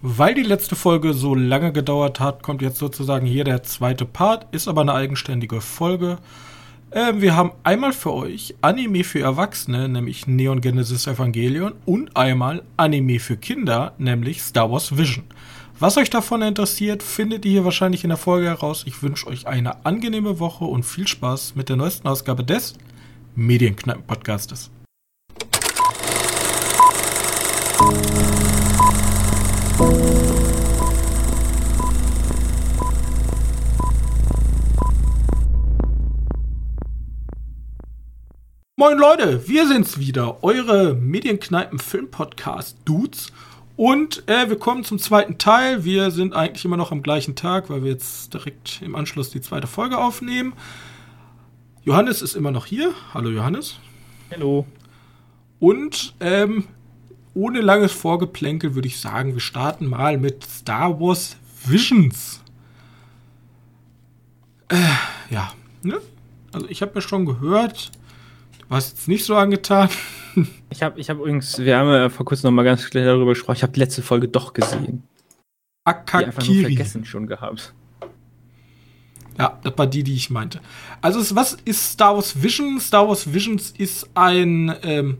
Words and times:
Weil 0.00 0.34
die 0.34 0.42
letzte 0.42 0.76
Folge 0.76 1.12
so 1.12 1.34
lange 1.34 1.72
gedauert 1.72 2.20
hat, 2.20 2.44
kommt 2.44 2.62
jetzt 2.62 2.78
sozusagen 2.78 3.26
hier 3.26 3.42
der 3.42 3.64
zweite 3.64 4.04
Part, 4.04 4.46
ist 4.52 4.68
aber 4.68 4.82
eine 4.82 4.94
eigenständige 4.94 5.60
Folge. 5.60 6.18
Äh, 6.90 7.14
wir 7.16 7.34
haben 7.34 7.50
einmal 7.64 7.92
für 7.92 8.14
euch 8.14 8.54
Anime 8.60 9.02
für 9.02 9.20
Erwachsene, 9.20 9.88
nämlich 9.88 10.28
Neon 10.28 10.60
Genesis 10.60 11.08
Evangelion, 11.08 11.72
und 11.84 12.16
einmal 12.16 12.62
Anime 12.76 13.18
für 13.18 13.36
Kinder, 13.36 13.92
nämlich 13.98 14.40
Star 14.40 14.70
Wars 14.70 14.96
Vision. 14.96 15.24
Was 15.80 15.96
euch 15.96 16.10
davon 16.10 16.42
interessiert, 16.42 17.02
findet 17.02 17.44
ihr 17.44 17.50
hier 17.50 17.64
wahrscheinlich 17.64 18.04
in 18.04 18.10
der 18.10 18.18
Folge 18.18 18.46
heraus. 18.46 18.84
Ich 18.86 19.02
wünsche 19.02 19.26
euch 19.26 19.48
eine 19.48 19.84
angenehme 19.84 20.38
Woche 20.38 20.64
und 20.64 20.84
viel 20.84 21.08
Spaß 21.08 21.56
mit 21.56 21.68
der 21.68 21.76
neuesten 21.76 22.06
Ausgabe 22.06 22.44
des 22.44 22.74
Medienkneipen-Podcastes. 23.34 24.70
Moin 29.78 29.94
Leute, 38.98 39.46
wir 39.46 39.68
sind's 39.68 40.00
wieder, 40.00 40.42
eure 40.42 40.94
Medienkneipen-Film-Podcast-Dudes. 40.94 43.30
Und 43.76 44.28
äh, 44.28 44.48
wir 44.48 44.58
kommen 44.58 44.82
zum 44.82 44.98
zweiten 44.98 45.38
Teil. 45.38 45.84
Wir 45.84 46.10
sind 46.10 46.34
eigentlich 46.34 46.64
immer 46.64 46.76
noch 46.76 46.90
am 46.90 47.04
gleichen 47.04 47.36
Tag, 47.36 47.70
weil 47.70 47.84
wir 47.84 47.92
jetzt 47.92 48.34
direkt 48.34 48.82
im 48.82 48.96
Anschluss 48.96 49.30
die 49.30 49.40
zweite 49.40 49.68
Folge 49.68 49.98
aufnehmen. 49.98 50.54
Johannes 51.84 52.20
ist 52.20 52.34
immer 52.34 52.50
noch 52.50 52.66
hier. 52.66 52.94
Hallo 53.14 53.30
Johannes. 53.30 53.78
Hallo. 54.32 54.66
Und 55.60 56.14
ähm, 56.18 56.64
ohne 57.34 57.60
langes 57.60 57.92
Vorgeplänkel 57.92 58.74
würde 58.74 58.88
ich 58.88 59.00
sagen, 59.00 59.34
wir 59.34 59.40
starten 59.40 59.86
mal 59.86 60.18
mit 60.18 60.44
Star 60.44 61.00
Wars 61.00 61.36
Visions. 61.64 62.40
Äh, 64.68 64.76
ja, 65.30 65.52
ne? 65.82 66.00
Also 66.52 66.68
ich 66.68 66.82
habe 66.82 66.92
mir 66.94 67.02
schon 67.02 67.26
gehört, 67.26 67.90
warst 68.68 68.96
jetzt 68.96 69.08
nicht 69.08 69.24
so 69.24 69.36
angetan. 69.36 69.88
Ich 70.70 70.84
habe 70.84 71.00
ich 71.00 71.10
hab 71.10 71.16
übrigens, 71.16 71.58
wir 71.58 71.76
haben 71.76 71.88
ja 71.88 72.10
vor 72.10 72.24
kurzem 72.24 72.48
noch 72.48 72.54
mal 72.54 72.62
ganz 72.62 72.88
klar 72.88 73.02
darüber 73.02 73.32
gesprochen, 73.32 73.56
ich 73.56 73.62
habe 73.64 73.72
die 73.72 73.80
letzte 73.80 74.02
Folge 74.02 74.28
doch 74.28 74.52
gesehen. 74.52 75.02
Akakiri. 75.82 76.22
Die 76.22 76.26
einfach 76.26 76.46
nur 76.46 76.60
vergessen 76.60 77.04
schon 77.04 77.26
gehabt. 77.26 77.74
Ja, 79.38 79.58
das 79.62 79.78
war 79.78 79.86
die, 79.86 80.02
die 80.02 80.14
ich 80.14 80.30
meinte. 80.30 80.60
Also, 81.00 81.34
was 81.34 81.54
ist 81.64 81.92
Star 81.92 82.14
Wars 82.16 82.42
Vision? 82.42 82.78
Star 82.80 83.08
Wars 83.08 83.32
Visions 83.32 83.70
ist 83.70 84.08
ein, 84.14 84.74
ähm, 84.82 85.18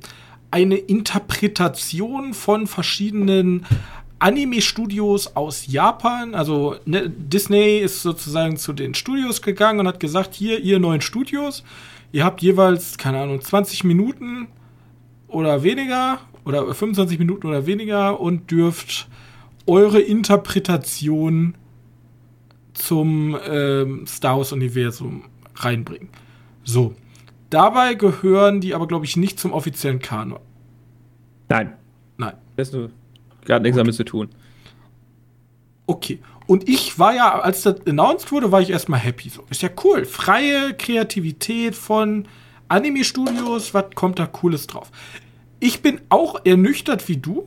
eine 0.50 0.76
Interpretation 0.76 2.34
von 2.34 2.66
verschiedenen 2.66 3.66
Anime-Studios 4.18 5.36
aus 5.36 5.66
Japan. 5.66 6.34
Also, 6.34 6.76
ne, 6.84 7.08
Disney 7.08 7.78
ist 7.78 8.02
sozusagen 8.02 8.56
zu 8.56 8.72
den 8.72 8.94
Studios 8.94 9.42
gegangen 9.42 9.80
und 9.80 9.88
hat 9.88 10.00
gesagt: 10.00 10.34
Hier, 10.34 10.60
ihr 10.60 10.78
neuen 10.78 11.00
Studios, 11.00 11.62
Ihr 12.10 12.24
habt 12.24 12.40
jeweils, 12.40 12.96
keine 12.96 13.20
Ahnung, 13.20 13.40
20 13.40 13.84
Minuten 13.84 14.48
oder 15.28 15.62
weniger 15.62 16.20
oder 16.44 16.74
25 16.74 17.18
Minuten 17.18 17.46
oder 17.46 17.66
weniger 17.66 18.18
und 18.18 18.50
dürft 18.50 19.08
eure 19.66 20.00
Interpretation 20.00 21.54
zum 22.72 23.36
ähm, 23.46 24.06
Star 24.06 24.38
Wars-Universum 24.38 25.24
reinbringen. 25.56 26.08
So. 26.64 26.94
Dabei 27.50 27.94
gehören 27.94 28.60
die 28.60 28.74
aber, 28.74 28.86
glaube 28.86 29.04
ich, 29.04 29.16
nicht 29.16 29.38
zum 29.38 29.52
offiziellen 29.52 30.00
Kanon. 30.00 30.40
Nein. 31.48 31.72
Nein. 32.16 32.34
Das 32.56 32.72
hat 33.48 33.62
nichts 33.62 33.76
damit 33.76 33.94
zu 33.94 34.04
tun. 34.04 34.28
Okay. 35.86 36.18
Und 36.46 36.68
ich 36.68 36.98
war 36.98 37.14
ja, 37.14 37.40
als 37.40 37.62
das 37.62 37.86
announced 37.86 38.32
wurde, 38.32 38.52
war 38.52 38.60
ich 38.60 38.70
erstmal 38.70 39.00
happy. 39.00 39.28
So, 39.28 39.44
ist 39.50 39.62
ja 39.62 39.70
cool. 39.84 40.04
Freie 40.04 40.74
Kreativität 40.74 41.74
von 41.74 42.26
Anime-Studios, 42.68 43.74
was 43.74 43.86
kommt 43.94 44.18
da 44.18 44.26
Cooles 44.26 44.66
drauf? 44.66 44.90
Ich 45.60 45.82
bin 45.82 46.00
auch 46.08 46.44
ernüchtert 46.44 47.08
wie 47.08 47.16
du, 47.16 47.46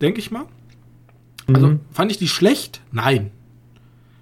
denke 0.00 0.20
ich 0.20 0.30
mal. 0.30 0.46
Also, 1.52 1.68
mhm. 1.68 1.80
fand 1.90 2.10
ich 2.12 2.18
die 2.18 2.28
schlecht? 2.28 2.80
Nein. 2.92 3.30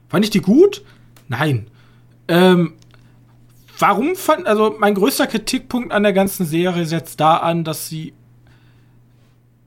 Fand 0.09 0.25
ich 0.25 0.31
die 0.31 0.41
gut? 0.41 0.83
Nein. 1.29 1.67
Ähm, 2.29 2.75
warum 3.81 4.17
fand, 4.17 4.47
also 4.47 4.77
mein 4.79 4.95
größter 4.95 5.27
Kritikpunkt 5.27 5.93
an 5.93 6.03
der 6.03 6.13
ganzen 6.13 6.47
Serie 6.47 6.87
setzt 6.87 7.21
da 7.21 7.39
an, 7.39 7.65
dass 7.65 7.89
sie 7.89 8.13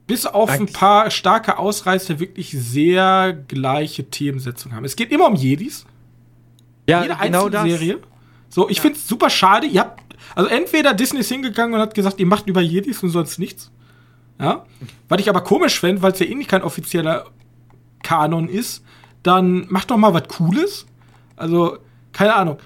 bis 0.06 0.26
auf 0.26 0.50
Eigentlich. 0.50 0.70
ein 0.70 0.72
paar 0.72 1.10
starke 1.10 1.58
Ausreißer 1.58 2.20
wirklich 2.20 2.50
sehr 2.50 3.32
gleiche 3.32 4.04
Themensetzungen 4.04 4.76
haben. 4.76 4.84
Es 4.84 4.96
geht 4.96 5.10
immer 5.10 5.26
um 5.26 5.34
Jedis. 5.34 5.86
Ja, 6.86 7.02
Jede 7.02 7.16
genau 7.16 7.46
einzelne 7.46 7.50
das. 7.50 7.62
Serie. 7.64 8.00
So, 8.50 8.68
ich 8.68 8.76
ja. 8.76 8.82
finde 8.82 8.98
es 8.98 9.08
super 9.08 9.30
schade. 9.30 9.66
Ihr 9.66 9.80
habt, 9.80 10.02
also 10.34 10.48
entweder 10.50 10.92
Disney 10.92 11.20
ist 11.20 11.30
hingegangen 11.30 11.74
und 11.74 11.80
hat 11.80 11.94
gesagt, 11.94 12.20
ihr 12.20 12.26
macht 12.26 12.46
über 12.46 12.60
Jedis 12.60 13.02
und 13.02 13.10
sonst 13.10 13.38
nichts. 13.38 13.70
Ja. 14.38 14.66
Was 15.08 15.20
ich 15.20 15.28
aber 15.28 15.42
komisch 15.42 15.80
fände, 15.80 16.02
weil 16.02 16.12
es 16.12 16.18
ja 16.18 16.26
eh 16.26 16.34
nicht 16.34 16.50
kein 16.50 16.62
offizieller 16.62 17.26
Kanon 18.02 18.48
ist, 18.48 18.84
dann 19.22 19.66
macht 19.70 19.90
doch 19.90 19.96
mal 19.96 20.12
was 20.12 20.28
Cooles. 20.28 20.86
Also, 21.36 21.78
keine 22.12 22.34
Ahnung. 22.34 22.58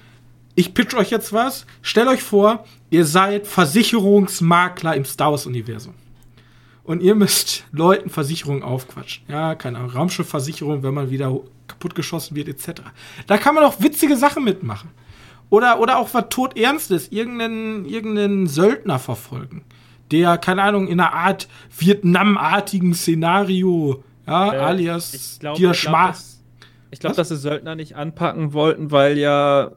Ich 0.59 0.73
pitch 0.73 0.93
euch 0.93 1.09
jetzt 1.09 1.31
was. 1.31 1.65
Stellt 1.81 2.09
euch 2.09 2.21
vor, 2.21 2.65
ihr 2.89 3.05
seid 3.05 3.47
Versicherungsmakler 3.47 4.93
im 4.93 5.05
Star 5.05 5.31
Wars-Universum 5.31 5.93
und 6.83 7.01
ihr 7.01 7.15
müsst 7.15 7.63
Leuten 7.71 8.09
Versicherungen 8.09 8.61
aufquatschen. 8.61 9.23
Ja, 9.29 9.55
keine 9.55 9.77
Ahnung, 9.77 9.91
Raumschiffversicherung, 9.91 10.83
wenn 10.83 10.93
man 10.93 11.11
wieder 11.11 11.33
kaputtgeschossen 11.65 12.35
wird, 12.35 12.49
etc. 12.49 12.81
Da 13.25 13.37
kann 13.37 13.55
man 13.55 13.63
auch 13.63 13.79
witzige 13.79 14.17
Sachen 14.17 14.43
mitmachen. 14.43 14.89
Oder, 15.49 15.79
oder 15.79 15.97
auch 15.97 16.13
was 16.13 16.25
todernstes, 16.29 17.07
irgendeinen, 17.07 17.85
irgendeinen 17.85 18.47
Söldner 18.47 18.99
verfolgen, 18.99 19.63
der, 20.11 20.37
keine 20.37 20.63
Ahnung, 20.63 20.89
in 20.89 20.99
einer 20.99 21.13
Art 21.13 21.47
Vietnam-artigen 21.77 22.93
Szenario, 22.93 24.03
ja, 24.27 24.53
äh, 24.53 24.57
alias 24.57 25.37
glaub, 25.39 25.55
dir 25.55 25.73
Schma. 25.73 26.13
Ich 26.91 26.99
glaube, 26.99 27.15
dass 27.15 27.29
sie 27.29 27.37
Söldner 27.37 27.75
nicht 27.75 27.95
anpacken 27.95 28.51
wollten, 28.51 28.91
weil 28.91 29.17
ja 29.17 29.71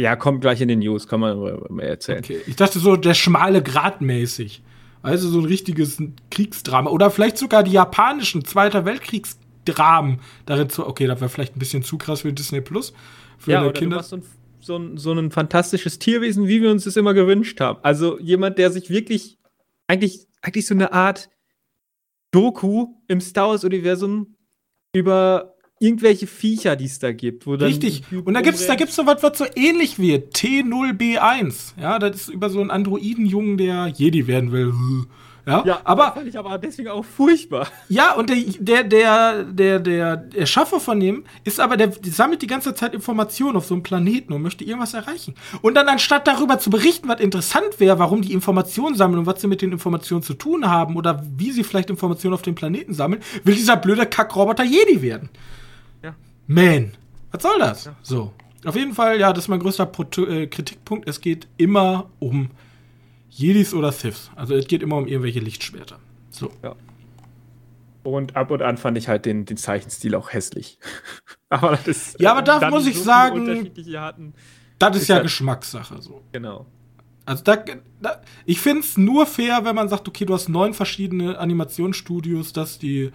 ja, 0.00 0.16
kommt 0.16 0.40
gleich 0.40 0.60
in 0.60 0.68
den 0.68 0.80
News, 0.80 1.06
kann 1.06 1.20
man 1.20 1.38
mal 1.68 1.82
erzählen. 1.82 2.20
Okay, 2.20 2.40
ich 2.46 2.56
dachte 2.56 2.78
so, 2.78 2.96
der 2.96 3.14
schmale 3.14 3.62
Grat 3.62 4.00
mäßig. 4.00 4.62
Also 5.02 5.28
so 5.28 5.38
ein 5.40 5.46
richtiges 5.46 6.02
Kriegsdrama. 6.30 6.90
Oder 6.90 7.10
vielleicht 7.10 7.38
sogar 7.38 7.62
die 7.62 7.72
japanischen 7.72 8.44
Zweiter 8.44 8.84
Weltkriegsdramen 8.84 10.20
darin 10.44 10.68
zu. 10.68 10.86
Okay, 10.86 11.06
das 11.06 11.20
wäre 11.20 11.30
vielleicht 11.30 11.56
ein 11.56 11.58
bisschen 11.58 11.82
zu 11.82 11.96
krass 11.96 12.20
für 12.20 12.32
Disney 12.32 12.60
Plus. 12.60 12.92
Für 13.38 13.52
ja, 13.52 13.62
oder 13.62 13.72
Kinder. 13.72 13.96
du 13.96 13.96
machst 13.96 14.10
so 14.10 14.16
ein, 14.16 14.22
so, 14.60 14.76
ein, 14.76 14.96
so 14.98 15.12
ein 15.12 15.30
fantastisches 15.30 15.98
Tierwesen, 15.98 16.48
wie 16.48 16.60
wir 16.60 16.70
uns 16.70 16.84
das 16.84 16.96
immer 16.96 17.14
gewünscht 17.14 17.60
haben. 17.60 17.78
Also 17.82 18.18
jemand, 18.18 18.58
der 18.58 18.70
sich 18.70 18.90
wirklich 18.90 19.38
eigentlich, 19.86 20.26
eigentlich 20.42 20.66
so 20.66 20.74
eine 20.74 20.92
Art 20.92 21.30
Doku 22.30 22.94
im 23.08 23.20
Star 23.20 23.48
Wars-Universum 23.48 24.36
über 24.92 25.54
irgendwelche 25.80 26.26
Viecher, 26.26 26.76
die 26.76 26.84
es 26.84 26.98
da 26.98 27.10
gibt. 27.10 27.46
Wo 27.46 27.56
dann 27.56 27.68
Richtig. 27.68 28.04
Und 28.12 28.34
da 28.34 28.42
gibt's, 28.42 28.66
da 28.66 28.74
gibt's 28.76 28.94
so 28.94 29.06
was, 29.06 29.22
was 29.22 29.38
so 29.38 29.46
ähnlich 29.56 29.98
wird. 29.98 30.36
T0B1. 30.36 31.80
Ja, 31.80 31.98
das 31.98 32.16
ist 32.16 32.28
über 32.28 32.50
so 32.50 32.60
einen 32.60 32.70
Androidenjungen, 32.70 33.56
der 33.56 33.88
Jedi 33.88 34.26
werden 34.26 34.52
will. 34.52 34.72
Ja, 35.46 35.64
ja 35.64 35.80
aber. 35.84 36.12
fand 36.12 36.28
ich 36.28 36.38
aber 36.38 36.58
deswegen 36.58 36.90
auch 36.90 37.04
furchtbar. 37.04 37.66
Ja, 37.88 38.14
und 38.14 38.28
der, 38.28 38.36
der, 38.58 38.84
der, 38.84 39.44
der, 39.44 39.78
der, 39.80 40.16
der 40.18 40.46
Schaffer 40.46 40.80
von 40.80 41.00
dem 41.00 41.24
ist 41.44 41.58
aber, 41.58 41.78
der, 41.78 41.86
der 41.86 42.12
sammelt 42.12 42.42
die 42.42 42.46
ganze 42.46 42.74
Zeit 42.74 42.92
Informationen 42.92 43.56
auf 43.56 43.64
so 43.64 43.74
einem 43.74 43.82
Planeten 43.82 44.34
und 44.34 44.42
möchte 44.42 44.64
irgendwas 44.64 44.92
erreichen. 44.92 45.34
Und 45.62 45.74
dann 45.74 45.88
anstatt 45.88 46.26
darüber 46.26 46.58
zu 46.58 46.68
berichten, 46.68 47.08
was 47.08 47.20
interessant 47.20 47.80
wäre, 47.80 47.98
warum 47.98 48.20
die 48.20 48.34
Informationen 48.34 48.96
sammeln 48.96 49.20
und 49.20 49.26
was 49.26 49.40
sie 49.40 49.48
mit 49.48 49.62
den 49.62 49.72
Informationen 49.72 50.22
zu 50.22 50.34
tun 50.34 50.68
haben 50.68 50.96
oder 50.96 51.24
wie 51.36 51.52
sie 51.52 51.64
vielleicht 51.64 51.88
Informationen 51.88 52.34
auf 52.34 52.42
dem 52.42 52.54
Planeten 52.54 52.92
sammeln, 52.92 53.22
will 53.44 53.54
dieser 53.54 53.76
blöde 53.76 54.04
Kackroboter 54.04 54.64
Jedi 54.64 55.00
werden. 55.00 55.30
Man, 56.50 56.94
was 57.30 57.44
soll 57.44 57.60
das? 57.60 57.84
Ja. 57.84 57.96
So. 58.02 58.32
Auf 58.64 58.74
jeden 58.74 58.92
Fall, 58.92 59.20
ja, 59.20 59.32
das 59.32 59.44
ist 59.44 59.48
mein 59.48 59.60
größter 59.60 59.86
Pro 59.86 60.02
äh, 60.24 60.48
Kritikpunkt. 60.48 61.08
Es 61.08 61.20
geht 61.20 61.46
immer 61.58 62.10
um 62.18 62.50
Jedis 63.28 63.72
oder 63.72 63.92
Siths. 63.92 64.32
Also 64.34 64.56
es 64.56 64.66
geht 64.66 64.82
immer 64.82 64.96
um 64.96 65.06
irgendwelche 65.06 65.38
Lichtschwerter. 65.38 66.00
So. 66.28 66.50
Ja. 66.64 66.74
Und 68.02 68.34
ab 68.34 68.50
und 68.50 68.62
an 68.62 68.78
fand 68.78 68.98
ich 68.98 69.06
halt 69.06 69.26
den, 69.26 69.44
den 69.44 69.58
Zeichenstil 69.58 70.16
auch 70.16 70.32
hässlich. 70.32 70.80
aber 71.50 71.76
das 71.76 71.86
ist, 71.86 72.20
ja, 72.20 72.32
aber 72.32 72.42
da 72.42 72.68
muss 72.68 72.88
ich 72.88 72.98
so 72.98 73.04
sagen, 73.04 73.70
hatten, 73.94 74.34
das 74.80 74.96
ist, 74.96 75.02
ist 75.02 75.08
ja 75.08 75.14
halt 75.16 75.22
Geschmackssache. 75.22 76.02
So. 76.02 76.20
Genau. 76.32 76.66
Also 77.26 77.44
da, 77.44 77.62
da 78.00 78.22
ich 78.44 78.60
finde 78.60 78.80
es 78.80 78.98
nur 78.98 79.26
fair, 79.26 79.64
wenn 79.64 79.76
man 79.76 79.88
sagt, 79.88 80.08
okay, 80.08 80.24
du 80.24 80.34
hast 80.34 80.48
neun 80.48 80.74
verschiedene 80.74 81.38
Animationsstudios, 81.38 82.52
dass 82.52 82.80
die 82.80 83.12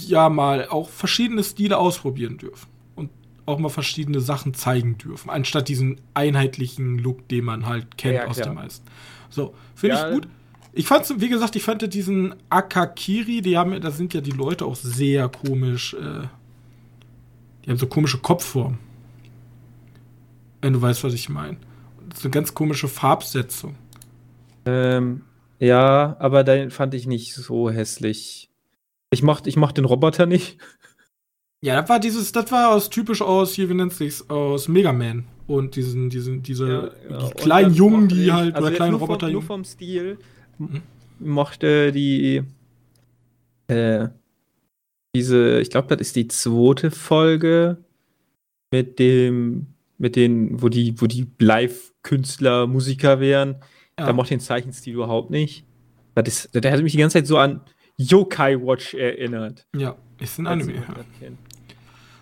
ja 0.00 0.28
mal 0.28 0.68
auch 0.68 0.88
verschiedene 0.88 1.42
Stile 1.42 1.78
ausprobieren 1.78 2.38
dürfen 2.38 2.68
und 2.94 3.10
auch 3.46 3.58
mal 3.58 3.68
verschiedene 3.68 4.20
Sachen 4.20 4.54
zeigen 4.54 4.98
dürfen, 4.98 5.30
anstatt 5.30 5.68
diesen 5.68 6.00
einheitlichen 6.14 6.98
Look, 6.98 7.28
den 7.28 7.44
man 7.44 7.66
halt 7.66 7.96
kennt 7.96 8.16
ja, 8.16 8.26
aus 8.26 8.36
den 8.36 8.54
meisten. 8.54 8.86
So, 9.30 9.54
finde 9.74 9.96
ja, 9.96 10.08
ich 10.08 10.14
gut. 10.14 10.28
Ich 10.72 10.86
fand, 10.86 11.20
wie 11.20 11.28
gesagt, 11.28 11.56
ich 11.56 11.62
fand 11.62 11.94
diesen 11.94 12.34
Akakiri, 12.50 13.40
die 13.40 13.56
haben, 13.56 13.80
da 13.80 13.90
sind 13.90 14.12
ja 14.12 14.20
die 14.20 14.30
Leute 14.30 14.66
auch 14.66 14.76
sehr 14.76 15.28
komisch. 15.28 15.94
Äh, 15.94 16.26
die 17.64 17.70
haben 17.70 17.78
so 17.78 17.86
komische 17.86 18.18
Kopfformen. 18.18 18.78
Wenn 20.60 20.74
du 20.74 20.82
weißt, 20.82 21.02
was 21.02 21.14
ich 21.14 21.28
meine. 21.28 21.56
Ist 22.12 22.24
eine 22.24 22.30
ganz 22.30 22.52
komische 22.52 22.88
Farbsetzung. 22.88 23.76
Ähm, 24.66 25.22
ja, 25.58 26.16
aber 26.18 26.44
den 26.44 26.70
fand 26.70 26.92
ich 26.92 27.06
nicht 27.06 27.34
so 27.34 27.70
hässlich. 27.70 28.50
Ich 29.10 29.22
mochte, 29.22 29.48
ich 29.48 29.56
mochte 29.56 29.80
den 29.80 29.84
Roboter 29.86 30.26
nicht. 30.26 30.58
Ja, 31.62 31.80
das 31.80 31.88
war 31.88 32.00
dieses, 32.00 32.32
das 32.32 32.50
war 32.52 32.70
aus 32.74 32.90
typisch 32.90 33.22
aus, 33.22 33.54
hier, 33.54 33.68
wie 33.70 33.74
nennt 33.74 33.92
sich's, 33.92 34.28
aus 34.28 34.68
Mega 34.68 34.92
Man. 34.92 35.24
Und 35.46 35.76
diesen, 35.76 36.10
diesen, 36.10 36.42
diese 36.42 36.68
Ja, 36.68 36.90
ja. 37.18 37.26
die 37.28 37.34
kleinen 37.34 37.72
Jungen, 37.74 38.08
die 38.08 38.24
ich- 38.26 38.32
halt, 38.32 38.54
also 38.54 38.64
oder 38.66 38.68
jetzt 38.70 38.76
kleine 38.76 38.90
nur 38.92 39.00
vom- 39.00 39.08
Roboter 39.08 39.28
Nur 39.30 39.42
vom 39.42 39.64
Stil 39.64 40.18
Mhm. 40.58 40.82
mochte 41.20 41.92
die 41.92 42.42
äh, 43.68 44.08
diese, 45.14 45.60
ich 45.60 45.70
glaube, 45.70 45.88
das 45.96 46.06
ist 46.08 46.16
die 46.16 46.28
zweite 46.28 46.90
Folge 46.90 47.78
mit 48.72 48.98
dem, 48.98 49.66
mit 49.98 50.14
den, 50.16 50.60
wo 50.60 50.68
die, 50.68 51.00
wo 51.00 51.06
die 51.06 51.26
Live-Künstler, 51.38 52.66
Musiker 52.66 53.18
wären. 53.20 53.56
Ja. 53.98 54.06
Da 54.06 54.12
mochte 54.12 54.34
ich 54.34 54.38
den 54.40 54.44
Zeichenstil 54.44 54.94
überhaupt 54.94 55.30
nicht. 55.30 55.64
Das 56.14 56.28
ist, 56.28 56.54
der 56.54 56.70
hat 56.72 56.82
mich 56.82 56.92
die 56.92 56.98
ganze 56.98 57.14
Zeit 57.18 57.26
so 57.26 57.38
an 57.38 57.60
Yokai 57.98 58.56
Watch 58.60 58.94
erinnert. 58.94 59.66
Ja, 59.74 59.96
ist 60.20 60.38
ein 60.38 60.46
Anime. 60.46 60.74
Ja. 60.74 61.28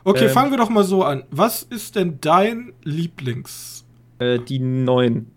Okay, 0.05 0.27
Ähm, 0.27 0.31
fangen 0.31 0.51
wir 0.51 0.59
doch 0.59 0.69
mal 0.71 0.85
so 0.85 1.03
an. 1.03 1.25
Was 1.31 1.63
ist 1.63 1.97
denn 1.97 2.19
dein 2.21 2.73
Lieblings? 2.83 3.85
Äh, 4.19 4.39
die 4.39 4.59
neuen 4.59 5.31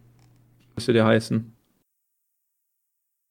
müsste 0.75 0.93
der 0.93 1.05
heißen. 1.05 1.53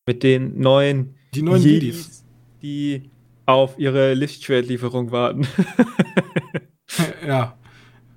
Mit 0.08 0.23
den 0.23 0.58
neuen 0.61 1.14
Die 1.35 1.43
neuen 1.43 1.62
Jedis. 1.62 2.25
die 2.62 3.11
auf 3.44 3.79
ihre 3.79 4.14
Lichtschwertlieferung 4.14 5.11
warten. 5.12 5.47
ja. 7.26 7.56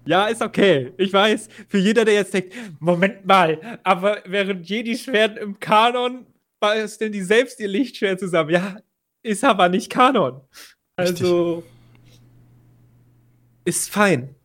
ja, 0.05 0.25
ist 0.27 0.41
okay. 0.41 0.91
Ich 0.97 1.11
weiß, 1.13 1.49
für 1.67 1.77
jeder, 1.77 2.05
der 2.05 2.15
jetzt 2.15 2.33
denkt, 2.33 2.53
Moment 2.79 3.25
mal, 3.25 3.79
aber 3.83 4.19
während 4.25 4.67
Jedi-Schwert 4.67 5.37
im 5.37 5.59
Kanon 5.59 6.25
basteln 6.59 7.11
die 7.11 7.21
selbst 7.21 7.59
ihr 7.59 7.67
Lichtschwert 7.67 8.19
zusammen. 8.19 8.51
Ja, 8.51 8.77
ist 9.23 9.43
aber 9.43 9.69
nicht 9.69 9.89
Kanon. 9.89 10.41
Also 10.95 11.63
ist 13.65 13.89
fein. 13.89 14.35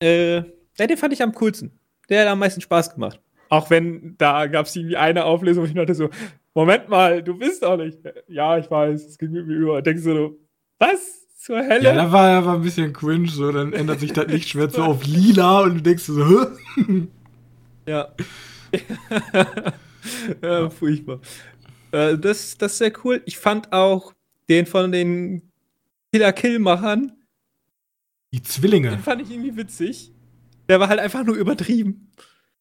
Äh, 0.00 0.36
ja, 0.36 0.86
den 0.86 0.96
fand 0.96 1.12
ich 1.12 1.22
am 1.22 1.34
coolsten. 1.34 1.72
Der 2.08 2.22
hat 2.22 2.28
am 2.28 2.38
meisten 2.38 2.60
Spaß 2.60 2.94
gemacht. 2.94 3.20
Auch 3.48 3.70
wenn 3.70 4.14
da 4.18 4.46
gab 4.46 4.66
es 4.66 4.76
irgendwie 4.76 4.96
eine 4.96 5.24
Auflösung, 5.24 5.64
wo 5.64 5.66
ich 5.66 5.74
dachte 5.74 5.94
so, 5.94 6.10
Moment 6.54 6.88
mal, 6.88 7.22
du 7.22 7.36
bist 7.36 7.62
doch 7.62 7.76
nicht. 7.76 7.98
Ja, 8.28 8.58
ich 8.58 8.70
weiß, 8.70 9.06
es 9.06 9.18
ging 9.18 9.32
mit 9.32 9.46
mir 9.46 9.54
über. 9.54 9.82
Denkst 9.82 10.04
du 10.04 10.14
so, 10.14 10.38
was 10.78 11.26
zur 11.38 11.58
Hölle? 11.58 11.84
Ja, 11.84 11.94
da 11.94 12.12
war 12.12 12.28
aber 12.38 12.54
ein 12.54 12.62
bisschen 12.62 12.92
cringe, 12.92 13.28
so, 13.28 13.50
dann 13.52 13.72
ändert 13.72 14.00
sich 14.00 14.12
das 14.12 14.26
Lichtschwert 14.28 14.72
so 14.72 14.82
auf 14.82 15.04
lila 15.06 15.60
und 15.60 15.76
du 15.76 15.82
denkst 15.82 16.04
so? 16.04 16.46
Ja. 17.86 18.12
ja, 20.42 20.70
furchtbar. 20.70 21.20
Äh, 21.92 22.18
das, 22.18 22.56
das 22.58 22.72
ist 22.72 22.78
sehr 22.78 22.92
cool. 23.04 23.22
Ich 23.26 23.38
fand 23.38 23.72
auch 23.72 24.12
den 24.48 24.66
von 24.66 24.92
den 24.92 25.42
Killer-Kill-Machern, 26.12 27.12
Die 28.32 28.42
Zwillinge. 28.42 28.90
den 28.90 29.00
fand 29.00 29.22
ich 29.22 29.30
irgendwie 29.30 29.56
witzig. 29.56 30.12
Der 30.68 30.80
war 30.80 30.88
halt 30.88 31.00
einfach 31.00 31.24
nur 31.24 31.36
übertrieben. 31.36 32.12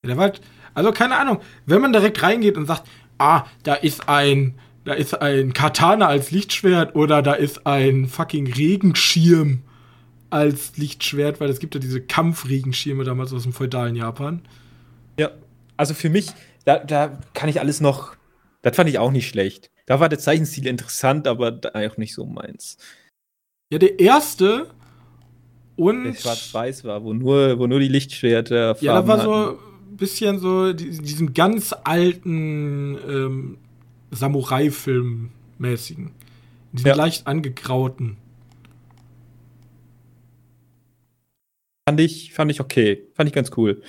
Der 0.04 0.16
war 0.16 0.26
halt, 0.26 0.42
also 0.74 0.92
keine 0.92 1.18
Ahnung, 1.18 1.40
wenn 1.66 1.82
man 1.82 1.92
direkt 1.92 2.22
reingeht 2.24 2.56
und 2.58 2.66
sagt, 2.66 2.88
ah, 3.18 3.46
da 3.64 3.74
ist 3.74 4.08
ein, 4.08 4.56
da 4.86 4.94
ist 4.94 5.14
ein 5.22 5.54
Katana 5.54 6.08
als 6.08 6.32
Lichtschwert 6.32 6.96
oder 6.96 7.22
da 7.22 7.34
ist 7.34 7.66
ein 7.68 8.08
fucking 8.08 8.52
Regenschirm 8.54 9.64
als 10.30 10.78
Lichtschwert, 10.78 11.40
weil 11.40 11.50
es 11.50 11.60
gibt 11.60 11.74
ja 11.74 11.80
diese 11.82 12.02
Kampfregenschirme 12.02 13.04
damals 13.04 13.34
aus 13.34 13.44
dem 13.44 13.54
feudalen 13.54 13.96
Japan. 13.96 14.42
Ja. 15.20 15.32
Also 15.78 15.94
für 15.94 16.10
mich, 16.10 16.28
da, 16.68 16.80
da 16.80 17.18
kann 17.34 17.48
ich 17.48 17.62
alles 17.62 17.80
noch. 17.80 18.18
Das 18.62 18.76
fand 18.76 18.90
ich 18.90 19.00
auch 19.00 19.12
nicht 19.12 19.30
schlecht. 19.30 19.72
Da 19.86 20.02
war 20.02 20.10
der 20.10 20.20
Zeichenstil 20.20 20.68
interessant, 20.68 21.26
aber 21.26 21.62
auch 21.74 21.96
nicht 21.96 22.14
so 22.14 22.26
meins. 22.26 22.78
Ja, 23.72 23.80
der 23.80 24.00
erste 24.00 24.70
und 25.78 26.04
Der 26.04 26.14
schwarz-weiß 26.14 26.84
war, 26.84 27.06
wo 27.06 27.14
nur, 27.14 27.58
wo 27.58 27.68
nur 27.68 27.80
die 27.80 27.88
Lichtschwerter 27.88 28.76
ja, 28.82 28.94
da 29.02 29.08
war 29.08 29.18
hatten. 29.20 29.26
so 29.26 29.60
ein 29.92 29.96
bisschen 29.98 30.40
so 30.40 30.74
die, 30.74 30.90
diesen 30.90 31.34
ganz 31.34 31.74
alten 31.86 32.98
ähm, 33.08 33.58
Samurai-Film 34.12 35.30
mäßigen, 35.60 36.12
diesen 36.74 36.88
Ja. 36.88 36.96
leicht 36.96 37.28
angegrauten. 37.28 38.18
Fand 41.88 42.02
ich, 42.02 42.34
fand 42.34 42.52
ich 42.52 42.60
okay. 42.60 43.08
Fand 43.14 43.30
ich 43.30 43.34
ganz 43.34 43.52
cool. 43.56 43.82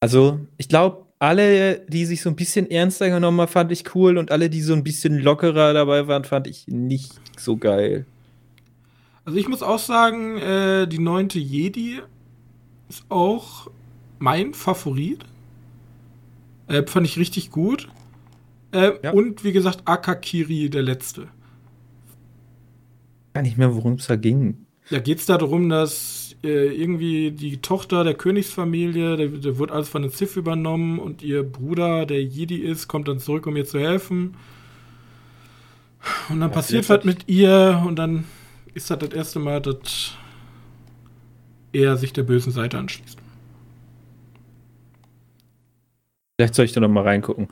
Also, 0.00 0.40
ich 0.56 0.68
glaube, 0.68 1.06
alle, 1.18 1.80
die 1.88 2.04
sich 2.04 2.22
so 2.22 2.30
ein 2.30 2.36
bisschen 2.36 2.70
ernster 2.70 3.10
genommen 3.10 3.40
haben, 3.40 3.48
fand 3.48 3.72
ich 3.72 3.94
cool 3.94 4.18
und 4.18 4.30
alle, 4.30 4.48
die 4.48 4.60
so 4.60 4.72
ein 4.72 4.84
bisschen 4.84 5.18
lockerer 5.18 5.72
dabei 5.74 6.06
waren, 6.06 6.24
fand 6.24 6.46
ich 6.46 6.68
nicht 6.68 7.12
so 7.36 7.56
geil. 7.56 8.06
Also 9.24 9.38
ich 9.38 9.48
muss 9.48 9.62
auch 9.62 9.78
sagen, 9.80 10.38
äh, 10.38 10.86
die 10.86 11.00
neunte 11.00 11.38
Jedi 11.38 12.00
ist 12.88 13.04
auch 13.08 13.70
mein 14.18 14.54
Favorit. 14.54 15.24
Äh, 16.68 16.86
fand 16.86 17.06
ich 17.06 17.18
richtig 17.18 17.50
gut. 17.50 17.88
Äh, 18.72 18.92
Ja. 19.02 19.12
Und 19.12 19.44
wie 19.44 19.52
gesagt, 19.52 19.82
Akakiri 19.86 20.70
der 20.70 20.82
letzte. 20.82 21.28
Gar 23.34 23.42
nicht 23.42 23.58
mehr, 23.58 23.74
worum 23.74 23.94
es 23.94 24.06
da 24.06 24.16
ging. 24.16 24.66
Da 24.90 24.98
geht 25.00 25.18
es 25.18 25.26
darum, 25.26 25.68
dass 25.68 26.17
äh, 26.44 26.66
irgendwie 26.74 27.30
die 27.32 27.58
Tochter 27.58 28.04
der 28.04 28.14
Königsfamilie, 28.14 29.16
der, 29.16 29.28
der 29.28 29.58
wird 29.58 29.70
alles 29.72 29.88
von 29.88 30.02
den 30.02 30.10
Sith 30.10 30.36
übernommen 30.36 30.98
und 30.98 31.22
ihr 31.22 31.42
Bruder, 31.42 32.06
der 32.06 32.22
Jedi 32.22 32.56
ist, 32.58 32.88
kommt 32.88 33.08
dann 33.08 33.20
zurück, 33.20 33.46
um 33.46 33.56
ihr 33.56 33.64
zu 33.66 33.78
helfen. 33.80 34.36
Und 36.28 36.40
dann 36.40 36.50
Ja, 36.50 36.52
passiert 36.52 36.88
was 36.88 37.04
mit 37.04 37.28
ihr 37.28 37.82
und 37.86 37.96
dann 37.96 38.24
ist 38.74 38.90
das 38.90 38.98
das 38.98 39.10
erste 39.12 39.38
Mal, 39.40 39.60
dass 39.60 40.14
er 41.72 41.96
sich 41.96 42.12
der 42.12 42.22
bösen 42.24 42.52
Seite 42.52 42.78
anschließt. 42.78 43.18
Vielleicht 46.38 46.54
soll 46.54 46.64
ich 46.64 46.72
da 46.72 46.80
noch 46.80 46.88
mal 46.88 47.02
reingucken. 47.02 47.48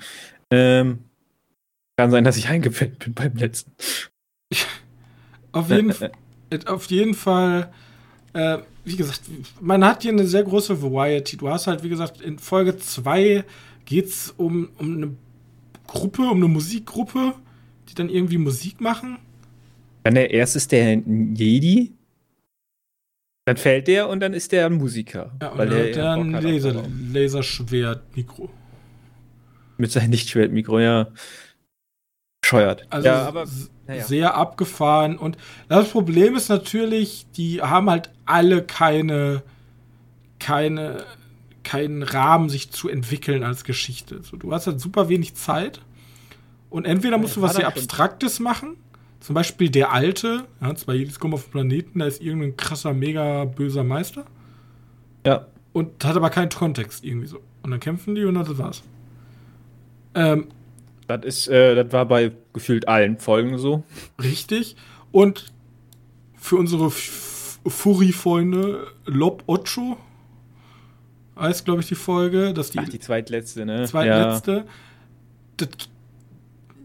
Ähm, 0.53 1.05
kann 1.99 2.11
sein, 2.11 2.25
dass 2.25 2.37
ich 2.37 2.49
eingepennt 2.49 2.99
bin 3.01 3.15
beim 3.15 3.35
letzten. 3.37 3.73
Auf 5.53 5.71
jeden, 5.71 5.91
äh, 6.51 6.65
auf 6.67 6.87
jeden 6.87 7.15
Fall, 7.15 7.73
äh, 8.37 8.59
wie 8.85 8.97
gesagt, 8.97 9.23
man 9.61 9.85
hat 9.85 10.03
hier 10.03 10.13
eine 10.13 10.27
sehr 10.27 10.45
große 10.45 10.81
Variety. 10.83 11.37
Du 11.37 11.49
hast 11.49 11.67
halt, 11.67 11.83
wie 11.83 11.89
gesagt, 11.89 12.21
in 12.21 12.39
Folge 12.39 12.77
2 12.77 13.45
geht 13.85 14.07
es 14.07 14.35
um, 14.37 14.69
um 14.79 14.97
eine 14.97 15.15
Gruppe, 15.87 16.23
um 16.23 16.37
eine 16.37 16.49
Musikgruppe, 16.49 17.35
die 17.89 17.95
dann 17.95 18.11
irgendwie 18.11 18.39
Musik 18.39 18.81
machen. 18.81 19.19
Dann 20.05 20.15
der 20.15 20.31
erste 20.31 20.59
ist 20.59 20.71
der 20.71 20.95
Jedi. 20.95 21.93
Dann 23.47 23.57
fällt 23.57 23.89
der 23.89 24.09
und 24.09 24.21
dann 24.21 24.35
ist 24.35 24.53
der 24.53 24.67
ein 24.67 24.75
Musiker. 24.75 25.33
Ja, 25.41 25.49
und 25.51 25.59
weil 25.59 25.69
dann 25.69 25.79
der, 25.79 25.93
der 25.93 26.11
ein 26.13 26.33
Laser. 26.33 26.85
Laserschwert-Mikro. 27.13 28.51
Mit 29.79 29.93
seinem 29.93 30.11
Lichtschwertmikro, 30.11 30.81
ja. 30.81 31.09
Bescheuert. 32.41 32.87
Also 32.91 33.09
ja, 33.09 33.27
aber 33.27 33.47
naja. 33.87 34.05
sehr 34.05 34.35
abgefahren. 34.37 35.17
Und 35.19 35.37
das 35.69 35.91
Problem 35.91 36.35
ist 36.37 36.49
natürlich, 36.49 37.27
die 37.37 37.63
haben 37.63 37.89
halt 37.91 38.11
alle 38.25 38.63
keine, 38.63 39.43
keine, 40.39 41.05
keinen 41.65 42.03
Rahmen, 42.03 42.49
sich 42.49 42.71
zu 42.71 42.89
entwickeln 42.89 43.43
als 43.43 43.65
Geschichte. 43.65 44.23
So, 44.23 44.37
du 44.37 44.53
hast 44.53 44.67
halt 44.67 44.81
super 44.81 45.09
wenig 45.09 45.35
Zeit. 45.35 45.81
Und 46.71 46.85
entweder 46.85 47.19
musst 47.19 47.37
Ja, 47.37 47.41
du 47.43 47.47
was 47.47 47.57
sehr. 47.57 47.67
Abstraktes 47.69 48.41
machen. 48.41 48.77
Zum 49.21 49.35
Beispiel 49.35 49.71
der 49.71 49.93
Alte, 49.93 50.45
ja, 50.61 50.75
zwei 50.77 50.95
Jedis 50.95 51.19
kommen 51.19 51.35
auf 51.35 51.45
den 51.45 51.51
Planeten, 51.51 51.99
da 51.99 52.07
ist 52.07 52.21
irgendein 52.23 52.57
krasser, 52.57 52.93
mega 52.93 53.45
böser 53.45 53.83
Meister. 53.85 54.25
ja. 55.27 55.47
Und 55.73 56.03
hat 56.07 56.17
aber 56.17 56.31
keinen 56.31 56.49
Kontext 56.49 57.05
irgendwie 57.05 57.27
so. 57.27 57.39
Und 57.63 57.71
dann 57.71 57.81
kämpfen 57.81 58.15
die 58.15 58.25
und 58.25 58.35
das 58.35 58.57
war's. 58.57 58.83
Ähm, 60.15 60.47
Das 61.07 61.25
ist, 61.25 61.49
äh, 61.49 61.75
das 61.75 61.93
war 61.93 62.07
bei 62.07 62.33
gefühlt 62.53 62.89
allen 62.89 63.19
Folgen 63.19 63.59
so. 63.59 63.85
Richtig. 64.23 64.77
Und 65.13 65.53
für 66.35 66.57
unsere 66.57 66.91
Furry-Freunde, 66.91 68.87
Lob 69.07 69.45
Ocho 69.47 69.97
heißt, 71.39 71.65
glaube 71.65 71.81
ich, 71.81 71.89
die 71.89 71.95
Folge. 71.95 72.55
Das 72.55 72.67
ist 72.67 72.75
die, 72.75 72.79
Ach, 72.79 72.89
die 72.89 72.99
zweitletzte, 72.99 73.67
ne? 73.67 73.85
zweitletzte. 73.85 74.67
Das, 75.57 75.69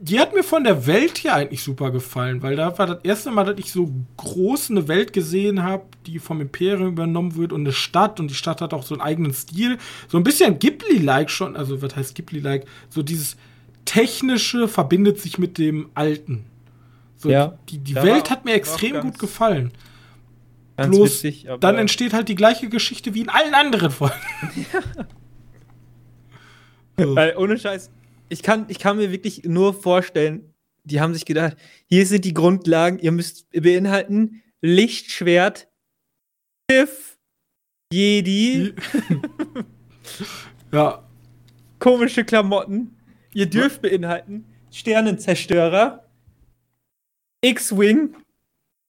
die 0.03 0.19
hat 0.19 0.33
mir 0.33 0.43
von 0.43 0.63
der 0.63 0.87
Welt 0.87 1.19
hier 1.19 1.35
eigentlich 1.35 1.61
super 1.61 1.91
gefallen, 1.91 2.41
weil 2.41 2.55
da 2.55 2.75
war 2.77 2.87
das 2.87 2.99
erste 3.03 3.29
Mal, 3.29 3.43
dass 3.45 3.59
ich 3.59 3.71
so 3.71 3.91
groß 4.17 4.71
eine 4.71 4.87
Welt 4.87 5.13
gesehen 5.13 5.61
habe, 5.61 5.83
die 6.07 6.17
vom 6.17 6.41
Imperium 6.41 6.87
übernommen 6.87 7.35
wird 7.35 7.53
und 7.53 7.61
eine 7.61 7.71
Stadt 7.71 8.19
und 8.19 8.27
die 8.29 8.35
Stadt 8.35 8.61
hat 8.61 8.73
auch 8.73 8.83
so 8.83 8.95
einen 8.95 9.01
eigenen 9.01 9.33
Stil. 9.33 9.77
So 10.07 10.17
ein 10.17 10.23
bisschen 10.23 10.57
Ghibli-like 10.57 11.29
schon, 11.29 11.55
also 11.55 11.83
was 11.83 11.95
heißt 11.95 12.15
Ghibli-like? 12.15 12.65
So 12.89 13.03
dieses 13.03 13.37
technische 13.85 14.67
verbindet 14.67 15.19
sich 15.19 15.37
mit 15.37 15.57
dem 15.57 15.89
Alten. 15.93 16.45
So, 17.17 17.29
Ja. 17.29 17.57
Die, 17.69 17.77
die 17.79 17.95
Welt 17.95 18.29
hat 18.29 18.45
mir 18.45 18.53
extrem 18.53 18.93
ganz- 18.93 19.05
gut 19.05 19.19
gefallen. 19.19 19.71
Ganz 20.77 20.95
Bloß 20.95 21.23
witzig, 21.23 21.49
aber 21.49 21.59
Dann 21.59 21.77
entsteht 21.77 22.13
halt 22.13 22.27
die 22.29 22.35
gleiche 22.35 22.69
Geschichte 22.69 23.13
wie 23.13 23.21
in 23.21 23.29
allen 23.29 23.53
anderen 23.53 23.91
Folgen. 23.91 24.15
So. 26.97 27.15
Weil 27.15 27.35
ohne 27.37 27.57
Scheiß, 27.57 27.89
ich 28.29 28.43
kann, 28.43 28.65
ich 28.67 28.77
kann 28.77 28.97
mir 28.97 29.11
wirklich 29.11 29.43
nur 29.45 29.73
vorstellen, 29.73 30.53
die 30.83 30.99
haben 31.01 31.13
sich 31.13 31.25
gedacht, 31.25 31.55
hier 31.85 32.05
sind 32.05 32.25
die 32.25 32.33
Grundlagen, 32.33 32.99
ihr 32.99 33.11
müsst 33.11 33.49
beinhalten 33.51 34.43
Lichtschwert, 34.61 35.67
Schiff, 36.69 37.17
Jedi, 37.91 38.73
ja, 40.71 41.03
komische 41.79 42.23
Klamotten. 42.23 42.95
Ihr 43.33 43.45
dürft 43.49 43.81
beinhalten 43.81 44.45
Sternenzerstörer, 44.71 46.05
X-Wing, 47.41 48.15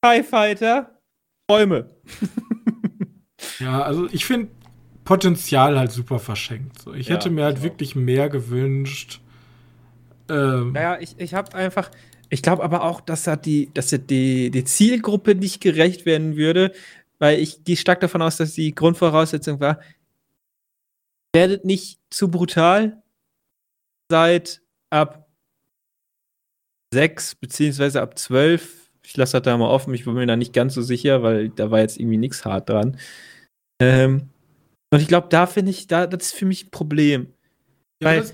TIE 0.03 0.23
Fighter, 0.23 0.99
Bäume. 1.47 1.89
Ja, 3.59 3.83
also 3.83 4.09
ich 4.13 4.25
finde 4.25 4.51
Potenzial 5.05 5.77
halt 5.79 5.91
super 5.91 6.21
verschenkt. 6.21 6.83
So, 6.83 6.95
ich 6.95 7.09
Ja, 7.09 7.17
hätte 7.17 7.29
mir 7.31 7.45
halt 7.45 7.59
auch. 7.59 7.63
wirklich 7.63 7.97
mehr 7.97 8.29
gewünscht. 8.29 9.21
Ähm, 10.29 10.73
Naja, 10.73 10.99
ich, 11.01 11.15
ich 11.19 11.35
habe 11.35 11.53
einfach, 11.55 11.91
ich 12.29 12.41
glaube 12.43 12.63
aber 12.63 12.85
auch, 12.85 13.01
dass 13.01 13.25
da 13.25 13.35
die, 13.35 13.71
dass 13.75 13.89
da 13.91 13.99
die, 13.99 14.51
die 14.53 14.65
Zielgruppe 14.65 15.35
nicht 15.35 15.61
gerecht 15.61 16.07
werden 16.07 16.37
würde, 16.37 16.73
weil 17.19 17.41
ich 17.41 17.65
gehe 17.65 17.77
stark 17.77 18.01
davon 18.01 18.23
aus, 18.23 18.37
dass 18.37 18.53
die 18.55 18.75
Grundvoraussetzung 18.75 19.59
war, 19.59 19.81
werdet 21.33 21.65
nicht 21.65 21.99
zu 22.11 22.31
brutal, 22.31 23.02
seid 24.13 24.61
ab 24.91 25.27
sechs 26.93 27.35
beziehungsweise 27.35 28.03
ab 28.03 28.19
zwölf. 28.19 28.91
Ich 29.05 29.17
lasse 29.17 29.33
das 29.33 29.43
da 29.43 29.57
mal 29.57 29.69
offen, 29.69 29.95
ich 29.95 30.05
bin 30.05 30.13
mir 30.15 30.27
da 30.27 30.37
nicht 30.37 30.53
ganz 30.53 30.75
so 30.75 30.83
sicher, 30.83 31.23
weil 31.23 31.49
da 31.49 31.71
war 31.71 31.81
jetzt 31.81 31.99
irgendwie 31.99 32.19
nichts 32.19 32.45
hart 32.45 32.69
dran. 32.69 32.99
Ähm, 33.81 34.29
und 34.93 35.01
ich 35.01 35.09
glaube, 35.09 35.29
da 35.31 35.47
finde 35.47 35.71
ich, 35.71 35.87
da, 35.87 36.07
das 36.07 36.27
ist 36.27 36.35
für 36.35 36.45
mich 36.45 36.67
ein 36.67 36.71
Problem. 36.71 37.33
ja, 38.03 38.09
weil- 38.11 38.25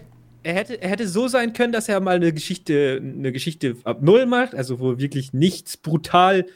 Er 0.42 0.54
hätte, 0.54 0.80
er 0.80 0.88
hätte 0.90 1.06
so 1.08 1.28
sein 1.28 1.52
können, 1.52 1.72
dass 1.72 1.88
er 1.88 2.00
mal 2.00 2.16
eine 2.16 2.32
Geschichte, 2.32 2.98
eine 3.02 3.32
Geschichte 3.32 3.76
ab 3.84 4.02
Null 4.02 4.26
macht, 4.26 4.54
also 4.54 4.78
wo 4.80 4.98
wirklich 4.98 5.32
nichts 5.32 5.76
brutal 5.76 6.46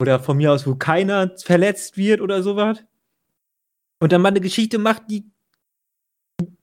oder 0.00 0.18
von 0.20 0.36
mir 0.36 0.52
aus, 0.52 0.66
wo 0.66 0.74
keiner 0.74 1.36
verletzt 1.38 1.96
wird 1.96 2.20
oder 2.20 2.42
sowas. 2.42 2.82
Und 4.02 4.12
dann 4.12 4.22
mal 4.22 4.28
eine 4.28 4.40
Geschichte 4.40 4.78
macht, 4.78 5.04
die 5.10 5.24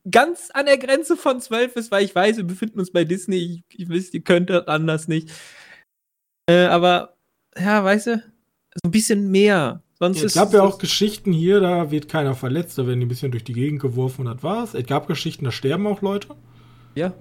ganz 0.10 0.50
an 0.54 0.66
der 0.66 0.78
Grenze 0.78 1.18
von 1.18 1.42
zwölf 1.42 1.76
ist, 1.76 1.92
weil 1.92 2.06
ich 2.06 2.16
weiß, 2.16 2.38
wir 2.38 2.44
befinden 2.44 2.80
uns 2.80 2.92
bei 2.92 3.04
Disney. 3.04 3.64
Ich, 3.70 3.82
ich 3.82 3.90
wisst, 3.90 4.14
ihr 4.14 4.22
könnt 4.22 4.50
das 4.50 4.68
anders 4.68 5.08
nicht. 5.08 5.32
Äh, 6.50 6.66
aber, 6.66 7.16
ja, 7.58 7.84
weißt 7.84 8.08
du, 8.08 8.18
so 8.18 8.88
ein 8.88 8.92
bisschen 8.92 9.32
mehr. 9.32 9.82
Sonst 10.00 10.22
es 10.22 10.36
gab 10.36 10.54
ja 10.54 10.62
auch 10.62 10.78
Geschichten 10.78 11.34
hier, 11.34 11.60
da 11.60 11.90
wird 11.90 12.08
keiner 12.08 12.36
verletzt, 12.36 12.78
da 12.78 12.86
werden 12.86 13.00
die 13.00 13.08
ein 13.08 13.10
bisschen 13.10 13.32
durch 13.32 13.44
die 13.44 13.54
Gegend 13.54 13.82
geworfen 13.82 14.28
und 14.28 14.36
das 14.36 14.44
war's. 14.44 14.74
Es 14.76 14.86
gab 14.86 15.08
Geschichten, 15.08 15.46
da 15.46 15.52
sterben 15.52 15.88
auch 15.88 16.02
Leute. 16.02 16.36
Ja. 16.94 17.14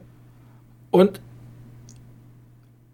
Und 0.91 1.21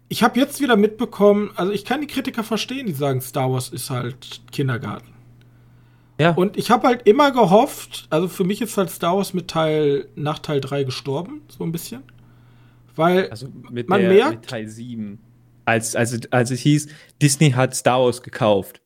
ich 0.07 0.23
habe 0.23 0.39
jetzt 0.39 0.61
wieder 0.61 0.77
mitbekommen, 0.77 1.51
also 1.55 1.73
ich 1.73 1.83
kann 1.83 1.99
die 1.99 2.07
Kritiker 2.07 2.43
verstehen, 2.43 2.85
die 2.85 2.93
sagen, 2.93 3.19
Star 3.19 3.51
Wars 3.51 3.69
ist 3.69 3.89
halt 3.89 4.41
Kindergarten. 4.51 5.12
Ja. 6.19 6.31
Und 6.31 6.57
ich 6.57 6.69
habe 6.69 6.87
halt 6.87 7.07
immer 7.07 7.31
gehofft, 7.31 8.05
also 8.09 8.27
für 8.27 8.43
mich 8.43 8.61
ist 8.61 8.77
halt 8.77 8.89
Star 8.91 9.17
Wars 9.17 9.33
mit 9.33 9.47
Teil, 9.47 10.07
nach 10.15 10.39
Teil 10.39 10.61
3 10.61 10.83
gestorben, 10.83 11.41
so 11.47 11.63
ein 11.63 11.71
bisschen. 11.71 12.03
Weil 12.95 13.29
Also 13.29 13.47
mit, 13.71 13.89
Man 13.89 14.01
der, 14.01 14.09
merkt- 14.11 14.41
mit 14.41 14.49
Teil 14.49 14.67
7. 14.67 15.19
Als, 15.65 15.95
als, 15.95 16.31
als 16.31 16.51
es 16.51 16.59
hieß, 16.59 16.87
Disney 17.21 17.51
hat 17.51 17.73
Star 17.75 18.01
Wars 18.01 18.21
gekauft. 18.21 18.81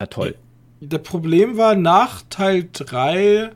Na 0.00 0.06
toll. 0.06 0.34
das 0.80 1.02
Problem 1.02 1.56
war, 1.56 1.74
nach 1.74 2.22
Teil 2.28 2.68
3 2.72 3.50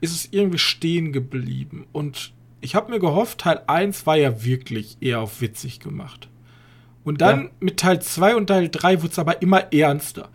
ist 0.00 0.12
es 0.14 0.28
irgendwie 0.32 0.58
stehen 0.58 1.12
geblieben. 1.12 1.86
Und 1.92 2.32
ich 2.60 2.74
habe 2.74 2.90
mir 2.90 3.00
gehofft, 3.00 3.40
Teil 3.40 3.60
1 3.66 4.06
war 4.06 4.16
ja 4.16 4.44
wirklich 4.44 4.96
eher 5.00 5.20
auf 5.20 5.40
witzig 5.40 5.80
gemacht. 5.80 6.28
Und 7.04 7.20
dann 7.20 7.42
Ja. 7.44 7.50
mit 7.60 7.78
Teil 7.78 8.00
2 8.00 8.34
und 8.36 8.46
Teil 8.46 8.68
3 8.70 9.02
wurde 9.02 9.12
es 9.12 9.18
aber 9.18 9.42
immer 9.42 9.72
ernster. 9.72 10.28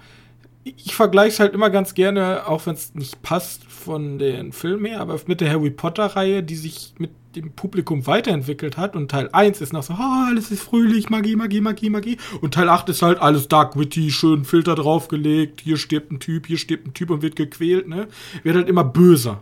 Ich, 0.64 0.76
ich 0.86 0.96
vergleiche 0.96 1.34
es 1.34 1.40
halt 1.40 1.54
immer 1.54 1.70
ganz 1.70 1.94
gerne, 1.94 2.48
auch 2.48 2.66
wenn 2.66 2.74
es 2.76 2.96
nicht 2.96 3.22
passt 3.22 3.64
von 3.66 4.18
den 4.18 4.52
Filmen 4.54 4.86
her, 4.86 5.02
aber 5.02 5.20
mit 5.28 5.42
der 5.42 5.50
Harry 5.50 5.70
Potter-Reihe, 5.70 6.42
die 6.44 6.56
sich 6.56 6.94
mit 6.98 7.12
dem 7.36 7.52
Publikum 7.52 8.06
weiterentwickelt 8.06 8.78
hat. 8.78 8.96
Und 8.96 9.10
Teil 9.12 9.28
1 9.32 9.60
ist 9.62 9.74
noch 9.74 9.84
so, 9.84 9.94
ah, 9.94 10.28
alles 10.30 10.52
ist 10.52 10.62
fröhlich, 10.62 11.10
Magie, 11.10 11.36
Magie, 11.36 11.62
Magie, 11.62 11.90
Magie. 11.90 12.18
Und 12.42 12.54
Teil 12.54 12.70
8 12.70 12.90
ist 12.90 13.02
halt 13.02 13.20
alles 13.20 13.48
dark 13.48 13.78
witty, 13.78 14.12
schön 14.12 14.46
Filter 14.46 14.76
draufgelegt, 14.76 15.62
hier 15.62 15.78
stirbt 15.78 16.12
ein 16.12 16.20
Typ, 16.20 16.48
hier 16.48 16.58
stirbt 16.58 16.88
ein 16.88 16.94
Typ 16.94 17.10
und 17.10 17.22
wird 17.22 17.36
gequält, 17.36 17.88
ne? 17.88 18.08
Wird 18.44 18.56
halt 18.56 18.70
immer 18.70 18.84
böser. 18.84 19.42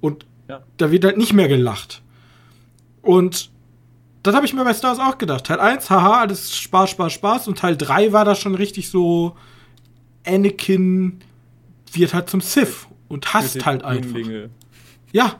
Und 0.00 0.26
Ja. 0.48 0.60
da 0.76 0.90
wird 0.90 1.04
halt 1.04 1.16
nicht 1.16 1.32
mehr 1.32 1.48
gelacht. 1.48 2.02
Und 3.02 3.50
das 4.22 4.34
habe 4.34 4.44
ich 4.46 4.52
mir 4.52 4.64
bei 4.64 4.74
Star 4.74 4.96
Wars 4.96 5.12
auch 5.14 5.18
gedacht. 5.18 5.46
Teil 5.46 5.60
1, 5.60 5.90
haha, 5.90 6.20
alles 6.20 6.56
Spaß, 6.56 6.90
Spaß, 6.90 7.12
Spaß. 7.12 7.48
Und 7.48 7.58
Teil 7.58 7.76
3 7.76 8.12
war 8.12 8.24
da 8.24 8.34
schon 8.34 8.54
richtig 8.54 8.88
so, 8.90 9.36
Anakin 10.26 11.20
wird 11.92 12.14
halt 12.14 12.30
zum 12.30 12.40
Sith 12.40 12.86
und 13.08 13.32
hasst 13.34 13.64
halt 13.64 13.84
einfach. 13.84 14.16
Jünglinge. 14.16 14.50
Ja, 15.12 15.36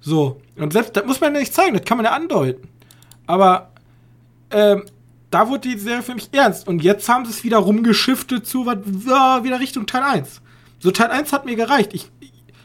so. 0.00 0.40
Und 0.56 0.72
selbst, 0.72 0.96
das 0.96 1.04
muss 1.06 1.20
man 1.20 1.34
ja 1.34 1.40
nicht 1.40 1.54
zeigen, 1.54 1.74
das 1.74 1.84
kann 1.84 1.96
man 1.96 2.04
ja 2.04 2.12
andeuten. 2.12 2.68
Aber 3.26 3.70
ähm, 4.50 4.84
da 5.30 5.48
wurde 5.48 5.68
die 5.68 5.78
Serie 5.78 6.02
für 6.02 6.14
mich 6.14 6.28
ernst. 6.32 6.68
Und 6.68 6.82
jetzt 6.82 7.08
haben 7.08 7.24
sie 7.24 7.30
es 7.30 7.44
wieder 7.44 7.58
rumgeschiftet 7.58 8.46
zu 8.46 8.66
was, 8.66 8.78
wieder 9.44 9.60
Richtung 9.60 9.86
Teil 9.86 10.02
1. 10.02 10.42
So, 10.78 10.90
Teil 10.90 11.10
1 11.10 11.32
hat 11.32 11.46
mir 11.46 11.56
gereicht. 11.56 11.94
Ich, 11.94 12.10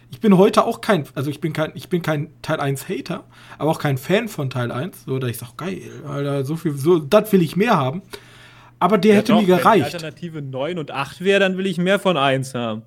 ich 0.09 0.19
bin 0.19 0.37
heute 0.37 0.65
auch 0.65 0.81
kein, 0.81 1.05
also 1.15 1.29
ich 1.29 1.39
bin 1.39 1.53
kein, 1.53 1.71
ich 1.75 1.89
bin 1.89 2.01
kein 2.01 2.29
Teil 2.41 2.59
1 2.59 2.89
Hater, 2.89 3.23
aber 3.57 3.71
auch 3.71 3.79
kein 3.79 3.97
Fan 3.97 4.27
von 4.27 4.49
Teil 4.49 4.71
1. 4.71 5.05
So, 5.05 5.19
da 5.19 5.27
ich 5.27 5.37
sage, 5.37 5.53
geil, 5.57 5.81
Alter, 6.07 6.43
so 6.43 6.55
viel, 6.55 6.75
so, 6.75 6.99
das 6.99 7.31
will 7.31 7.41
ich 7.41 7.55
mehr 7.55 7.77
haben. 7.77 8.01
Aber 8.79 8.97
der 8.97 9.15
hätte 9.15 9.31
doch, 9.31 9.41
mir 9.41 9.47
Wenn 9.47 9.57
die 9.57 9.61
gereicht. 9.61 9.85
Alternative 9.85 10.41
9 10.41 10.77
und 10.77 10.91
8 10.91 11.21
wäre, 11.21 11.39
dann 11.39 11.57
will 11.57 11.65
ich 11.65 11.77
mehr 11.77 11.99
von 11.99 12.17
1 12.17 12.53
haben. 12.53 12.83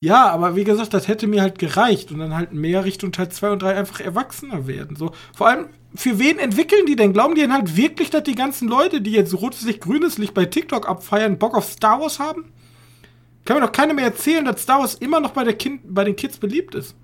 Ja, 0.00 0.28
aber 0.28 0.54
wie 0.54 0.64
gesagt, 0.64 0.92
das 0.92 1.08
hätte 1.08 1.26
mir 1.26 1.40
halt 1.40 1.58
gereicht 1.58 2.12
und 2.12 2.18
dann 2.18 2.34
halt 2.34 2.52
mehr 2.52 2.84
Richtung 2.84 3.10
Teil 3.10 3.30
2 3.30 3.52
und 3.52 3.62
3 3.62 3.74
einfach 3.74 4.00
erwachsener 4.00 4.66
werden. 4.66 4.96
So, 4.96 5.12
vor 5.34 5.48
allem, 5.48 5.68
für 5.94 6.18
wen 6.18 6.38
entwickeln 6.38 6.84
die 6.86 6.96
denn? 6.96 7.14
Glauben 7.14 7.34
die 7.34 7.40
denn 7.40 7.54
halt 7.54 7.74
wirklich, 7.76 8.10
dass 8.10 8.24
die 8.24 8.34
ganzen 8.34 8.68
Leute, 8.68 9.00
die 9.00 9.12
jetzt 9.12 9.32
rotes 9.32 9.62
Licht, 9.64 9.80
grünes 9.80 10.18
Licht 10.18 10.34
bei 10.34 10.44
TikTok 10.44 10.88
abfeiern, 10.88 11.38
Bock 11.38 11.56
auf 11.56 11.64
Star 11.72 12.00
Wars 12.00 12.18
haben? 12.18 12.52
Kann 13.46 13.56
mir 13.58 13.66
doch 13.66 13.72
keiner 13.72 13.94
mehr 13.94 14.04
erzählen, 14.04 14.44
dass 14.44 14.62
Star 14.62 14.80
Wars 14.80 14.94
immer 14.96 15.20
noch 15.20 15.30
bei, 15.30 15.44
der 15.44 15.54
kind, 15.54 15.82
bei 15.84 16.04
den 16.04 16.16
Kids 16.16 16.36
beliebt 16.36 16.74
ist. 16.74 16.96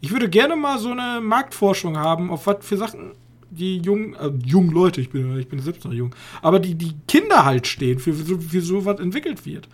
Ich 0.00 0.10
würde 0.10 0.28
gerne 0.28 0.56
mal 0.56 0.78
so 0.78 0.90
eine 0.90 1.20
Marktforschung 1.20 1.98
haben, 1.98 2.30
auf 2.30 2.46
was 2.46 2.64
für 2.64 2.76
Sachen 2.76 3.12
die 3.50 3.78
jungen, 3.78 4.14
äh, 4.14 4.30
jungen 4.46 4.70
Leute, 4.70 5.00
ich 5.00 5.10
bin, 5.10 5.38
ich 5.38 5.48
bin 5.48 5.60
selbst 5.60 5.84
noch 5.84 5.92
jung, 5.92 6.14
aber 6.42 6.58
die, 6.60 6.74
die 6.74 6.94
Kinder 7.06 7.44
halt 7.44 7.66
stehen, 7.66 7.98
für, 7.98 8.12
für, 8.12 8.24
so- 8.24 8.38
für 8.40 8.60
so 8.60 8.84
was 8.84 9.00
entwickelt 9.00 9.44
wird. 9.46 9.68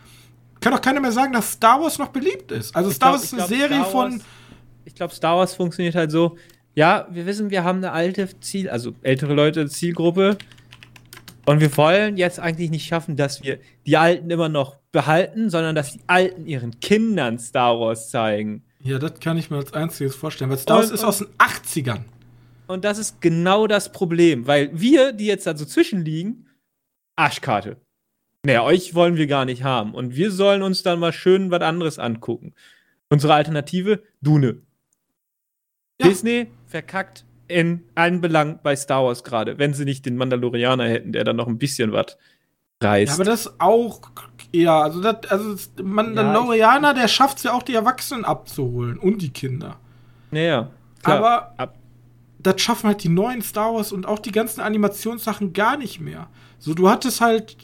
Kann 0.61 0.73
doch 0.73 0.81
keiner 0.81 1.01
mehr 1.01 1.13
sagen, 1.13 1.33
dass 1.33 1.53
Star 1.53 1.81
Wars 1.83 1.99
noch 1.99 2.09
beliebt 2.09 2.51
ist. 2.53 2.75
Also 2.75 2.91
Ich 2.91 2.97
Star 2.97 3.11
glaub- 3.11 3.21
Wars 3.21 3.25
ist 3.25 3.33
eine 3.35 3.47
glaub, 3.47 3.59
Serie 3.59 3.77
Star 3.81 3.91
von. 3.91 4.13
Wars- 4.13 4.23
Ich 4.85 4.95
glaube, 4.95 5.15
Star 5.15 5.37
Wars 5.37 5.55
funktioniert 5.55 5.95
halt 5.95 6.11
so. 6.11 6.37
Ja, 6.75 7.07
wir 7.11 7.27
wissen, 7.27 7.51
wir 7.51 7.63
haben 7.65 7.79
eine 7.79 7.93
alte 7.93 8.29
Ziel, 8.41 8.69
also 8.69 8.95
ältere 9.03 9.35
Leute 9.35 9.69
Zielgruppe. 9.69 10.39
Und 11.47 11.61
wir 11.61 11.77
wollen 11.77 12.17
jetzt 12.17 12.41
eigentlich 12.41 12.71
nicht 12.71 12.87
schaffen, 12.87 13.17
dass 13.17 13.43
wir 13.43 13.59
die 13.87 13.97
Alten 13.99 14.31
immer 14.31 14.49
noch 14.49 14.77
behalten, 14.93 15.51
sondern 15.51 15.75
dass 15.75 15.93
die 15.93 16.01
Alten 16.07 16.47
ihren 16.47 16.81
Kindern 16.81 17.39
Star 17.39 17.79
Wars 17.79 18.09
zeigen. 18.11 18.63
Ja, 18.83 18.99
das 18.99 19.21
kann 19.21 19.37
ich 19.37 19.51
mir 19.51 19.59
als 19.59 19.73
einziges 19.75 20.15
vorstellen, 20.17 20.51
weil 20.51 20.59
Star 20.59 20.79
Wars 20.79 20.89
Und- 20.89 20.95
ist 20.95 21.05
aus 21.05 21.19
den 21.19 21.29
80ern. 21.39 22.01
Und 22.67 22.85
das 22.85 22.99
ist 22.99 23.21
genau 23.21 23.67
das 23.67 23.93
Problem, 23.93 24.47
weil 24.47 24.71
wir, 24.73 25.13
die 25.13 25.27
jetzt 25.27 25.47
da 25.47 25.57
so 25.57 25.65
zwischenliegen, 25.65 26.49
Arschkarte. 27.17 27.77
Naja, 28.45 28.63
euch 28.63 28.95
wollen 28.95 29.17
wir 29.17 29.27
gar 29.27 29.45
nicht 29.45 29.63
haben. 29.65 29.95
Und 29.95 30.17
wir 30.17 30.31
sollen 30.31 30.63
uns 30.63 30.83
dann 30.83 30.99
mal 30.99 31.13
schön 31.13 31.51
was 31.51 31.61
anderes 31.63 31.99
angucken. 31.99 32.55
Unsere 33.11 33.35
Alternative, 33.35 34.03
Dune. 34.21 34.63
Ja. 36.01 36.09
Disney 36.09 36.49
verkackt 36.67 37.25
in 37.49 37.85
allen 37.95 38.21
Belangen 38.21 38.59
bei 38.63 38.75
Star 38.75 39.05
Wars 39.05 39.23
gerade, 39.25 39.59
wenn 39.59 39.75
sie 39.75 39.85
nicht 39.85 40.07
den 40.07 40.17
Mandalorianer 40.17 40.85
hätten, 40.89 41.13
der 41.13 41.25
dann 41.25 41.37
noch 41.37 41.47
ein 41.47 41.59
bisschen 41.59 41.93
was 41.93 42.17
Ja, 42.83 42.91
reißt. 42.91 43.15
aber 43.15 43.25
das 43.25 43.61
auch 43.61 44.01
eher, 44.51 44.73
also 44.73 45.01
das, 45.01 45.31
also 45.31 45.57
Mandalorianer, 45.83 46.95
der 46.95 47.07
schafft 47.09 47.39
es 47.39 47.43
ja 47.45 47.53
auch, 47.53 47.63
die 47.63 47.75
Erwachsenen 47.75 48.25
abzuholen 48.25 48.99
und 48.99 49.21
die 49.23 49.31
Kinder. 49.31 49.79
naja, 50.31 50.71
klar. 51.03 51.19
Aber 51.19 51.55
Ab- 51.59 51.77
das 52.45 52.61
schaffen 52.61 52.89
halt 52.89 53.03
die 53.03 53.09
neuen 53.09 53.43
Star 53.43 53.75
Wars 53.75 53.91
und 53.91 54.07
auch 54.07 54.19
die 54.19 54.33
ganzen 54.33 54.61
Animationssachen 54.61 55.53
gar 55.53 55.77
nicht 55.77 56.01
mehr. 56.01 56.29
So, 56.59 56.75
du 56.75 56.89
hattest 56.89 57.21
halt 57.21 57.57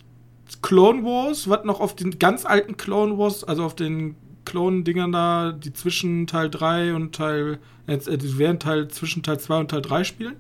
Clone 0.63 1.05
Wars, 1.05 1.49
was 1.49 1.65
noch 1.65 1.81
auf 1.81 1.95
den 1.95 2.19
ganz 2.19 2.45
alten 2.45 2.77
Clone 2.77 3.17
Wars, 3.19 3.45
also 3.45 3.65
auf 3.65 3.77
den 3.77 4.17
Clone-Dingern 4.45 5.13
da, 5.13 5.53
die 5.53 5.73
zwischen 5.73 6.27
Teil 6.27 6.51
3 6.51 6.95
und 6.95 7.15
Teil, 7.15 7.59
äh, 7.87 7.99
die 7.99 8.39
werden 8.39 8.59
Teil 8.59 8.89
zwischen 8.89 9.23
Teil 9.23 9.39
2 9.39 9.61
und 9.61 9.71
Teil 9.71 9.83
3 9.83 10.05
spielen. 10.05 10.37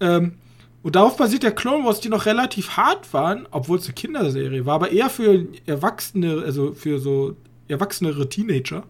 Ähm, 0.00 0.34
und 0.82 0.96
darauf 0.96 1.16
basiert 1.16 1.44
der 1.44 1.52
Clone 1.52 1.84
Wars, 1.84 2.00
die 2.00 2.10
noch 2.10 2.26
relativ 2.26 2.76
hart 2.76 3.14
waren, 3.14 3.48
obwohl 3.50 3.78
es 3.78 3.86
eine 3.86 3.94
Kinderserie 3.94 4.66
war, 4.66 4.74
aber 4.74 4.90
eher 4.90 5.08
für 5.08 5.46
Erwachsene, 5.64 6.42
also 6.44 6.72
für 6.72 6.98
so 6.98 7.36
erwachsenere 7.68 8.28
Teenager. 8.28 8.84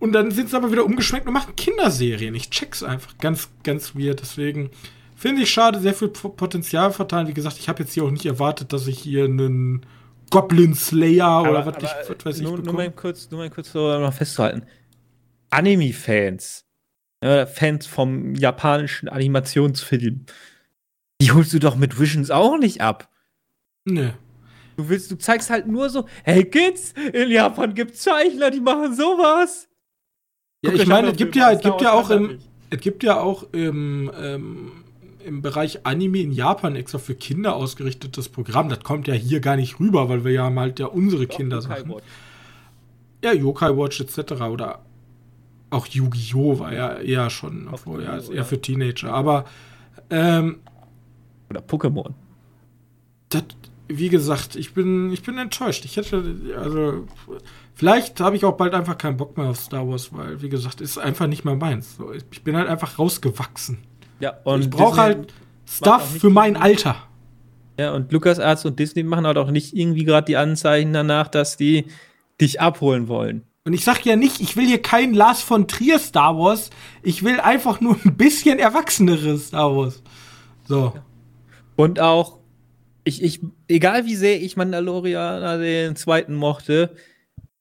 Und 0.00 0.12
dann 0.12 0.30
sind 0.30 0.50
sie 0.50 0.56
aber 0.56 0.72
wieder 0.72 0.84
umgeschwenkt 0.84 1.26
und 1.28 1.34
machen 1.34 1.54
Kinderserien. 1.54 2.34
Ich 2.34 2.50
check's 2.50 2.82
einfach. 2.82 3.16
Ganz, 3.18 3.50
ganz 3.62 3.94
weird. 3.94 4.20
Deswegen 4.20 4.70
finde 5.14 5.42
ich 5.42 5.50
schade, 5.50 5.78
sehr 5.78 5.94
viel 5.94 6.08
Potenzial 6.08 6.90
verteilen. 6.92 7.28
Wie 7.28 7.34
gesagt, 7.34 7.58
ich 7.58 7.68
habe 7.68 7.82
jetzt 7.82 7.92
hier 7.92 8.04
auch 8.04 8.10
nicht 8.10 8.24
erwartet, 8.26 8.72
dass 8.72 8.86
ich 8.86 8.98
hier 8.98 9.24
einen 9.24 9.84
Goblin 10.30 10.74
Slayer 10.74 11.26
aber, 11.26 11.50
oder 11.50 11.66
was, 11.66 11.76
ich, 11.76 12.08
was 12.08 12.24
weiß 12.24 12.40
nur, 12.40 12.58
ich 12.58 12.64
nur 12.64 12.74
mal 12.74 12.90
kurz, 12.90 13.30
nur 13.30 13.40
mal 13.40 13.50
kurz 13.50 13.72
so 13.72 13.98
noch 13.98 14.14
festzuhalten. 14.14 14.62
Anime-Fans, 15.50 16.64
ja, 17.22 17.44
Fans 17.46 17.86
vom 17.86 18.34
japanischen 18.36 19.08
Animationsfilm, 19.08 20.24
die 21.20 21.32
holst 21.32 21.52
du 21.52 21.58
doch 21.58 21.76
mit 21.76 22.00
Visions 22.00 22.30
auch 22.30 22.56
nicht 22.56 22.80
ab. 22.80 23.10
Nee. 23.84 24.12
Du 24.76 24.88
willst, 24.88 25.10
du 25.10 25.18
zeigst 25.18 25.50
halt 25.50 25.66
nur 25.66 25.90
so, 25.90 26.06
hey 26.22 26.44
Kids, 26.44 26.94
in 27.12 27.30
Japan 27.30 27.74
gibt's 27.74 28.02
Zeichner, 28.02 28.50
die 28.50 28.60
machen 28.60 28.94
sowas. 28.94 29.68
Ja, 30.62 30.72
ich 30.72 30.86
meine, 30.86 31.08
es 31.08 31.16
gibt 31.16 31.36
ja, 31.36 31.52
es 31.52 31.62
gibt 31.62 31.80
ja 31.80 31.92
auch 31.92 32.10
im, 32.10 32.38
es 32.68 32.80
gibt 32.80 33.02
ja 33.02 33.20
auch 33.20 33.46
im, 33.52 34.10
ähm, 34.20 34.72
im 35.24 35.42
Bereich 35.42 35.86
Anime 35.86 36.18
in 36.18 36.32
Japan 36.32 36.76
extra 36.76 36.98
für 36.98 37.14
Kinder 37.14 37.56
ausgerichtetes 37.56 38.28
Programm. 38.28 38.68
Das 38.68 38.80
kommt 38.80 39.08
ja 39.08 39.14
hier 39.14 39.40
gar 39.40 39.56
nicht 39.56 39.80
rüber, 39.80 40.08
weil 40.08 40.24
wir 40.24 40.32
ja 40.32 40.54
halt 40.54 40.78
ja 40.78 40.86
unsere 40.86 41.26
Doch, 41.26 41.36
Kinder 41.36 41.62
sind. 41.62 41.72
Ja, 43.24 43.32
Yokai 43.32 43.76
Watch 43.76 44.00
etc. 44.00 44.32
Oder 44.42 44.80
auch 45.70 45.86
Yu-Gi-Oh! 45.86 46.58
war 46.58 46.72
ja 46.72 46.94
eher 46.98 47.30
schon, 47.30 47.68
obwohl 47.70 48.02
ja, 48.02 48.18
eher 48.18 48.44
für 48.44 48.60
Teenager. 48.60 49.12
Aber 49.12 49.44
ähm, 50.10 50.60
oder 51.48 51.60
Pokémon. 51.60 52.12
Das, 53.28 53.44
wie 53.88 54.08
gesagt, 54.08 54.56
ich 54.56 54.72
bin, 54.74 55.12
ich 55.12 55.22
bin 55.22 55.38
enttäuscht. 55.38 55.84
Ich 55.84 55.96
hätte, 55.96 56.22
also, 56.56 57.06
vielleicht 57.80 58.20
habe 58.20 58.36
ich 58.36 58.44
auch 58.44 58.58
bald 58.58 58.74
einfach 58.74 58.98
keinen 58.98 59.16
Bock 59.16 59.38
mehr 59.38 59.48
auf 59.48 59.56
Star 59.56 59.88
Wars, 59.88 60.12
weil, 60.12 60.42
wie 60.42 60.50
gesagt, 60.50 60.82
ist 60.82 60.98
einfach 60.98 61.26
nicht 61.26 61.46
mehr 61.46 61.54
meins. 61.54 61.96
So, 61.96 62.12
ich 62.12 62.44
bin 62.44 62.54
halt 62.54 62.68
einfach 62.68 62.98
rausgewachsen. 62.98 63.78
Ja, 64.18 64.34
und 64.44 64.60
ich 64.60 64.68
brauche 64.68 65.00
halt 65.00 65.32
Stuff 65.64 66.18
für 66.18 66.28
mein 66.28 66.58
Alter. 66.58 66.96
Ja, 67.78 67.94
und 67.94 68.12
LucasArts 68.12 68.66
und 68.66 68.78
Disney 68.78 69.02
machen 69.02 69.26
halt 69.26 69.38
auch 69.38 69.50
nicht 69.50 69.74
irgendwie 69.74 70.04
gerade 70.04 70.26
die 70.26 70.36
Anzeichen 70.36 70.92
danach, 70.92 71.28
dass 71.28 71.56
die 71.56 71.86
dich 72.38 72.60
abholen 72.60 73.08
wollen. 73.08 73.46
Und 73.64 73.72
ich 73.72 73.82
sag 73.82 74.04
ja 74.04 74.14
nicht, 74.14 74.42
ich 74.42 74.58
will 74.58 74.66
hier 74.66 74.82
kein 74.82 75.14
Lars 75.14 75.40
von 75.40 75.66
Trier 75.66 75.98
Star 75.98 76.36
Wars. 76.36 76.68
Ich 77.02 77.24
will 77.24 77.40
einfach 77.40 77.80
nur 77.80 77.96
ein 78.04 78.14
bisschen 78.14 78.58
erwachseneres 78.58 79.48
Star 79.48 79.74
Wars. 79.74 80.02
So. 80.68 80.92
Und 81.76 81.98
auch 81.98 82.40
ich, 83.04 83.22
ich, 83.22 83.40
egal 83.68 84.04
wie 84.04 84.16
sehr 84.16 84.42
ich 84.42 84.58
Mandalorianer 84.58 85.56
den 85.56 85.96
zweiten 85.96 86.34
mochte, 86.34 86.94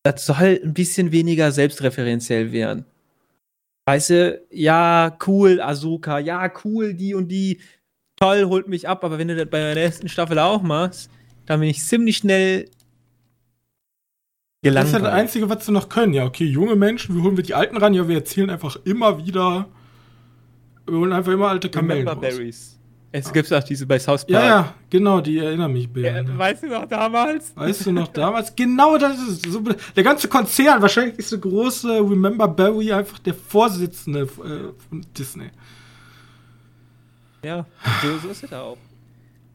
das 0.03 0.25
soll 0.25 0.59
ein 0.63 0.73
bisschen 0.73 1.11
weniger 1.11 1.51
selbstreferenziell 1.51 2.51
werden. 2.51 2.85
Weißt 3.85 4.09
du, 4.11 4.41
ja, 4.51 5.17
cool, 5.25 5.61
Ahsoka, 5.61 6.19
ja, 6.19 6.51
cool, 6.63 6.93
die 6.93 7.15
und 7.15 7.27
die, 7.29 7.59
toll, 8.17 8.45
holt 8.45 8.67
mich 8.67 8.87
ab, 8.87 9.03
aber 9.03 9.17
wenn 9.17 9.29
du 9.29 9.35
das 9.35 9.49
bei 9.49 9.59
der 9.59 9.75
nächsten 9.75 10.09
Staffel 10.09 10.39
auch 10.39 10.61
machst, 10.61 11.09
dann 11.45 11.59
bin 11.59 11.69
ich 11.69 11.83
ziemlich 11.83 12.17
schnell 12.17 12.69
gelangweilt. 14.61 14.83
Das 14.83 14.87
ist 14.87 14.93
ja 14.93 14.99
das 14.99 15.19
Einzige, 15.19 15.49
was 15.49 15.65
sie 15.65 15.71
noch 15.71 15.89
können. 15.89 16.13
Ja, 16.13 16.25
okay, 16.25 16.45
junge 16.45 16.75
Menschen, 16.75 17.15
wie 17.15 17.21
holen 17.21 17.35
wir 17.35 17.43
die 17.43 17.55
Alten 17.55 17.77
ran? 17.77 17.93
Ja, 17.93 18.07
wir 18.07 18.17
erzählen 18.17 18.49
einfach 18.49 18.77
immer 18.85 19.25
wieder, 19.25 19.67
wir 20.85 20.97
holen 20.97 21.13
einfach 21.13 21.31
immer 21.31 21.47
alte 21.49 21.69
Kamellen 21.69 22.07
Remember 22.07 22.27
raus. 22.27 22.35
Berries. 22.37 22.78
Es 23.11 23.33
gibt 23.33 23.51
auch 23.51 23.63
diese 23.63 23.87
bei 23.87 23.97
South 23.97 24.25
Park. 24.25 24.29
Ja, 24.29 24.45
ja, 24.45 24.73
genau, 24.89 25.19
die 25.19 25.39
erinnern 25.39 25.73
mich. 25.73 25.89
Ja, 25.95 26.37
weißt 26.37 26.63
du 26.63 26.67
noch 26.67 26.85
damals? 26.85 27.55
Weißt 27.55 27.87
du 27.87 27.91
noch 27.91 28.07
damals? 28.09 28.55
genau 28.55 28.97
das 28.97 29.17
ist 29.19 29.45
es. 29.47 29.51
So, 29.51 29.61
der 29.61 30.03
ganze 30.03 30.27
Konzern, 30.27 30.81
wahrscheinlich 30.81 31.17
ist 31.17 31.31
der 31.31 31.39
große 31.39 31.87
Remember 31.87 32.47
Barry 32.47 32.93
einfach 32.93 33.17
der 33.19 33.33
Vorsitzende 33.33 34.21
äh, 34.21 34.27
von 34.87 35.05
Disney. 35.17 35.49
Ja, 37.43 37.65
so, 38.03 38.17
so 38.19 38.29
ist 38.29 38.43
es 38.43 38.53
auch. 38.53 38.77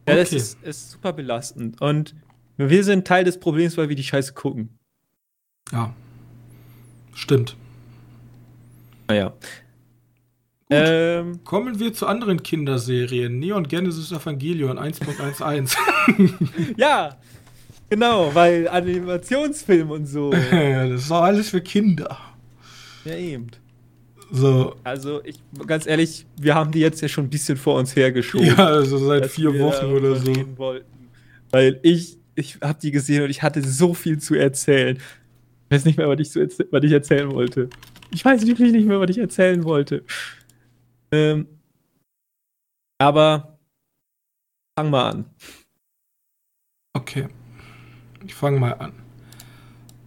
Ja, 0.06 0.14
okay. 0.14 0.16
das 0.16 0.32
ist, 0.32 0.62
ist 0.62 0.90
super 0.92 1.12
belastend. 1.12 1.80
Und 1.80 2.14
wir 2.56 2.82
sind 2.82 3.06
Teil 3.06 3.24
des 3.24 3.38
Problems, 3.38 3.76
weil 3.76 3.88
wir 3.88 3.96
die 3.96 4.04
Scheiße 4.04 4.32
gucken. 4.32 4.78
Ja. 5.70 5.94
Stimmt. 7.14 7.56
Naja. 9.08 9.32
Ähm, 10.74 11.44
Kommen 11.44 11.78
wir 11.78 11.92
zu 11.92 12.06
anderen 12.06 12.42
Kinderserien. 12.42 13.38
Neon 13.38 13.66
Genesis 13.66 14.12
Evangelion 14.12 14.78
1.11. 14.78 15.76
ja, 16.76 17.16
genau, 17.90 18.34
weil 18.34 18.68
Animationsfilm 18.68 19.90
und 19.90 20.06
so. 20.06 20.30
das 20.50 21.00
ist 21.02 21.10
doch 21.10 21.22
alles 21.22 21.50
für 21.50 21.60
Kinder. 21.60 22.18
Ja, 23.04 23.16
eben. 23.16 23.48
So. 24.30 24.74
Also, 24.82 25.22
ich, 25.24 25.36
ganz 25.66 25.86
ehrlich, 25.86 26.26
wir 26.40 26.54
haben 26.54 26.72
die 26.72 26.80
jetzt 26.80 27.00
ja 27.00 27.08
schon 27.08 27.24
ein 27.26 27.30
bisschen 27.30 27.56
vor 27.56 27.78
uns 27.78 27.94
hergeschoben. 27.94 28.46
Ja, 28.46 28.66
also 28.66 28.98
seit 28.98 29.26
vier 29.26 29.58
Wochen 29.58 29.86
oder 29.86 30.16
so. 30.16 30.32
Wollten. 30.56 30.86
Weil 31.50 31.78
ich, 31.82 32.18
ich 32.34 32.58
habe 32.60 32.78
die 32.82 32.90
gesehen 32.90 33.22
und 33.22 33.30
ich 33.30 33.42
hatte 33.42 33.62
so 33.62 33.94
viel 33.94 34.18
zu 34.18 34.34
erzählen. 34.34 34.96
Ich 34.96 35.76
weiß 35.76 35.84
nicht 35.84 35.98
mehr, 35.98 36.08
was 36.08 36.18
ich, 36.18 36.30
so 36.30 36.40
was 36.40 36.84
ich 36.84 36.92
erzählen 36.92 37.30
wollte. 37.30 37.68
Ich 38.10 38.24
weiß 38.24 38.46
wirklich 38.46 38.72
nicht 38.72 38.86
mehr, 38.86 39.00
was 39.00 39.10
ich 39.10 39.18
erzählen 39.18 39.62
wollte. 39.64 40.02
Ähm, 41.14 41.46
aber 42.98 43.58
fang 44.76 44.90
mal 44.90 45.10
an. 45.10 45.30
Okay. 46.94 47.28
Ich 48.26 48.34
fange 48.34 48.58
mal 48.58 48.72
an. 48.72 48.92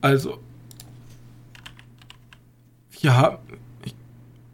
Also, 0.02 0.40
wir 3.02 3.16
haben, 3.16 3.38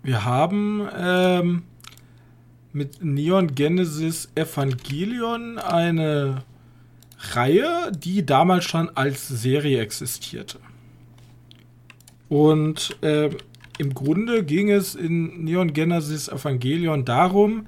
wir 0.04 0.26
haben 0.26 0.88
ähm, 0.96 1.64
mit 2.72 3.04
Neon 3.04 3.56
Genesis 3.56 4.30
Evangelion 4.36 5.58
eine 5.58 6.44
Reihe, 7.18 7.92
die 7.96 8.26
damals 8.26 8.66
schon 8.66 8.96
als 8.96 9.28
Serie 9.28 9.82
existierte. 9.82 10.60
Und 12.30 12.98
ähm, 13.02 13.38
im 13.84 13.94
Grunde 13.94 14.44
ging 14.44 14.70
es 14.70 14.96
in 14.96 15.44
Neon 15.44 15.74
Genesis 15.74 16.30
Evangelion 16.30 17.06
darum, 17.06 17.68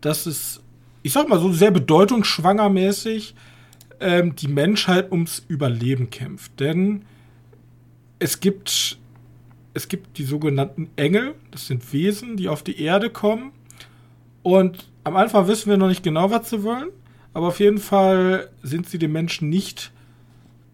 dass 0.00 0.26
es, 0.26 0.62
ich 1.02 1.12
sag 1.12 1.28
mal 1.28 1.40
so 1.40 1.52
sehr 1.52 1.70
bedeutungsschwangermäßig, 1.70 3.34
ähm, 4.00 4.34
die 4.36 4.48
Menschheit 4.48 5.10
ums 5.10 5.42
Überleben 5.48 6.10
kämpft. 6.10 6.60
Denn 6.60 7.02
es 8.18 8.40
gibt, 8.40 8.98
es 9.74 9.88
gibt 9.88 10.18
die 10.18 10.24
sogenannten 10.24 10.90
Engel, 10.96 11.34
das 11.50 11.66
sind 11.66 11.92
Wesen, 11.92 12.36
die 12.36 12.48
auf 12.48 12.62
die 12.62 12.80
Erde 12.80 13.10
kommen. 13.10 13.52
Und 14.42 14.88
am 15.04 15.16
Anfang 15.16 15.48
wissen 15.48 15.70
wir 15.70 15.76
noch 15.76 15.88
nicht 15.88 16.02
genau, 16.02 16.30
was 16.30 16.50
sie 16.50 16.62
wollen, 16.62 16.88
aber 17.32 17.48
auf 17.48 17.60
jeden 17.60 17.78
Fall 17.78 18.50
sind 18.62 18.88
sie 18.88 18.98
den 18.98 19.12
Menschen 19.12 19.48
nicht 19.48 19.90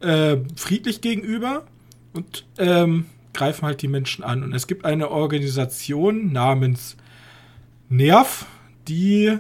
äh, 0.01 0.39
friedlich 0.57 1.01
gegenüber. 1.01 1.67
Und 2.13 2.47
ähm, 2.59 3.07
greifen 3.37 3.67
halt 3.67 3.83
die 3.83 3.89
Menschen 3.89 4.25
an. 4.25 4.43
Und 4.43 4.53
es 4.55 4.67
gibt 4.67 4.85
eine 4.85 5.11
Organisation 5.11 6.33
namens 6.33 6.97
Nerv, 7.89 8.47
die 8.89 9.39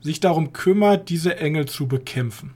sich 0.00 0.20
darum 0.20 0.52
kümmert, 0.52 1.08
diese 1.08 1.36
Engel 1.38 1.66
zu 1.66 1.88
bekämpfen. 1.88 2.52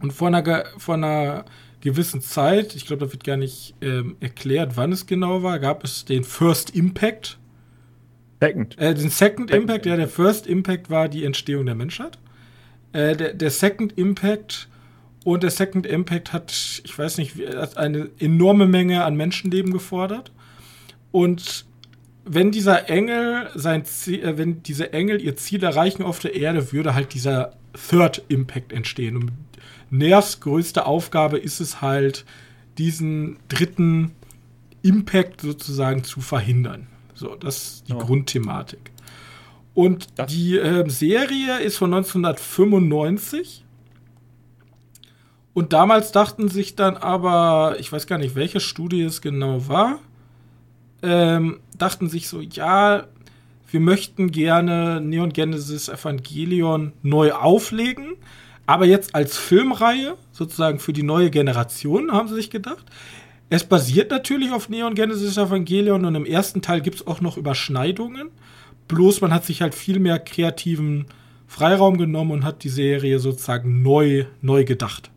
Und 0.00 0.12
vor 0.12 0.28
einer, 0.28 0.64
vor 0.76 0.94
einer 0.94 1.44
gewissen 1.80 2.20
Zeit, 2.20 2.74
ich 2.76 2.86
glaube, 2.86 3.06
da 3.06 3.12
wird 3.12 3.24
gar 3.24 3.36
nicht 3.36 3.74
ähm, 3.80 4.16
erklärt, 4.20 4.76
wann 4.76 4.92
es 4.92 5.06
genau 5.06 5.42
war, 5.42 5.58
gab 5.58 5.84
es 5.84 6.04
den 6.04 6.24
First 6.24 6.70
Impact. 6.70 7.38
Second. 8.40 8.78
Äh, 8.78 8.94
den 8.94 9.10
Second, 9.10 9.50
Second 9.50 9.50
Impact, 9.50 9.86
ja, 9.86 9.96
der 9.96 10.08
First 10.08 10.46
Impact 10.46 10.90
war 10.90 11.08
die 11.08 11.24
Entstehung 11.24 11.66
der 11.66 11.74
Menschheit. 11.74 12.18
Äh, 12.92 13.16
der, 13.16 13.34
der 13.34 13.50
Second 13.50 13.96
Impact 13.98 14.67
und 15.32 15.42
der 15.42 15.50
Second 15.50 15.86
Impact 15.86 16.32
hat, 16.32 16.52
ich 16.84 16.98
weiß 16.98 17.18
nicht, 17.18 17.36
hat 17.54 17.76
eine 17.76 18.08
enorme 18.18 18.66
Menge 18.66 19.04
an 19.04 19.16
Menschenleben 19.16 19.72
gefordert. 19.72 20.32
Und 21.12 21.64
wenn 22.24 22.50
dieser 22.50 22.88
Engel 22.90 23.50
sein 23.54 23.84
Ziel, 23.84 24.22
äh, 24.22 24.38
wenn 24.38 24.62
diese 24.62 24.92
Engel 24.92 25.20
ihr 25.20 25.36
Ziel 25.36 25.62
erreichen 25.64 26.02
auf 26.02 26.18
der 26.18 26.34
Erde, 26.34 26.72
würde 26.72 26.94
halt 26.94 27.14
dieser 27.14 27.54
Third 27.88 28.22
Impact 28.28 28.72
entstehen. 28.72 29.16
Und 29.16 29.32
Nervs 29.90 30.40
größte 30.40 30.84
Aufgabe 30.86 31.38
ist 31.38 31.60
es 31.60 31.80
halt, 31.80 32.24
diesen 32.76 33.38
dritten 33.48 34.12
Impact 34.82 35.40
sozusagen 35.40 36.04
zu 36.04 36.20
verhindern. 36.20 36.86
So, 37.14 37.34
das 37.34 37.56
ist 37.56 37.88
die 37.88 37.94
Oh. 37.94 37.98
Grundthematik. 37.98 38.92
Und 39.74 40.06
Das- 40.16 40.30
die 40.32 40.56
ähm, 40.56 40.88
Serie 40.90 41.58
ist 41.60 41.76
von 41.78 41.90
1995. 41.92 43.64
Und 45.58 45.72
damals 45.72 46.12
dachten 46.12 46.46
sich 46.46 46.76
dann 46.76 46.96
aber, 46.96 47.74
ich 47.80 47.90
weiß 47.90 48.06
gar 48.06 48.16
nicht, 48.16 48.36
welche 48.36 48.60
Studie 48.60 49.02
es 49.02 49.20
genau 49.20 49.66
war, 49.66 49.98
ähm, 51.02 51.58
dachten 51.76 52.08
sich 52.08 52.28
so, 52.28 52.40
ja, 52.40 53.08
wir 53.68 53.80
möchten 53.80 54.30
gerne 54.30 55.00
Neon 55.00 55.32
Genesis 55.32 55.88
Evangelion 55.88 56.92
neu 57.02 57.32
auflegen, 57.32 58.14
aber 58.66 58.86
jetzt 58.86 59.16
als 59.16 59.36
Filmreihe, 59.36 60.14
sozusagen 60.30 60.78
für 60.78 60.92
die 60.92 61.02
neue 61.02 61.28
Generation, 61.28 62.12
haben 62.12 62.28
sie 62.28 62.36
sich 62.36 62.50
gedacht. 62.50 62.86
Es 63.50 63.64
basiert 63.64 64.12
natürlich 64.12 64.52
auf 64.52 64.68
Neon 64.68 64.94
Genesis 64.94 65.38
Evangelion 65.38 66.04
und 66.04 66.14
im 66.14 66.24
ersten 66.24 66.62
Teil 66.62 66.82
gibt 66.82 66.98
es 66.98 67.06
auch 67.08 67.20
noch 67.20 67.36
Überschneidungen. 67.36 68.28
Bloß 68.86 69.22
man 69.22 69.34
hat 69.34 69.44
sich 69.44 69.60
halt 69.60 69.74
viel 69.74 69.98
mehr 69.98 70.20
kreativen 70.20 71.06
Freiraum 71.48 71.98
genommen 71.98 72.30
und 72.30 72.44
hat 72.44 72.62
die 72.62 72.68
Serie 72.68 73.18
sozusagen 73.18 73.82
neu, 73.82 74.26
neu 74.40 74.64
gedacht. 74.64 75.10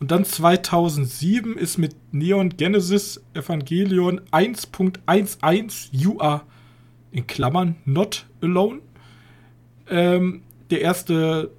Und 0.00 0.10
dann 0.10 0.24
2007 0.24 1.56
ist 1.56 1.78
mit 1.78 1.94
Neon 2.12 2.50
Genesis 2.50 3.22
Evangelion 3.32 4.20
1.11 4.32 5.88
You 5.92 6.20
Are 6.20 6.42
in 7.12 7.26
Klammern 7.26 7.76
Not 7.84 8.26
Alone 8.42 8.80
ähm, 9.88 10.42
der 10.70 10.80
erste 10.80 11.50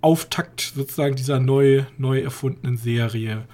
Auftakt 0.00 0.72
sozusagen 0.74 1.16
dieser 1.16 1.40
neu, 1.40 1.84
neu 1.98 2.20
erfundenen 2.20 2.76
Serie 2.76 3.46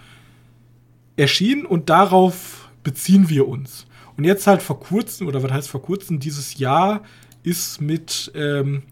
erschienen 1.16 1.66
und 1.66 1.90
darauf 1.90 2.70
beziehen 2.82 3.28
wir 3.28 3.46
uns. 3.46 3.86
Und 4.16 4.24
jetzt 4.24 4.46
halt 4.46 4.62
vor 4.62 4.80
kurzem, 4.80 5.28
oder 5.28 5.42
was 5.42 5.52
heißt 5.52 5.68
vor 5.68 5.82
kurzem, 5.82 6.18
dieses 6.18 6.58
Jahr 6.58 7.02
ist 7.42 7.80
mit 7.80 8.32
ähm, 8.34 8.82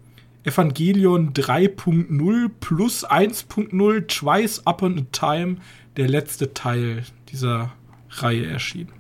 Evangelion 0.49 1.33
3.0 1.35 2.51
plus 2.61 3.07
1.0 3.07 4.07
Twice 4.09 4.63
Upon 4.67 4.99
a 4.99 5.03
Time 5.13 5.57
der 5.97 6.09
letzte 6.09 6.55
Teil 6.55 7.05
dieser 7.29 7.73
Reihe 8.11 8.47
erschienen. 8.47 8.93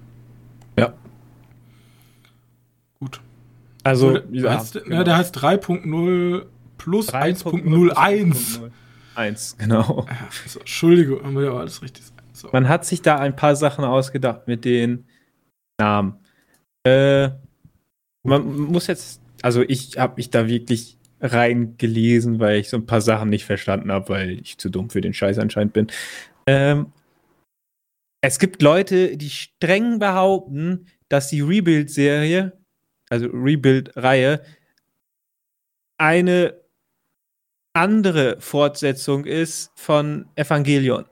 Ja. 0.78 0.92
Gut. 3.00 3.20
Also, 3.84 4.18
der, 4.18 4.24
ja, 4.30 4.58
heißt, 4.58 4.74
genau. 4.84 4.96
ja, 4.96 5.04
der 5.04 5.16
heißt 5.16 5.36
3.0 5.38 6.46
plus 6.76 7.08
3.0 7.08 7.92
1.01. 7.92 8.70
1, 9.14 9.56
genau. 9.58 10.06
So, 10.46 10.60
Entschuldigung, 10.60 11.24
haben 11.24 11.36
wir 11.36 11.44
ja 11.44 11.54
alles 11.54 11.82
richtig 11.82 12.04
sein. 12.04 12.16
So. 12.32 12.50
Man 12.52 12.68
hat 12.68 12.84
sich 12.84 13.02
da 13.02 13.18
ein 13.18 13.34
paar 13.34 13.56
Sachen 13.56 13.84
ausgedacht 13.84 14.46
mit 14.46 14.64
den 14.64 15.06
Namen. 15.80 16.14
Äh, 16.84 17.30
man 18.22 18.56
muss 18.56 18.86
jetzt, 18.86 19.20
also 19.42 19.62
ich 19.62 19.98
habe 19.98 20.14
mich 20.16 20.30
da 20.30 20.46
wirklich 20.46 20.97
reingelesen, 21.20 22.38
weil 22.38 22.60
ich 22.60 22.68
so 22.68 22.76
ein 22.76 22.86
paar 22.86 23.00
Sachen 23.00 23.30
nicht 23.30 23.44
verstanden 23.44 23.90
habe, 23.92 24.08
weil 24.08 24.40
ich 24.40 24.58
zu 24.58 24.70
dumm 24.70 24.90
für 24.90 25.00
den 25.00 25.14
Scheiß 25.14 25.38
anscheinend 25.38 25.72
bin. 25.72 25.88
Ähm, 26.46 26.92
es 28.20 28.38
gibt 28.38 28.62
Leute, 28.62 29.16
die 29.16 29.30
streng 29.30 29.98
behaupten, 29.98 30.86
dass 31.08 31.28
die 31.28 31.40
Rebuild-Serie, 31.40 32.58
also 33.08 33.26
Rebuild-Reihe, 33.26 34.42
eine 35.98 36.60
andere 37.74 38.40
Fortsetzung 38.40 39.24
ist 39.24 39.70
von 39.76 40.28
Evangelion. 40.34 41.04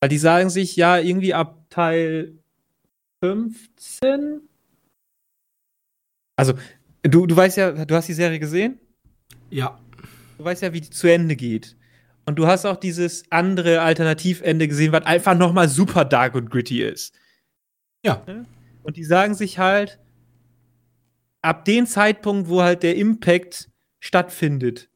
Weil 0.00 0.08
die 0.08 0.18
sagen 0.18 0.50
sich 0.50 0.76
ja 0.76 0.98
irgendwie 0.98 1.34
ab 1.34 1.66
Teil 1.68 2.38
15. 3.22 4.48
Also, 6.36 6.54
du, 7.02 7.26
du 7.26 7.36
weißt 7.36 7.58
ja, 7.58 7.84
du 7.84 7.94
hast 7.94 8.08
die 8.08 8.14
Serie 8.14 8.38
gesehen? 8.38 8.80
Ja. 9.50 9.78
Du 10.38 10.44
weißt 10.44 10.62
ja, 10.62 10.72
wie 10.72 10.80
die 10.80 10.90
zu 10.90 11.06
Ende 11.08 11.36
geht. 11.36 11.76
Und 12.26 12.36
du 12.36 12.46
hast 12.46 12.64
auch 12.64 12.76
dieses 12.76 13.24
andere 13.30 13.80
Alternativende 13.80 14.68
gesehen, 14.68 14.92
was 14.92 15.04
einfach 15.04 15.36
nochmal 15.36 15.68
super 15.68 16.04
dark 16.04 16.34
und 16.34 16.50
gritty 16.50 16.82
ist. 16.82 17.14
Ja. 18.04 18.24
Und 18.82 18.96
die 18.96 19.04
sagen 19.04 19.34
sich 19.34 19.58
halt, 19.58 19.98
ab 21.42 21.64
dem 21.64 21.86
Zeitpunkt, 21.86 22.48
wo 22.48 22.62
halt 22.62 22.82
der 22.82 22.96
Impact 22.96 23.70
stattfindet, 23.98 24.88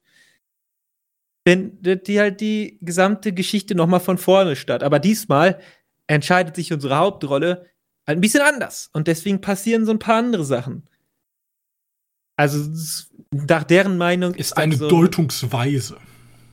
findet 1.47 2.07
die 2.09 2.21
halt 2.21 2.41
die 2.41 2.79
gesamte 2.81 3.33
Geschichte 3.33 3.75
nochmal 3.75 4.01
von 4.01 4.17
vorne 4.19 4.57
statt. 4.57 4.83
Aber 4.83 4.99
diesmal 4.99 5.61
entscheidet 6.07 6.57
sich 6.57 6.73
unsere 6.73 6.97
Hauptrolle 6.97 7.67
halt 8.07 8.19
ein 8.19 8.21
bisschen 8.21 8.43
anders. 8.43 8.89
Und 8.93 9.09
deswegen 9.09 9.41
passieren 9.41 9.85
so 9.85 9.93
ein 9.93 9.99
paar 9.99 10.17
andere 10.17 10.45
Sachen. 10.45 10.89
Also, 12.37 12.71
s- 12.73 13.11
nach 13.49 13.65
deren 13.65 13.97
Meinung 13.99 14.35
Ist 14.35 14.53
das 14.53 14.59
eine 14.59 14.77
so 14.77 14.89
Deutungsweise. 14.89 15.97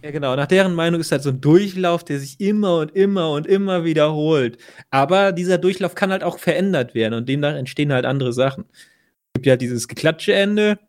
ja, 0.04 0.12
genau. 0.12 0.36
Nach 0.36 0.48
deren 0.48 0.74
Meinung 0.74 1.00
ist 1.02 1.12
halt 1.12 1.24
so 1.24 1.30
ein 1.30 1.42
Durchlauf, 1.42 2.04
der 2.04 2.20
sich 2.20 2.40
immer 2.40 2.78
und 2.80 2.92
immer 2.96 3.32
und 3.32 3.48
immer 3.48 3.84
wiederholt. 3.84 4.58
Aber 4.90 5.32
dieser 5.32 5.58
Durchlauf 5.58 5.96
kann 5.96 6.12
halt 6.12 6.24
auch 6.24 6.40
verändert 6.40 6.94
werden 6.96 7.14
und 7.14 7.30
demnach 7.30 7.54
entstehen 7.56 7.94
halt 7.94 8.06
andere 8.06 8.34
Sachen. 8.34 8.66
Es 8.74 9.34
gibt 9.36 9.46
ja 9.46 9.56
dieses 9.58 9.88
geklatsche 9.88 10.34
Ende. 10.34 10.80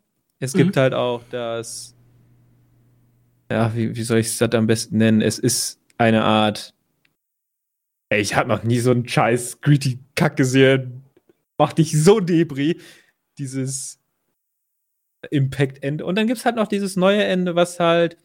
Es 0.40 0.54
gibt 0.54 0.74
Mhm. 0.76 0.80
halt 0.80 0.94
auch 0.94 1.22
das. 1.30 1.94
Ja, 3.50 3.74
wie, 3.76 3.94
wie 3.94 4.02
soll 4.02 4.18
ich 4.18 4.28
es 4.28 4.38
das 4.38 4.50
am 4.52 4.66
besten 4.66 4.96
nennen? 4.96 5.20
Es 5.20 5.38
ist 5.38 5.78
eine 5.98 6.24
Art. 6.24 6.74
Ey, 8.08 8.20
ich 8.20 8.34
habe 8.34 8.48
noch 8.48 8.62
nie 8.62 8.78
so 8.78 8.90
einen 8.90 9.06
scheiß 9.08 9.60
greedy 9.60 9.98
Kack 10.14 10.36
gesehen. 10.36 11.02
Macht 11.58 11.78
dich 11.78 11.92
so 12.02 12.18
debris. 12.20 12.76
Dieses 13.38 13.98
Impact-Ende. 15.30 16.04
Und 16.04 16.16
dann 16.16 16.26
gibt 16.26 16.38
es 16.38 16.44
halt 16.44 16.56
noch 16.56 16.68
dieses 16.68 16.96
neue 16.96 17.22
Ende, 17.24 17.54
was 17.54 17.78
halt 17.80 18.16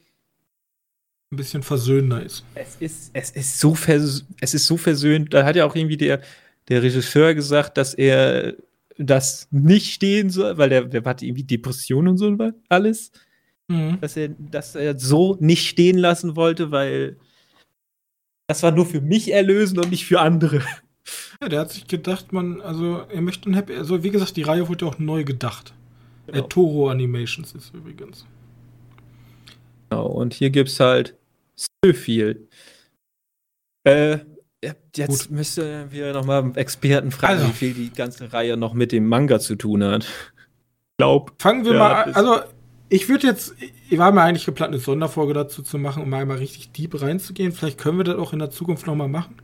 Ein 1.31 1.37
bisschen 1.37 1.63
versöhnender 1.63 2.23
ist. 2.23 2.43
es 2.55 2.75
ist, 2.79 3.11
es 3.13 3.31
ist 3.31 3.59
so 3.59 3.75
vers 3.75 4.25
es 4.41 4.53
ist 4.53 4.65
so 4.67 4.77
versöhnt. 4.77 5.33
Da 5.33 5.45
hat 5.45 5.55
ja 5.55 5.65
auch 5.65 5.75
irgendwie 5.75 5.97
der, 5.97 6.21
der 6.69 6.81
Regisseur 6.83 7.33
gesagt, 7.35 7.77
dass 7.77 7.93
er 7.93 8.55
das 8.97 9.47
nicht 9.51 9.93
stehen 9.93 10.29
soll, 10.29 10.57
weil 10.57 10.69
der, 10.69 10.85
der 10.85 11.03
hatte 11.03 11.25
irgendwie 11.25 11.43
Depressionen 11.43 12.09
und 12.09 12.17
so 12.17 12.27
und 12.27 12.53
alles, 12.69 13.11
Mhm. 13.69 13.99
dass 13.99 14.15
er, 14.15 14.29
dass 14.29 14.75
er 14.75 14.97
so 14.97 15.35
nicht 15.41 15.67
stehen 15.67 15.97
lassen 15.97 16.37
wollte, 16.37 16.71
weil 16.71 17.17
das 18.47 18.63
war 18.63 18.71
nur 18.71 18.85
für 18.85 19.01
mich 19.01 19.33
erlösen 19.33 19.77
und 19.77 19.91
nicht 19.91 20.05
für 20.05 20.21
andere. 20.21 20.61
Ja, 21.41 21.49
der 21.49 21.59
hat 21.59 21.71
sich 21.73 21.85
gedacht, 21.85 22.31
man, 22.31 22.61
also 22.61 23.01
er 23.09 23.21
möchte 23.21 23.49
ein 23.49 23.53
Happy, 23.53 23.75
also 23.75 24.03
wie 24.03 24.09
gesagt, 24.09 24.37
die 24.37 24.43
Reihe 24.43 24.69
wurde 24.69 24.85
ja 24.85 24.91
auch 24.91 24.99
neu 24.99 25.25
gedacht. 25.25 25.73
Genau. 26.27 26.45
Äh, 26.45 26.49
Toro 26.49 26.89
Animations 26.89 27.53
ist 27.53 27.73
übrigens. 27.73 28.25
Genau, 29.89 30.07
und 30.07 30.33
hier 30.33 30.49
gibt's 30.49 30.79
halt 30.79 31.15
so 31.55 31.93
viel. 31.93 32.47
Äh, 33.85 34.19
jetzt 34.95 35.29
Gut. 35.29 35.31
müsste 35.31 35.87
wir 35.91 36.13
nochmal 36.13 36.51
Experten 36.55 37.11
fragen, 37.11 37.39
Also. 37.39 37.47
wie 37.47 37.53
viel 37.53 37.73
die 37.73 37.91
ganze 37.93 38.31
Reihe 38.33 38.57
noch 38.57 38.73
mit 38.73 38.91
dem 38.91 39.07
Manga 39.07 39.39
zu 39.39 39.55
tun 39.55 39.83
hat. 39.83 40.05
Glaub. 40.97 41.33
Fangen 41.39 41.63
wir 41.63 41.73
Ja, 41.73 41.79
mal 41.79 42.03
an. 42.03 42.13
Also, 42.13 42.39
ich 42.89 43.07
würde 43.07 43.27
jetzt, 43.27 43.55
ich 43.89 43.97
war 43.97 44.11
mir 44.11 44.21
eigentlich 44.21 44.45
geplant, 44.45 44.73
eine 44.73 44.81
Sonderfolge 44.81 45.33
dazu 45.33 45.61
zu 45.61 45.77
machen, 45.77 46.03
um 46.03 46.09
mal 46.09 46.21
einmal 46.21 46.37
richtig 46.37 46.71
deep 46.71 47.01
reinzugehen. 47.01 47.51
Vielleicht 47.51 47.77
können 47.77 47.97
wir 47.97 48.03
das 48.03 48.17
auch 48.17 48.33
in 48.33 48.39
der 48.39 48.49
Zukunft 48.49 48.87
nochmal 48.87 49.07
machen. 49.07 49.35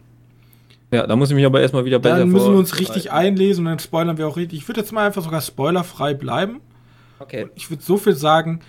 Ja, 0.91 1.07
da 1.07 1.15
muss 1.15 1.29
ich 1.29 1.35
mich 1.35 1.45
aber 1.45 1.59
erstmal 1.61 1.85
wieder 1.85 1.99
Dann 1.99 2.29
müssen 2.29 2.51
wir 2.51 2.59
uns 2.59 2.79
richtig 2.79 3.11
einlesen 3.11 3.65
und 3.65 3.71
dann 3.71 3.79
spoilern 3.79 4.17
wir 4.17 4.27
auch 4.27 4.37
richtig. 4.37 4.59
Ich 4.59 4.67
würde 4.67 4.81
jetzt 4.81 4.91
mal 4.91 5.05
einfach 5.05 5.23
sogar 5.23 5.41
spoilerfrei 5.41 6.13
bleiben. 6.13 6.61
Okay. 7.23 7.49
Ich 7.55 7.69
würde 7.69 7.83
so 7.83 7.97
viel 7.97 8.15
sagen, 8.15 8.59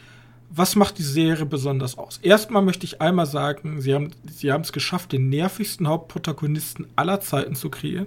was 0.50 0.76
macht 0.76 0.98
die 0.98 1.02
Serie 1.02 1.46
besonders 1.46 1.98
aus? 1.98 2.18
Erstmal 2.22 2.62
möchte 2.62 2.84
ich 2.86 3.00
einmal 3.00 3.26
sagen, 3.26 3.80
sie 3.80 3.94
haben 3.94 4.12
sie 4.30 4.48
es 4.48 4.72
geschafft, 4.72 5.12
den 5.12 5.28
nervigsten 5.28 5.88
Hauptprotagonisten 5.88 6.86
aller 6.96 7.20
Zeiten 7.20 7.54
zu 7.54 7.70
kreieren. 7.70 8.06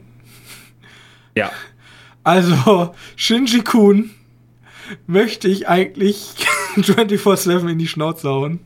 Ja. 1.36 1.52
Also, 2.24 2.94
Shinji 3.16 3.62
Kun 3.62 4.10
möchte 5.06 5.48
ich 5.48 5.70
eigentlich 5.70 6.34
24-7 6.76 7.70
in 7.70 7.80
die 7.80 7.88
Schnauze 7.88 8.28
hauen. 8.28 8.60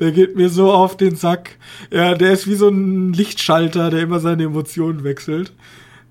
Der 0.00 0.12
geht 0.12 0.34
mir 0.34 0.48
so 0.48 0.72
auf 0.72 0.96
den 0.96 1.14
Sack. 1.14 1.58
Ja, 1.90 2.14
der 2.14 2.32
ist 2.32 2.46
wie 2.46 2.54
so 2.54 2.70
ein 2.70 3.12
Lichtschalter, 3.12 3.90
der 3.90 4.00
immer 4.00 4.20
seine 4.20 4.44
Emotionen 4.44 5.04
wechselt. 5.04 5.52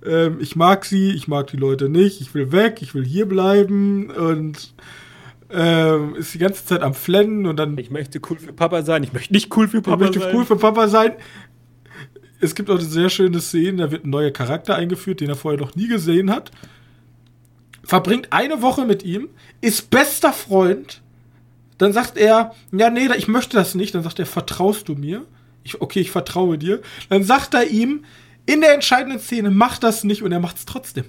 Ähm, 0.06 0.38
ich 0.40 0.56
mag 0.56 0.86
sie, 0.86 1.12
ich 1.12 1.28
mag 1.28 1.48
die 1.48 1.58
Leute 1.58 1.90
nicht, 1.90 2.22
ich 2.22 2.34
will 2.34 2.52
weg, 2.52 2.82
ich 2.82 2.94
will 2.94 3.06
hier 3.06 3.28
bleiben 3.28 4.10
und 4.12 4.74
ähm, 5.50 6.16
ist 6.16 6.34
die 6.34 6.40
ganze 6.40 6.66
Zeit 6.66 6.82
am 6.82 6.94
Flennen 6.94 7.46
und 7.46 7.58
dann 7.58 7.78
Ich 7.78 7.92
möchte 7.92 8.20
cool 8.30 8.38
für 8.38 8.54
Papa 8.54 8.84
sein, 8.84 9.04
ich 9.04 9.14
möchte 9.14 9.34
nicht 9.34 9.56
cool 9.56 9.68
für 9.68 9.78
ich 9.78 9.84
Papa 9.84 9.98
möchte 9.98 10.20
sein. 10.20 10.36
cool 10.36 10.46
für 10.46 10.58
Papa 10.58 10.88
sein. 10.88 11.14
Es 12.40 12.54
gibt 12.54 12.70
auch 12.70 12.78
eine 12.78 12.84
sehr 12.84 13.10
schöne 13.10 13.40
Szene, 13.40 13.84
da 13.84 13.92
wird 13.92 14.06
ein 14.06 14.10
neuer 14.10 14.32
Charakter 14.32 14.76
eingeführt, 14.76 15.22
den 15.22 15.30
er 15.30 15.36
vorher 15.36 15.60
noch 15.60 15.76
nie 15.76 15.88
gesehen 15.88 16.30
hat. 16.30 16.52
Verbringt 17.84 18.34
eine 18.34 18.62
Woche 18.62 18.86
mit 18.86 19.04
ihm, 19.04 19.30
ist 19.62 19.90
bester 19.90 20.34
Freund. 20.34 21.02
Dann 21.78 21.94
sagt 21.94 22.18
er, 22.18 22.54
ja, 22.72 22.90
nee, 22.90 23.10
ich 23.18 23.28
möchte 23.28 23.58
das 23.58 23.76
nicht. 23.76 23.94
Dann 23.96 24.04
sagt 24.04 24.20
er, 24.20 24.26
vertraust 24.26 24.88
du 24.88 24.96
mir? 24.96 25.26
Ich, 25.64 25.82
okay, 25.82 26.00
ich 26.00 26.12
vertraue 26.12 26.58
dir. 26.58 26.82
Dann 27.10 27.24
sagt 27.24 27.54
er 27.54 27.68
ihm 27.68 28.06
in 28.46 28.62
der 28.62 28.74
entscheidenden 28.74 29.20
Szene, 29.20 29.50
mach 29.52 29.78
das 29.78 30.04
nicht 30.04 30.22
und 30.22 30.32
er 30.32 30.40
macht 30.40 30.58
es 30.58 30.66
trotzdem. 30.66 31.06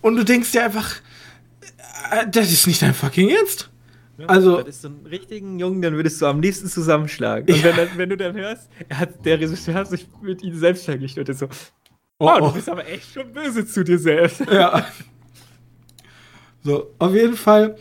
Und 0.00 0.16
du 0.16 0.24
denkst 0.24 0.52
dir 0.52 0.64
einfach, 0.64 0.96
Äh, 2.10 2.28
das 2.28 2.50
ist 2.52 2.66
nicht 2.66 2.82
dein 2.82 2.94
fucking 2.94 3.30
Ernst. 3.30 3.70
Also, 4.26 4.58
das 4.58 4.68
ist 4.68 4.82
so 4.82 4.88
ein 4.88 5.06
richtigen 5.06 5.58
Jungen, 5.58 5.80
dann 5.80 5.94
würdest 5.94 6.20
du 6.20 6.26
am 6.26 6.42
liebsten 6.42 6.68
zusammenschlagen. 6.68 7.54
Und 7.54 7.64
wenn, 7.64 7.76
dann, 7.76 7.88
wenn 7.96 8.10
du 8.10 8.16
dann 8.18 8.34
hörst, 8.34 8.68
er 8.88 8.98
hat, 8.98 9.24
der 9.24 9.40
Regisseur 9.40 9.74
hat 9.74 9.88
sich 9.88 10.06
mit 10.20 10.42
ihm 10.42 10.58
selbst 10.58 10.84
verglichen 10.84 11.20
und 11.20 11.28
ist 11.30 11.38
so, 11.38 11.48
oh, 12.18 12.30
oh, 12.30 12.38
du 12.38 12.52
bist 12.52 12.68
aber 12.68 12.86
echt 12.86 13.14
schon 13.14 13.32
böse 13.32 13.66
zu 13.66 13.82
dir 13.82 13.98
selbst. 13.98 14.40
Ja. 14.50 14.86
So, 16.62 16.90
auf 16.98 17.14
jeden 17.14 17.36
Fall, 17.36 17.76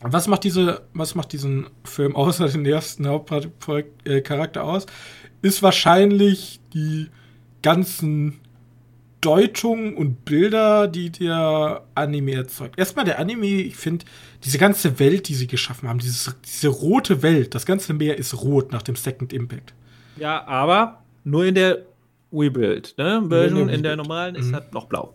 was 0.00 0.28
macht 0.28 0.44
diese, 0.44 0.82
was 0.92 1.14
macht 1.14 1.32
diesen 1.32 1.70
Film 1.84 2.14
außer 2.14 2.46
den 2.50 2.66
ersten 2.66 3.08
Hauptcharakter 3.08 4.60
äh, 4.60 4.64
aus? 4.64 4.84
Ist 5.40 5.62
wahrscheinlich 5.62 6.60
die 6.74 7.08
ganzen 7.62 8.40
Deutungen 9.22 9.94
und 9.94 10.24
Bilder, 10.24 10.88
die 10.88 11.10
der 11.10 11.84
Anime 11.94 12.34
erzeugt. 12.34 12.76
Erstmal 12.76 13.04
der 13.04 13.20
Anime, 13.20 13.46
ich 13.46 13.76
finde, 13.76 14.04
diese 14.44 14.58
ganze 14.58 14.98
Welt, 14.98 15.28
die 15.28 15.34
sie 15.34 15.46
geschaffen 15.46 15.88
haben, 15.88 16.00
dieses, 16.00 16.34
diese 16.44 16.68
rote 16.68 17.22
Welt, 17.22 17.54
das 17.54 17.64
ganze 17.64 17.94
Meer 17.94 18.18
ist 18.18 18.34
rot 18.42 18.72
nach 18.72 18.82
dem 18.82 18.96
Second 18.96 19.32
Impact. 19.32 19.74
Ja, 20.16 20.44
aber 20.46 21.04
nur 21.22 21.44
in 21.44 21.54
der 21.54 21.78
Rebuild, 22.32 22.94
ne? 22.98 23.24
Version, 23.28 23.68
in 23.68 23.82
der 23.82 23.96
normalen 23.96 24.34
ist 24.34 24.46
mhm. 24.46 24.54
halt 24.54 24.72
noch 24.72 24.86
blau. 24.86 25.14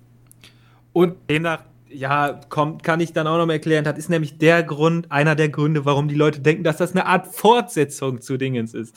Und 0.94 1.16
demnach, 1.30 1.64
ja, 1.90 2.40
kommt, 2.48 2.84
kann 2.84 3.02
ich 3.02 3.12
dann 3.12 3.28
auch 3.28 3.38
noch 3.38 3.46
mal 3.46 3.54
erklären, 3.54 3.84
das 3.84 3.98
ist 3.98 4.10
nämlich 4.10 4.38
der 4.38 4.64
Grund, 4.64 5.12
einer 5.12 5.36
der 5.36 5.50
Gründe, 5.50 5.84
warum 5.86 6.08
die 6.08 6.16
Leute 6.16 6.40
denken, 6.40 6.64
dass 6.64 6.78
das 6.78 6.92
eine 6.92 7.06
Art 7.06 7.28
Fortsetzung 7.28 8.22
zu 8.22 8.38
Dingens 8.38 8.74
ist. 8.74 8.96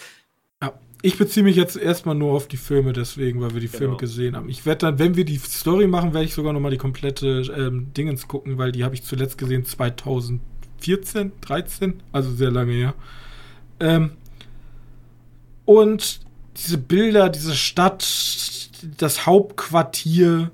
Ich 1.02 1.16
beziehe 1.16 1.44
mich 1.44 1.56
jetzt 1.56 1.76
erstmal 1.76 2.14
nur 2.14 2.32
auf 2.32 2.46
die 2.46 2.58
Filme 2.58 2.92
deswegen, 2.92 3.40
weil 3.40 3.54
wir 3.54 3.60
die 3.60 3.68
genau. 3.68 3.78
Filme 3.78 3.96
gesehen 3.96 4.36
haben. 4.36 4.48
Ich 4.50 4.66
werde 4.66 4.86
dann, 4.86 4.98
wenn 4.98 5.16
wir 5.16 5.24
die 5.24 5.38
Story 5.38 5.86
machen, 5.86 6.12
werde 6.12 6.26
ich 6.26 6.34
sogar 6.34 6.52
noch 6.52 6.60
mal 6.60 6.70
die 6.70 6.76
komplette 6.76 7.42
ähm, 7.56 7.92
Dingens 7.96 8.28
gucken, 8.28 8.58
weil 8.58 8.72
die 8.72 8.84
habe 8.84 8.94
ich 8.94 9.02
zuletzt 9.02 9.38
gesehen 9.38 9.64
2014, 9.64 11.32
13, 11.40 12.02
also 12.12 12.30
sehr 12.32 12.50
lange 12.50 12.72
her. 12.72 12.94
Ähm, 13.80 14.10
und 15.64 16.20
diese 16.56 16.76
Bilder, 16.76 17.30
diese 17.30 17.54
Stadt, 17.54 18.06
das 18.98 19.24
Hauptquartier, 19.24 20.50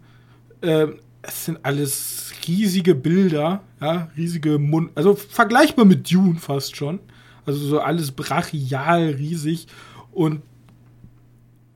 äh, 0.60 0.86
es 1.22 1.46
sind 1.46 1.58
alles 1.64 2.32
riesige 2.46 2.94
Bilder, 2.94 3.62
ja, 3.80 4.10
riesige 4.16 4.58
Mund, 4.58 4.92
also 4.94 5.14
vergleichbar 5.14 5.84
mit 5.84 6.10
Dune 6.10 6.38
fast 6.38 6.76
schon. 6.76 7.00
Also 7.44 7.66
so 7.66 7.80
alles 7.80 8.12
brachial 8.12 9.10
riesig 9.10 9.66
und 10.16 10.42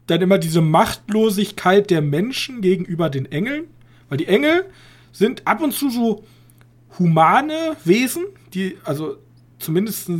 dann 0.06 0.22
immer 0.22 0.38
diese 0.38 0.60
Machtlosigkeit 0.60 1.90
der 1.90 2.00
Menschen 2.00 2.62
gegenüber 2.62 3.10
den 3.10 3.30
Engeln, 3.30 3.64
weil 4.08 4.18
die 4.18 4.26
Engel 4.26 4.64
sind 5.12 5.46
ab 5.46 5.62
und 5.62 5.72
zu 5.72 5.90
so 5.90 6.24
humane 6.98 7.76
Wesen, 7.84 8.24
die 8.54 8.76
also 8.84 9.18
zumindest 9.58 10.10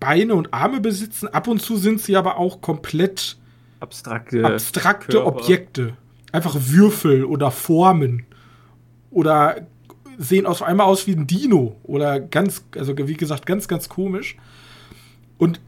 Beine 0.00 0.34
und 0.34 0.52
Arme 0.52 0.80
besitzen. 0.80 1.28
Ab 1.28 1.46
und 1.48 1.60
zu 1.60 1.76
sind 1.76 2.00
sie 2.00 2.16
aber 2.16 2.38
auch 2.38 2.60
komplett 2.60 3.36
abstrakte, 3.78 4.44
abstrakte 4.44 5.24
Objekte. 5.24 5.96
Einfach 6.32 6.56
Würfel 6.58 7.24
oder 7.24 7.50
Formen. 7.50 8.24
Oder 9.10 9.66
sehen 10.18 10.46
auf 10.46 10.62
einmal 10.62 10.86
aus 10.86 11.06
wie 11.06 11.14
ein 11.14 11.26
Dino. 11.26 11.76
Oder 11.84 12.20
ganz, 12.20 12.64
also 12.76 12.96
wie 12.96 13.14
gesagt, 13.14 13.46
ganz, 13.46 13.68
ganz 13.68 13.88
komisch. 13.88 14.36
Und 15.36 15.60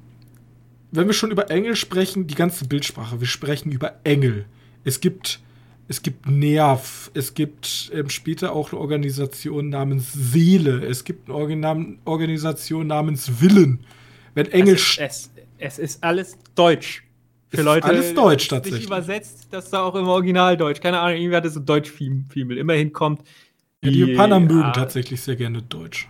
wenn 0.92 1.07
wir 1.07 1.14
schon 1.14 1.31
über 1.31 1.50
Engel 1.50 1.76
sprechen, 1.76 2.26
die 2.26 2.35
ganze 2.35 2.66
Bildsprache, 2.66 3.20
wir 3.20 3.26
sprechen 3.26 3.70
über 3.70 4.00
Engel. 4.05 4.46
Es 4.85 5.00
gibt, 5.00 5.40
es 5.88 6.03
gibt 6.03 6.29
Nerv, 6.29 7.11
es 7.14 7.35
gibt 7.35 7.90
ähm, 7.94 8.09
später 8.09 8.53
auch 8.53 8.72
eine 8.72 8.81
Organisation 8.81 9.68
namens 9.68 10.12
Seele, 10.12 10.85
es 10.85 11.05
gibt 11.05 11.31
eine 11.31 11.98
Organisation 12.05 12.87
namens 12.87 13.40
Willen. 13.40 13.81
Wenn 14.35 14.46
Engel. 14.46 14.74
Es, 14.74 14.98
es, 14.98 15.31
es 15.59 15.79
ist 15.79 16.05
alles 16.05 16.37
Deutsch. 16.55 17.05
Für 17.53 17.62
Leute, 17.62 17.88
alles 17.88 18.14
Deutsch 18.14 18.46
tatsächlich. 18.46 18.83
Nicht 18.83 18.88
übersetzt, 18.88 19.48
das 19.50 19.64
ist 19.64 19.72
da 19.72 19.83
auch 19.83 19.96
im 19.96 20.07
Original 20.07 20.57
Deutsch. 20.57 20.81
Keine 20.81 21.00
Ahnung, 21.00 21.18
irgendwie 21.18 21.37
hat 21.37 21.44
es 21.44 21.55
so 21.55 21.61
Deutsch-Female. 21.61 22.61
Immerhin 22.61 22.92
kommt. 22.92 23.22
Die, 23.83 23.88
ja, 23.88 24.07
die 24.07 24.12
Japaner 24.12 24.38
mögen 24.38 24.72
tatsächlich 24.72 25.20
sehr 25.20 25.35
gerne 25.35 25.61
Deutsch. 25.62 26.09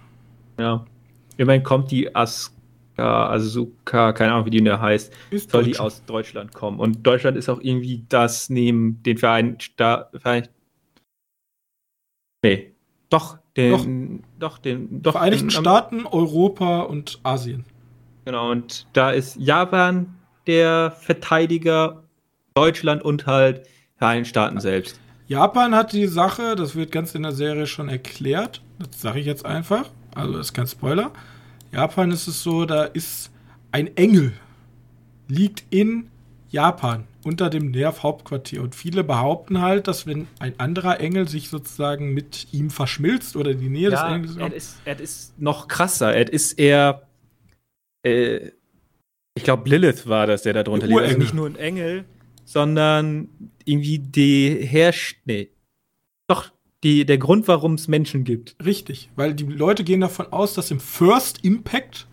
Ja. 0.58 0.84
Immerhin 1.38 1.62
kommt 1.62 1.90
die 1.90 2.14
As 2.14 2.52
Azuka, 3.04 4.12
keine 4.12 4.32
Ahnung, 4.32 4.46
wie 4.46 4.50
die 4.50 4.64
da 4.64 4.80
heißt, 4.80 5.12
ist 5.30 5.50
soll 5.50 5.64
die 5.64 5.78
aus 5.78 6.04
Deutschland 6.04 6.54
kommen. 6.54 6.78
Und 6.78 7.06
Deutschland 7.06 7.36
ist 7.36 7.48
auch 7.48 7.60
irgendwie 7.60 8.04
das 8.08 8.50
neben 8.50 9.02
den 9.02 9.18
Vereinigten 9.18 9.60
Staaten. 9.60 10.48
Nee, 12.42 12.72
doch, 13.10 13.38
den, 13.56 14.22
doch, 14.38 14.50
doch 14.50 14.58
den, 14.58 15.02
doch 15.02 15.12
Vereinigten 15.12 15.48
den, 15.48 15.50
Staaten, 15.50 16.06
Europa 16.06 16.82
und 16.82 17.20
Asien. 17.22 17.64
Genau, 18.24 18.50
und 18.50 18.86
da 18.92 19.10
ist 19.10 19.36
Japan 19.36 20.14
der 20.46 20.92
Verteidiger, 20.92 22.04
Deutschland 22.54 23.02
und 23.02 23.26
halt 23.26 23.66
Vereinigten 23.96 24.28
Staaten 24.28 24.60
selbst. 24.60 25.00
Japan 25.26 25.74
hat 25.74 25.92
die 25.92 26.06
Sache, 26.06 26.56
das 26.56 26.74
wird 26.74 26.90
ganz 26.90 27.14
in 27.14 27.22
der 27.22 27.32
Serie 27.32 27.66
schon 27.66 27.88
erklärt, 27.88 28.62
das 28.78 29.00
sage 29.00 29.20
ich 29.20 29.26
jetzt 29.26 29.46
einfach, 29.46 29.84
also 30.14 30.32
das 30.32 30.46
ist 30.46 30.54
kein 30.54 30.66
Spoiler 30.66 31.12
Japan 31.72 32.10
ist 32.10 32.26
es 32.26 32.42
so, 32.42 32.64
da 32.64 32.84
ist 32.84 33.30
ein 33.72 33.96
Engel, 33.96 34.32
liegt 35.28 35.64
in 35.70 36.10
Japan 36.50 37.04
unter 37.24 37.50
dem 37.50 37.70
Nerv-Hauptquartier. 37.70 38.62
Und 38.62 38.74
viele 38.74 39.04
behaupten 39.04 39.60
halt, 39.60 39.88
dass 39.88 40.06
wenn 40.06 40.26
ein 40.38 40.58
anderer 40.58 41.00
Engel 41.00 41.28
sich 41.28 41.48
sozusagen 41.48 42.12
mit 42.12 42.48
ihm 42.52 42.70
verschmilzt 42.70 43.36
oder 43.36 43.54
die 43.54 43.68
Nähe 43.68 43.90
ja, 43.90 44.08
des 44.08 44.14
Engels 44.14 44.38
kommt. 44.38 44.52
Er 44.52 44.56
ist, 44.56 44.76
er 44.84 45.00
ist 45.00 45.40
noch 45.40 45.68
krasser. 45.68 46.14
Er 46.14 46.32
ist 46.32 46.58
eher. 46.58 47.06
Äh, 48.02 48.50
ich 49.34 49.44
glaube, 49.44 49.68
Lilith 49.68 50.08
war 50.08 50.26
das, 50.26 50.42
der 50.42 50.54
da 50.54 50.62
drunter 50.62 50.86
liegt. 50.86 51.00
Also 51.00 51.18
nicht 51.18 51.34
nur 51.34 51.46
ein 51.46 51.56
Engel, 51.56 52.04
sondern 52.44 53.28
irgendwie 53.64 53.98
die 53.98 54.66
Herrsch. 54.66 55.20
Nee. 55.24 55.50
Doch, 56.26 56.50
die, 56.82 57.04
der 57.04 57.18
Grund, 57.18 57.46
warum 57.48 57.74
es 57.74 57.88
Menschen 57.88 58.24
gibt. 58.24 58.56
Richtig, 58.64 59.10
weil 59.16 59.34
die 59.34 59.44
Leute 59.44 59.84
gehen 59.84 60.00
davon 60.00 60.32
aus, 60.32 60.54
dass 60.54 60.70
im 60.70 60.80
First 60.80 61.44
Impact 61.44 62.06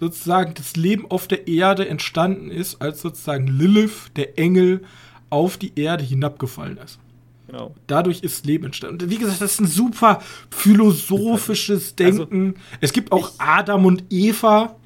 sozusagen 0.00 0.54
das 0.54 0.76
Leben 0.76 1.10
auf 1.10 1.28
der 1.28 1.48
Erde 1.48 1.88
entstanden 1.88 2.50
ist, 2.50 2.80
als 2.80 3.00
sozusagen 3.00 3.46
Lilith, 3.46 4.10
der 4.16 4.38
Engel, 4.38 4.82
auf 5.30 5.56
die 5.56 5.72
Erde 5.78 6.04
hinabgefallen 6.04 6.78
ist. 6.78 6.98
Genau. 7.46 7.74
Dadurch 7.86 8.22
ist 8.22 8.44
Leben 8.46 8.64
entstanden. 8.64 9.02
Und 9.02 9.10
wie 9.10 9.18
gesagt, 9.18 9.40
das 9.40 9.52
ist 9.52 9.60
ein 9.60 9.66
super 9.66 10.20
philosophisches 10.50 11.94
also, 12.00 12.24
Denken. 12.24 12.46
Also, 12.46 12.78
es 12.80 12.92
gibt 12.92 13.12
auch 13.12 13.32
Adam 13.38 13.86
und 13.86 14.04
Eva. 14.10 14.76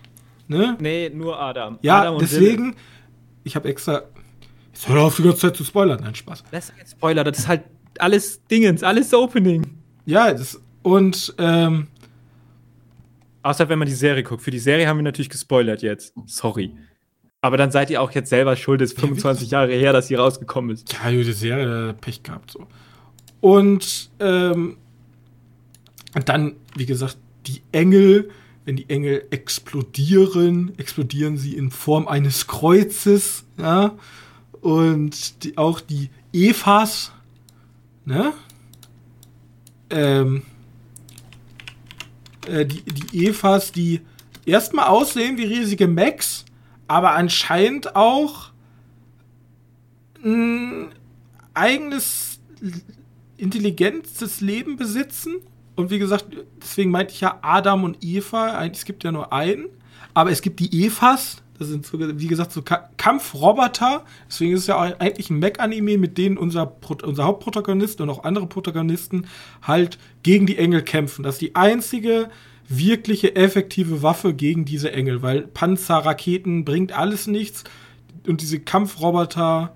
Ne? 0.46 0.76
Nee, 0.80 1.10
nur 1.10 1.40
Adam. 1.40 1.78
Ja, 1.82 2.02
Adam 2.02 2.18
deswegen, 2.18 2.64
Lilith. 2.64 2.78
ich 3.44 3.56
habe 3.56 3.68
extra. 3.68 4.02
Jetzt 4.72 4.88
hör 4.88 5.02
auf, 5.02 5.16
die 5.16 5.22
ganze 5.22 5.38
Zeit 5.38 5.56
zu 5.56 5.64
spoilern. 5.64 6.00
Nein, 6.02 6.14
Spaß. 6.14 6.44
Das 6.50 6.68
ist 6.68 6.76
kein 6.76 6.86
Spoiler, 6.86 7.24
das 7.24 7.38
ist 7.38 7.48
halt 7.48 7.62
alles 8.00 8.44
Dingens, 8.46 8.82
alles 8.82 9.12
Opening. 9.14 9.64
Ja, 10.06 10.32
das, 10.32 10.60
und 10.82 11.34
ähm, 11.38 11.88
Außer 13.42 13.68
wenn 13.68 13.78
man 13.78 13.88
die 13.88 13.94
Serie 13.94 14.22
guckt. 14.22 14.42
Für 14.42 14.50
die 14.50 14.58
Serie 14.58 14.86
haben 14.86 14.98
wir 14.98 15.02
natürlich 15.02 15.30
gespoilert 15.30 15.82
jetzt. 15.82 16.12
Sorry. 16.26 16.72
Aber 17.40 17.56
dann 17.56 17.70
seid 17.70 17.88
ihr 17.88 18.02
auch 18.02 18.10
jetzt 18.10 18.28
selber 18.28 18.54
schuld, 18.54 18.82
es 18.82 18.92
ist 18.92 19.00
25 19.00 19.50
Jahre 19.50 19.72
her, 19.72 19.94
dass 19.94 20.08
sie 20.08 20.14
rausgekommen 20.14 20.72
ist. 20.72 20.92
Ja, 20.92 21.10
die 21.10 21.32
Serie 21.32 21.94
Pech 21.94 22.22
gehabt 22.22 22.50
so. 22.50 22.66
Und 23.40 24.10
ähm, 24.20 24.76
dann, 26.26 26.56
wie 26.76 26.84
gesagt, 26.84 27.16
die 27.46 27.62
Engel, 27.72 28.30
wenn 28.66 28.76
die 28.76 28.90
Engel 28.90 29.26
explodieren, 29.30 30.72
explodieren 30.76 31.38
sie 31.38 31.56
in 31.56 31.70
Form 31.70 32.08
eines 32.08 32.46
Kreuzes, 32.46 33.46
ja. 33.58 33.94
Und 34.60 35.42
die, 35.44 35.56
auch 35.56 35.80
die 35.80 36.10
Evas, 36.34 37.12
ne? 38.10 38.32
Ähm, 39.90 40.42
äh, 42.46 42.66
die, 42.66 42.82
die 42.82 43.26
Evas, 43.26 43.72
die 43.72 44.00
erstmal 44.44 44.88
aussehen 44.88 45.38
wie 45.38 45.44
riesige 45.44 45.88
Mechs, 45.88 46.44
aber 46.88 47.12
anscheinend 47.12 47.96
auch 47.96 48.50
ein 50.24 50.88
eigenes 51.54 52.40
intelligentes 53.36 54.40
Leben 54.40 54.76
besitzen. 54.76 55.36
Und 55.76 55.90
wie 55.90 55.98
gesagt, 55.98 56.26
deswegen 56.60 56.90
meinte 56.90 57.14
ich 57.14 57.20
ja 57.20 57.38
Adam 57.42 57.84
und 57.84 57.98
Eva. 58.02 58.64
Es 58.66 58.84
gibt 58.84 59.02
ja 59.02 59.12
nur 59.12 59.32
einen. 59.32 59.66
Aber 60.12 60.30
es 60.30 60.42
gibt 60.42 60.60
die 60.60 60.84
Evas, 60.84 61.42
das 61.60 61.68
sind, 61.68 61.84
so, 61.84 61.98
wie 62.00 62.26
gesagt, 62.26 62.52
so 62.52 62.62
Kampfroboter. 62.96 64.06
Deswegen 64.26 64.54
ist 64.54 64.60
es 64.60 64.66
ja 64.68 64.80
eigentlich 64.80 65.28
ein 65.28 65.38
Mech-Anime, 65.38 65.98
mit 65.98 66.16
denen 66.16 66.38
unser, 66.38 66.74
unser 67.02 67.24
Hauptprotagonist 67.24 68.00
und 68.00 68.08
auch 68.08 68.24
andere 68.24 68.46
Protagonisten 68.46 69.26
halt 69.60 69.98
gegen 70.22 70.46
die 70.46 70.56
Engel 70.56 70.80
kämpfen. 70.80 71.22
Das 71.22 71.34
ist 71.34 71.42
die 71.42 71.56
einzige 71.56 72.30
wirkliche 72.66 73.36
effektive 73.36 74.02
Waffe 74.02 74.32
gegen 74.32 74.64
diese 74.64 74.92
Engel, 74.92 75.20
weil 75.20 75.42
Panzer, 75.42 75.98
Raketen 75.98 76.64
bringt 76.64 76.92
alles 76.92 77.26
nichts. 77.26 77.64
Und 78.26 78.40
diese 78.40 78.58
Kampfroboter, 78.58 79.74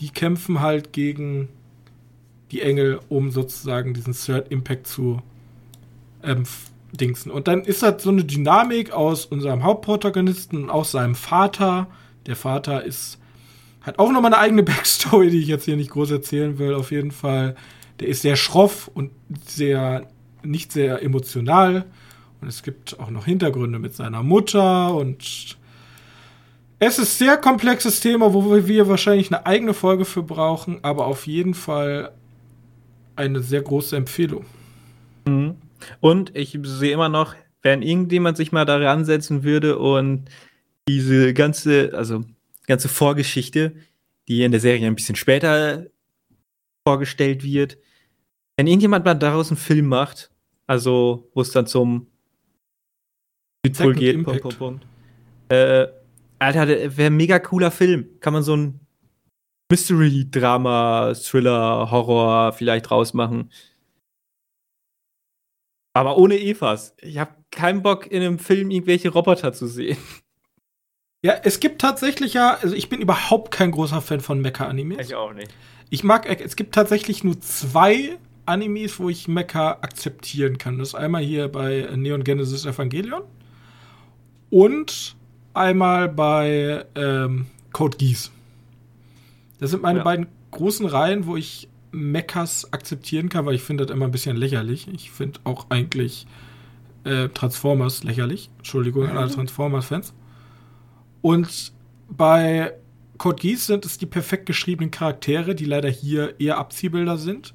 die 0.00 0.08
kämpfen 0.08 0.60
halt 0.60 0.94
gegen 0.94 1.48
die 2.50 2.62
Engel, 2.62 2.98
um 3.10 3.30
sozusagen 3.30 3.92
diesen 3.92 4.14
Third 4.14 4.50
Impact 4.50 4.86
zu 4.86 5.20
ähm, 6.22 6.44
Dingsen. 6.96 7.30
Und 7.30 7.48
dann 7.48 7.62
ist 7.62 7.82
das 7.82 8.02
so 8.02 8.10
eine 8.10 8.24
Dynamik 8.24 8.92
aus 8.92 9.26
unserem 9.26 9.62
Hauptprotagonisten 9.64 10.64
und 10.64 10.70
aus 10.70 10.92
seinem 10.92 11.14
Vater. 11.14 11.88
Der 12.26 12.36
Vater 12.36 12.84
ist, 12.84 13.18
hat 13.80 13.98
auch 13.98 14.10
nochmal 14.12 14.32
eine 14.32 14.42
eigene 14.42 14.62
Backstory, 14.64 15.30
die 15.30 15.40
ich 15.40 15.48
jetzt 15.48 15.64
hier 15.64 15.76
nicht 15.76 15.90
groß 15.90 16.10
erzählen 16.10 16.58
will, 16.58 16.74
auf 16.74 16.90
jeden 16.90 17.10
Fall. 17.10 17.56
Der 18.00 18.08
ist 18.08 18.22
sehr 18.22 18.36
schroff 18.36 18.90
und 18.92 19.10
sehr, 19.46 20.06
nicht 20.42 20.72
sehr 20.72 21.02
emotional. 21.02 21.86
Und 22.40 22.48
es 22.48 22.62
gibt 22.62 23.00
auch 23.00 23.10
noch 23.10 23.24
Hintergründe 23.24 23.78
mit 23.78 23.94
seiner 23.94 24.22
Mutter 24.22 24.94
und 24.94 25.56
es 26.78 26.98
ist 26.98 27.22
ein 27.22 27.26
sehr 27.26 27.36
komplexes 27.38 28.00
Thema, 28.00 28.34
wo 28.34 28.54
wir 28.66 28.88
wahrscheinlich 28.88 29.32
eine 29.32 29.46
eigene 29.46 29.72
Folge 29.72 30.04
für 30.04 30.22
brauchen, 30.22 30.78
aber 30.82 31.06
auf 31.06 31.26
jeden 31.26 31.54
Fall 31.54 32.12
eine 33.16 33.40
sehr 33.40 33.62
große 33.62 33.96
Empfehlung. 33.96 34.44
Und 36.00 36.36
ich 36.36 36.58
sehe 36.62 36.92
immer 36.92 37.08
noch, 37.08 37.34
wenn 37.62 37.82
irgendjemand 37.82 38.36
sich 38.36 38.52
mal 38.52 38.64
daran 38.64 39.04
setzen 39.04 39.42
würde 39.42 39.78
und 39.78 40.28
diese 40.88 41.34
ganze, 41.34 41.92
also 41.94 42.24
ganze 42.66 42.88
Vorgeschichte, 42.88 43.74
die 44.28 44.42
in 44.42 44.52
der 44.52 44.60
Serie 44.60 44.86
ein 44.86 44.94
bisschen 44.94 45.16
später 45.16 45.86
vorgestellt 46.86 47.42
wird, 47.42 47.78
wenn 48.56 48.66
irgendjemand 48.66 49.04
mal 49.04 49.14
daraus 49.14 49.50
einen 49.50 49.56
Film 49.56 49.86
macht, 49.86 50.30
also 50.66 51.30
wo 51.34 51.40
es 51.40 51.50
dann 51.50 51.66
zum 51.66 52.06
Südpol 53.64 53.94
geht, 53.94 54.24
Punkt, 54.24 54.42
Punkt, 54.42 54.58
Punkt. 54.58 54.86
Äh, 55.48 55.86
Alter, 56.38 56.68
wäre 56.68 57.06
ein 57.06 57.16
mega 57.16 57.38
cooler 57.38 57.70
Film. 57.70 58.06
Kann 58.20 58.32
man 58.32 58.42
so 58.42 58.56
ein 58.56 58.80
Mystery, 59.70 60.28
Drama, 60.30 61.12
Thriller, 61.14 61.90
Horror 61.90 62.52
vielleicht 62.52 62.90
rausmachen. 62.90 63.50
Aber 65.96 66.18
ohne 66.18 66.38
Evas. 66.38 66.94
Ich 67.00 67.16
habe 67.16 67.30
keinen 67.50 67.82
Bock, 67.82 68.06
in 68.06 68.20
einem 68.20 68.38
Film 68.38 68.70
irgendwelche 68.70 69.08
Roboter 69.08 69.54
zu 69.54 69.66
sehen. 69.66 69.96
Ja, 71.22 71.32
es 71.42 71.58
gibt 71.58 71.80
tatsächlich 71.80 72.34
ja, 72.34 72.58
also 72.60 72.74
ich 72.74 72.90
bin 72.90 73.00
überhaupt 73.00 73.50
kein 73.50 73.70
großer 73.70 74.02
Fan 74.02 74.20
von 74.20 74.42
Mecha-Animes. 74.42 75.08
Ich 75.08 75.14
auch 75.14 75.32
nicht. 75.32 75.50
Ich 75.88 76.04
mag, 76.04 76.28
es 76.28 76.54
gibt 76.54 76.74
tatsächlich 76.74 77.24
nur 77.24 77.40
zwei 77.40 78.18
Animes, 78.44 79.00
wo 79.00 79.08
ich 79.08 79.26
Mecha 79.26 79.78
akzeptieren 79.80 80.58
kann. 80.58 80.78
Das 80.78 80.88
ist 80.88 80.94
einmal 80.94 81.22
hier 81.22 81.48
bei 81.48 81.88
Neon 81.96 82.24
Genesis 82.24 82.66
Evangelion 82.66 83.22
und 84.50 85.16
einmal 85.54 86.10
bei 86.10 86.84
ähm, 86.94 87.46
Code 87.72 87.96
Geass. 87.96 88.30
Das 89.58 89.70
sind 89.70 89.82
meine 89.82 90.00
ja. 90.00 90.04
beiden 90.04 90.26
großen 90.50 90.84
Reihen, 90.84 91.26
wo 91.26 91.36
ich 91.36 91.70
Mechas 91.92 92.72
akzeptieren 92.72 93.28
kann, 93.28 93.46
weil 93.46 93.54
ich 93.54 93.62
finde 93.62 93.86
das 93.86 93.94
immer 93.94 94.06
ein 94.06 94.10
bisschen 94.10 94.36
lächerlich. 94.36 94.88
Ich 94.92 95.10
finde 95.10 95.40
auch 95.44 95.66
eigentlich 95.70 96.26
äh, 97.04 97.28
Transformers 97.28 98.04
lächerlich. 98.04 98.50
Entschuldigung 98.58 99.04
mhm. 99.04 99.10
an 99.10 99.16
alle 99.18 99.30
Transformers-Fans. 99.30 100.12
Und 101.22 101.72
bei 102.08 102.72
Code 103.18 103.40
Geass 103.40 103.66
sind 103.66 103.84
es 103.84 103.98
die 103.98 104.06
perfekt 104.06 104.46
geschriebenen 104.46 104.90
Charaktere, 104.90 105.54
die 105.54 105.64
leider 105.64 105.88
hier 105.88 106.38
eher 106.38 106.58
Abziehbilder 106.58 107.16
sind. 107.16 107.54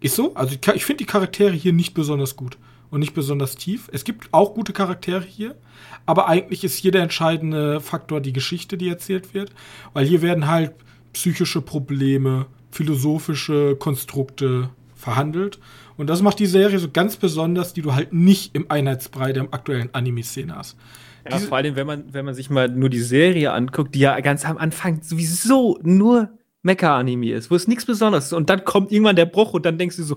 Ist 0.00 0.16
so? 0.16 0.34
Also 0.34 0.54
ich, 0.54 0.74
ich 0.74 0.84
finde 0.84 1.04
die 1.04 1.10
Charaktere 1.10 1.52
hier 1.52 1.72
nicht 1.72 1.94
besonders 1.94 2.36
gut 2.36 2.58
und 2.90 3.00
nicht 3.00 3.14
besonders 3.14 3.54
tief. 3.56 3.88
Es 3.92 4.04
gibt 4.04 4.28
auch 4.32 4.54
gute 4.54 4.72
Charaktere 4.72 5.24
hier, 5.24 5.56
aber 6.04 6.28
eigentlich 6.28 6.64
ist 6.64 6.76
hier 6.76 6.90
der 6.90 7.02
entscheidende 7.02 7.80
Faktor 7.80 8.20
die 8.20 8.32
Geschichte, 8.32 8.76
die 8.76 8.88
erzählt 8.88 9.32
wird, 9.32 9.52
weil 9.92 10.04
hier 10.04 10.20
werden 10.20 10.48
halt 10.48 10.74
psychische 11.12 11.62
Probleme, 11.62 12.46
philosophische 12.72 13.76
Konstrukte 13.76 14.70
verhandelt 14.94 15.60
und 15.96 16.08
das 16.08 16.22
macht 16.22 16.38
die 16.38 16.46
Serie 16.46 16.78
so 16.78 16.90
ganz 16.90 17.16
besonders, 17.16 17.74
die 17.74 17.82
du 17.82 17.94
halt 17.94 18.12
nicht 18.12 18.54
im 18.54 18.70
Einheitsbrei 18.70 19.32
der 19.32 19.44
aktuellen 19.52 19.90
Anime-Szene 19.92 20.56
hast. 20.56 20.76
Ja, 21.24 21.36
Diese 21.36 21.46
vor 21.46 21.58
allem, 21.58 21.76
wenn 21.76 21.86
man, 21.86 22.12
wenn 22.12 22.24
man 22.24 22.34
sich 22.34 22.50
mal 22.50 22.68
nur 22.68 22.88
die 22.88 23.00
Serie 23.00 23.52
anguckt, 23.52 23.94
die 23.94 24.00
ja 24.00 24.18
ganz 24.20 24.44
am 24.44 24.58
Anfang 24.58 25.02
sowieso 25.02 25.78
nur 25.82 26.30
Mecha-Anime 26.62 27.32
ist, 27.32 27.50
wo 27.50 27.54
es 27.54 27.68
nichts 27.68 27.84
Besonderes 27.84 28.26
ist. 28.26 28.32
Und 28.32 28.50
dann 28.50 28.64
kommt 28.64 28.90
irgendwann 28.90 29.16
der 29.16 29.26
Bruch 29.26 29.52
und 29.52 29.64
dann 29.66 29.78
denkst 29.78 29.96
du 29.96 30.02
so, 30.02 30.16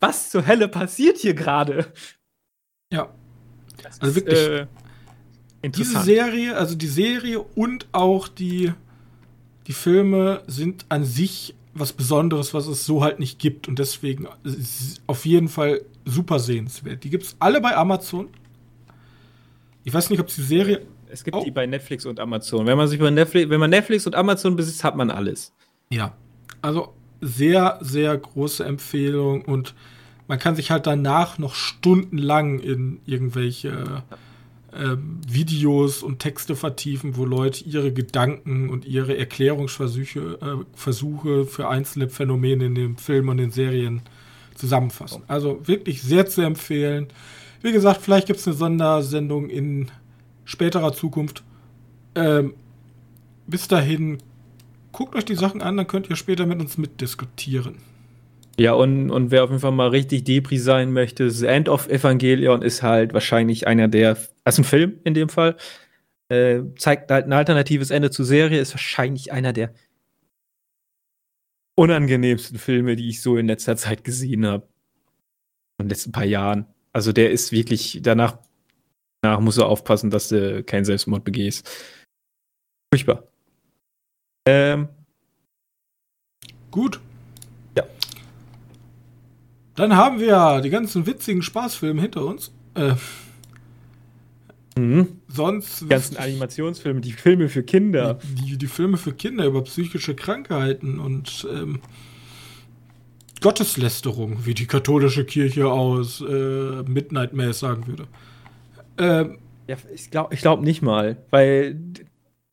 was 0.00 0.30
zur 0.30 0.46
Hölle 0.46 0.68
passiert 0.68 1.18
hier 1.18 1.34
gerade? 1.34 1.86
Ja. 2.92 3.08
Das 3.82 4.00
also 4.00 4.14
wirklich. 4.14 4.38
Äh, 4.38 4.66
diese 5.64 6.02
Serie, 6.02 6.56
also 6.56 6.74
die 6.74 6.88
Serie 6.88 7.40
und 7.40 7.86
auch 7.92 8.26
die, 8.26 8.72
die 9.68 9.72
Filme 9.72 10.42
sind 10.48 10.84
an 10.88 11.04
sich 11.04 11.54
was 11.74 11.92
Besonderes, 11.92 12.54
was 12.54 12.66
es 12.66 12.84
so 12.84 13.02
halt 13.02 13.18
nicht 13.18 13.38
gibt. 13.38 13.68
Und 13.68 13.78
deswegen 13.78 14.28
auf 15.06 15.24
jeden 15.24 15.48
Fall 15.48 15.82
super 16.04 16.38
sehenswert. 16.38 17.04
Die 17.04 17.10
gibt 17.10 17.24
es 17.24 17.36
alle 17.38 17.60
bei 17.60 17.76
Amazon. 17.76 18.28
Ich 19.84 19.92
weiß 19.92 20.10
nicht, 20.10 20.20
ob 20.20 20.28
die 20.28 20.42
Serie. 20.42 20.82
Es 21.08 21.24
gibt 21.24 21.36
oh. 21.36 21.42
die 21.44 21.50
bei 21.50 21.66
Netflix 21.66 22.06
und 22.06 22.20
Amazon. 22.20 22.66
Wenn 22.66 22.76
man 22.76 22.88
sich 22.88 22.98
bei 22.98 23.10
Netflix, 23.10 23.50
wenn 23.50 23.60
man 23.60 23.70
Netflix 23.70 24.06
und 24.06 24.14
Amazon 24.14 24.56
besitzt, 24.56 24.84
hat 24.84 24.96
man 24.96 25.10
alles. 25.10 25.52
Ja. 25.90 26.14
Also 26.60 26.94
sehr, 27.20 27.78
sehr 27.80 28.16
große 28.16 28.64
Empfehlung 28.64 29.42
und 29.42 29.74
man 30.28 30.38
kann 30.38 30.56
sich 30.56 30.70
halt 30.70 30.86
danach 30.86 31.38
noch 31.38 31.54
stundenlang 31.54 32.58
in 32.58 33.00
irgendwelche 33.04 34.02
äh, 34.72 34.96
Videos 35.28 36.02
und 36.02 36.18
Texte 36.18 36.56
vertiefen, 36.56 37.16
wo 37.16 37.24
Leute 37.24 37.64
ihre 37.64 37.92
Gedanken 37.92 38.68
und 38.68 38.84
ihre 38.84 39.16
Erklärungsversuche 39.16 40.38
äh, 40.40 40.64
Versuche 40.74 41.44
für 41.46 41.68
einzelne 41.68 42.08
Phänomene 42.08 42.66
in 42.66 42.74
den 42.74 42.96
Filmen 42.96 43.28
und 43.30 43.36
den 43.38 43.50
Serien 43.50 44.02
zusammenfassen. 44.54 45.22
Also 45.28 45.60
wirklich 45.66 46.02
sehr 46.02 46.26
zu 46.26 46.42
empfehlen. 46.42 47.08
Wie 47.62 47.72
gesagt, 47.72 48.02
vielleicht 48.02 48.26
gibt 48.26 48.40
es 48.40 48.46
eine 48.46 48.56
Sondersendung 48.56 49.48
in 49.48 49.90
späterer 50.44 50.92
Zukunft. 50.92 51.42
Ähm, 52.14 52.54
bis 53.46 53.68
dahin 53.68 54.18
guckt 54.92 55.14
euch 55.14 55.24
die 55.24 55.34
Sachen 55.34 55.62
an, 55.62 55.76
dann 55.76 55.86
könnt 55.86 56.10
ihr 56.10 56.16
später 56.16 56.46
mit 56.46 56.60
uns 56.60 56.78
mitdiskutieren. 56.78 57.76
Ja, 58.58 58.74
und, 58.74 59.10
und 59.10 59.30
wer 59.30 59.44
auf 59.44 59.50
jeden 59.50 59.60
Fall 59.60 59.72
mal 59.72 59.88
richtig 59.88 60.24
Depri 60.24 60.58
sein 60.58 60.92
möchte, 60.92 61.30
The 61.30 61.46
End 61.46 61.68
of 61.68 61.88
Evangelion 61.88 62.62
ist 62.62 62.82
halt 62.82 63.14
wahrscheinlich 63.14 63.66
einer 63.66 63.88
der, 63.88 64.16
also 64.44 64.62
ein 64.62 64.64
Film 64.64 65.00
in 65.04 65.14
dem 65.14 65.28
Fall, 65.28 65.56
äh, 66.28 66.62
zeigt 66.76 67.10
halt 67.10 67.26
ein 67.26 67.32
alternatives 67.32 67.90
Ende 67.90 68.10
zur 68.10 68.24
Serie, 68.24 68.60
ist 68.60 68.74
wahrscheinlich 68.74 69.32
einer 69.32 69.52
der 69.52 69.74
unangenehmsten 71.74 72.58
Filme, 72.58 72.96
die 72.96 73.08
ich 73.08 73.22
so 73.22 73.36
in 73.36 73.46
letzter 73.46 73.76
Zeit 73.76 74.04
gesehen 74.04 74.46
habe. 74.46 74.68
In 75.78 75.86
den 75.86 75.90
letzten 75.90 76.12
paar 76.12 76.24
Jahren. 76.24 76.66
Also 76.92 77.12
der 77.12 77.30
ist 77.32 77.52
wirklich, 77.52 78.00
danach, 78.02 78.38
danach 79.22 79.40
musst 79.40 79.58
du 79.58 79.64
aufpassen, 79.64 80.10
dass 80.10 80.28
du 80.28 80.62
keinen 80.64 80.84
Selbstmord 80.84 81.24
begehst. 81.24 81.68
Furchtbar. 82.92 83.26
Ähm, 84.46 84.88
Gut. 86.72 87.00
Ja. 87.76 87.84
Dann 89.76 89.94
haben 89.94 90.18
wir 90.18 90.60
die 90.62 90.70
ganzen 90.70 91.06
witzigen 91.06 91.42
Spaßfilme 91.42 92.00
hinter 92.00 92.24
uns. 92.24 92.50
Äh, 92.74 92.94
mhm. 94.76 95.08
Sonst. 95.28 95.82
Die 95.82 95.88
ganzen 95.88 96.16
Animationsfilme, 96.16 97.00
die 97.00 97.12
Filme 97.12 97.48
für 97.48 97.62
Kinder. 97.62 98.18
Die, 98.44 98.56
die 98.56 98.66
Filme 98.66 98.96
für 98.96 99.12
Kinder 99.12 99.46
über 99.46 99.62
psychische 99.62 100.14
Krankheiten 100.14 100.98
und 100.98 101.46
ähm, 101.52 101.80
Gotteslästerung, 103.40 104.46
wie 104.46 104.54
die 104.54 104.66
katholische 104.66 105.24
Kirche 105.24 105.70
aus 105.70 106.20
äh, 106.20 106.82
Midnight 106.82 107.32
Mass 107.32 107.60
sagen 107.60 107.86
würde. 107.86 108.06
Ähm, 108.98 109.38
ja, 109.66 109.76
ich 109.94 110.10
glaube 110.10 110.34
ich 110.34 110.40
glaub 110.40 110.62
nicht 110.62 110.82
mal, 110.82 111.16
weil 111.30 111.80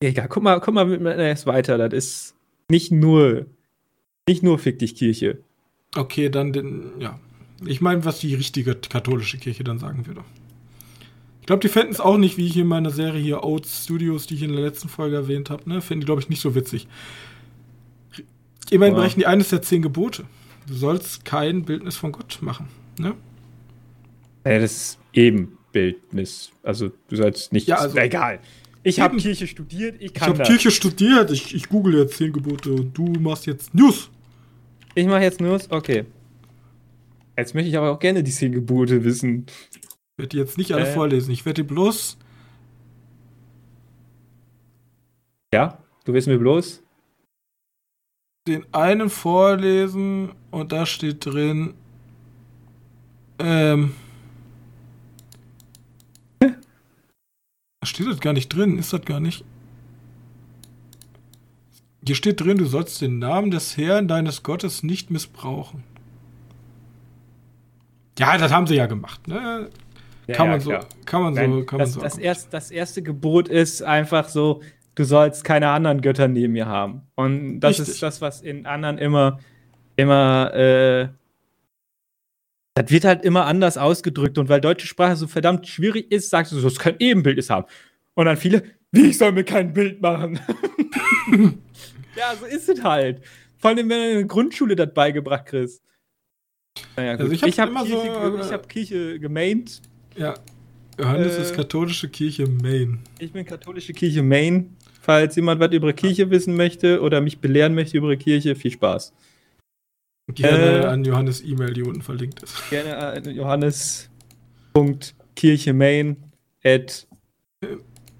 Egal, 0.01 0.29
guck 0.29 0.43
mal, 0.43 0.61
guck 0.61 0.73
mal 0.73 0.85
mit 0.85 1.01
erst 1.17 1.45
weiter. 1.45 1.77
Das 1.77 1.93
ist 1.93 2.35
nicht 2.69 2.91
nur, 2.91 3.47
nicht 4.27 4.43
nur 4.43 4.57
Fick 4.57 4.79
dich 4.79 4.95
Kirche. 4.95 5.39
Okay, 5.95 6.29
dann 6.29 6.53
den, 6.53 6.91
ja. 6.99 7.19
Ich 7.65 7.81
meine, 7.81 8.05
was 8.05 8.19
die 8.19 8.33
richtige 8.33 8.75
katholische 8.75 9.37
Kirche 9.37 9.65
dann 9.65 9.79
sagen 9.79 10.07
würde. 10.07 10.23
Ich 11.49 11.51
glaube, 11.51 11.61
die 11.61 11.69
fänden 11.69 11.93
es 11.93 11.99
auch 11.99 12.19
nicht, 12.19 12.37
wie 12.37 12.45
ich 12.45 12.55
in 12.57 12.67
meiner 12.67 12.91
Serie 12.91 13.19
hier 13.19 13.43
Oats 13.43 13.85
Studios, 13.85 14.27
die 14.27 14.35
ich 14.35 14.43
in 14.43 14.51
der 14.51 14.61
letzten 14.61 14.87
Folge 14.87 15.15
erwähnt 15.15 15.49
habe, 15.49 15.67
ne? 15.67 15.81
Finden 15.81 16.01
die, 16.01 16.05
glaube 16.05 16.21
ich, 16.21 16.29
nicht 16.29 16.41
so 16.41 16.53
witzig. 16.53 16.87
Immerhin 18.69 18.93
brechen 18.93 19.19
die 19.19 19.25
eines 19.25 19.49
der 19.49 19.63
zehn 19.63 19.81
Gebote. 19.81 20.25
Du 20.67 20.75
sollst 20.75 21.25
kein 21.25 21.63
Bildnis 21.63 21.95
von 21.95 22.11
Gott 22.11 22.37
machen, 22.41 22.67
ne? 22.99 23.15
Ja, 24.45 24.59
das 24.59 24.71
ist 24.73 24.99
eben 25.11 25.57
Bildnis. 25.71 26.51
Also 26.61 26.91
du 27.07 27.15
sollst 27.15 27.51
nicht. 27.51 27.67
Ja, 27.67 27.77
also, 27.77 27.97
egal. 27.97 28.41
Ich 28.83 28.99
habe 28.99 29.17
Kirche 29.17 29.47
studiert, 29.47 29.95
ich 29.99 30.13
kann 30.13 30.33
Ich 30.33 30.39
habe 30.41 30.47
Kirche 30.47 30.69
studiert, 30.69 31.31
ich, 31.31 31.55
ich 31.55 31.67
google 31.67 31.97
jetzt 31.97 32.17
zehn 32.17 32.31
Gebote 32.31 32.73
und 32.73 32.95
du 32.95 33.05
machst 33.19 33.47
jetzt 33.47 33.73
News. 33.73 34.11
Ich 34.93 35.07
mache 35.07 35.23
jetzt 35.23 35.41
News, 35.41 35.65
okay. 35.71 36.05
Jetzt 37.35 37.55
möchte 37.55 37.69
ich 37.69 37.77
aber 37.79 37.89
auch 37.89 37.99
gerne 37.99 38.21
die 38.21 38.29
zehn 38.29 38.51
Gebote 38.51 39.03
wissen 39.03 39.47
werde 40.19 40.29
die 40.29 40.37
jetzt 40.37 40.57
nicht 40.57 40.73
alle 40.73 40.87
äh, 40.87 40.93
vorlesen. 40.93 41.31
Ich 41.31 41.45
werde 41.45 41.63
bloß. 41.63 42.17
Ja, 45.53 45.79
du 46.05 46.13
willst 46.13 46.27
mir 46.27 46.37
bloß. 46.37 46.83
Den 48.47 48.65
einen 48.73 49.09
vorlesen 49.09 50.33
und 50.51 50.71
da 50.71 50.85
steht 50.85 51.25
drin. 51.25 51.73
Ähm. 53.39 53.95
Steht 57.83 58.07
das 58.07 58.19
gar 58.19 58.33
nicht 58.33 58.49
drin? 58.49 58.77
Ist 58.77 58.93
das 58.93 59.01
gar 59.01 59.19
nicht? 59.19 59.43
Hier 62.05 62.15
steht 62.15 62.41
drin, 62.41 62.57
du 62.57 62.65
sollst 62.65 63.01
den 63.01 63.19
Namen 63.19 63.51
des 63.51 63.77
Herrn, 63.77 64.07
deines 64.07 64.41
Gottes, 64.41 64.83
nicht 64.83 65.11
missbrauchen. 65.11 65.83
Ja, 68.17 68.37
das 68.37 68.51
haben 68.51 68.67
sie 68.67 68.75
ja 68.75 68.87
gemacht. 68.87 69.27
Ne? 69.27 69.69
Ja, 70.29 70.35
kann, 70.35 70.45
ja, 70.45 70.51
man 70.51 70.59
so, 70.59 70.79
kann 71.05 71.23
man 71.23 71.33
Nein, 71.33 71.51
so, 71.51 71.63
kann 71.63 71.79
das, 71.79 71.89
man 71.89 71.93
so. 71.95 72.01
das, 72.01 72.17
erst, 72.19 72.53
das 72.53 72.69
erste 72.69 73.01
Gebot 73.01 73.47
ist 73.47 73.81
einfach 73.81 74.29
so, 74.29 74.61
du 74.93 75.03
sollst 75.03 75.43
keine 75.43 75.69
anderen 75.69 76.01
Götter 76.01 76.27
neben 76.27 76.53
mir 76.53 76.67
haben. 76.67 77.01
Und 77.15 77.61
das 77.61 77.79
Richtig. 77.79 77.95
ist 77.95 78.03
das, 78.03 78.21
was 78.21 78.41
in 78.41 78.67
anderen 78.67 78.99
immer, 78.99 79.39
immer, 79.95 80.53
äh, 80.53 81.07
das 82.75 82.91
wird 82.91 83.05
halt 83.05 83.25
immer 83.25 83.47
anders 83.47 83.79
ausgedrückt. 83.79 84.37
Und 84.37 84.49
weil 84.49 84.61
deutsche 84.61 84.85
Sprache 84.85 85.15
so 85.15 85.25
verdammt 85.25 85.65
schwierig 85.67 86.11
ist, 86.11 86.29
sagst 86.29 86.51
du, 86.51 86.57
du 86.57 86.61
sollst 86.61 86.79
kein 86.79 86.97
Ebenbild 86.99 87.39
ist 87.39 87.49
haben. 87.49 87.65
Und 88.13 88.25
dann 88.25 88.37
viele, 88.37 88.61
wie 88.91 89.07
ich 89.07 89.17
soll 89.17 89.31
mir 89.31 89.43
kein 89.43 89.73
Bild 89.73 89.99
machen. 89.99 90.39
ja, 92.15 92.35
so 92.39 92.45
ist 92.45 92.69
es 92.69 92.83
halt. 92.83 93.23
Vor 93.57 93.71
allem, 93.71 93.89
wenn 93.89 93.97
du 93.97 94.09
in 94.09 94.15
der 94.15 94.25
Grundschule 94.25 94.75
das 94.75 94.93
beigebracht 94.93 95.47
kriegst. 95.47 95.81
Naja, 96.95 97.13
gut. 97.13 97.21
Also 97.21 97.33
ich 97.33 97.41
hab's 97.41 97.53
ich 97.53 97.59
habe 97.59 97.71
immer 97.71 97.83
Kirche, 97.83 98.13
so, 98.13 98.37
ich 98.37 98.49
äh, 98.51 98.53
hab 98.53 98.69
Kirche 98.69 99.19
gemaint. 99.19 99.81
Ja. 100.19 100.35
Johannes 100.99 101.37
Äh, 101.37 101.41
ist 101.43 101.55
katholische 101.55 102.09
Kirche 102.09 102.45
Maine. 102.45 102.99
Ich 103.19 103.31
bin 103.31 103.45
katholische 103.45 103.93
Kirche 103.93 104.21
Main. 104.21 104.75
Falls 105.01 105.37
jemand 105.37 105.61
was 105.61 105.71
über 105.71 105.93
Kirche 105.93 106.29
wissen 106.29 106.57
möchte 106.57 107.01
oder 107.01 107.21
mich 107.21 107.39
belehren 107.39 107.73
möchte 107.73 107.97
über 107.97 108.13
Kirche, 108.17 108.53
viel 108.55 108.71
Spaß. 108.71 109.13
Gerne 110.33 110.81
äh, 110.81 110.85
an 110.85 111.05
Johannes 111.05 111.41
E-Mail, 111.41 111.73
die 111.73 111.83
unten 111.83 112.01
verlinkt 112.01 112.43
ist. 112.43 112.69
Gerne 112.69 112.97
an 112.97 113.23
johannes.kirchemain 113.23 116.17
at 116.63 117.07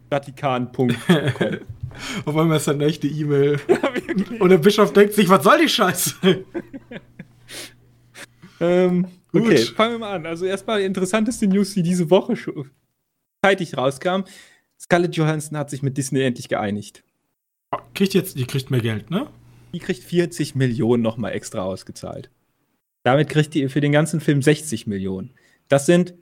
vatikan.com. 0.09 0.89
Auf 2.25 2.37
einmal 2.37 2.57
ist 2.57 2.67
das 2.67 2.75
eine 2.75 2.85
echte 2.85 3.07
E-Mail. 3.07 3.59
Und 4.39 4.49
der 4.49 4.57
Bischof 4.57 4.93
denkt 4.93 5.15
sich, 5.15 5.27
was 5.27 5.43
soll 5.43 5.59
die 5.61 5.67
Scheiße? 5.69 6.15
ähm, 8.61 9.07
Gut. 9.31 9.43
okay, 9.43 9.57
fangen 9.57 9.93
wir 9.93 9.99
mal 9.99 10.15
an. 10.15 10.25
Also 10.25 10.45
erstmal 10.45 10.79
die 10.79 10.85
interessanteste 10.85 11.47
News, 11.47 11.73
die 11.73 11.83
diese 11.83 12.09
Woche 12.09 12.35
schon 12.35 12.71
zeitig 13.43 13.77
rauskam. 13.77 14.23
Scarlett 14.79 15.15
Johansson 15.15 15.57
hat 15.57 15.69
sich 15.69 15.83
mit 15.83 15.97
Disney 15.97 16.21
endlich 16.21 16.49
geeinigt. 16.49 17.03
Kriegt 17.93 18.13
jetzt, 18.13 18.37
die 18.37 18.45
kriegt 18.45 18.71
mehr 18.71 18.81
Geld, 18.81 19.11
ne? 19.11 19.27
Die 19.73 19.79
kriegt 19.79 20.03
40 20.03 20.55
Millionen 20.55 21.03
nochmal 21.03 21.33
extra 21.33 21.61
ausgezahlt. 21.61 22.31
Damit 23.03 23.29
kriegt 23.29 23.53
die 23.53 23.69
für 23.69 23.81
den 23.81 23.91
ganzen 23.91 24.19
Film 24.19 24.41
60 24.41 24.87
Millionen. 24.87 25.33
Das 25.67 25.85
sind 25.85 26.15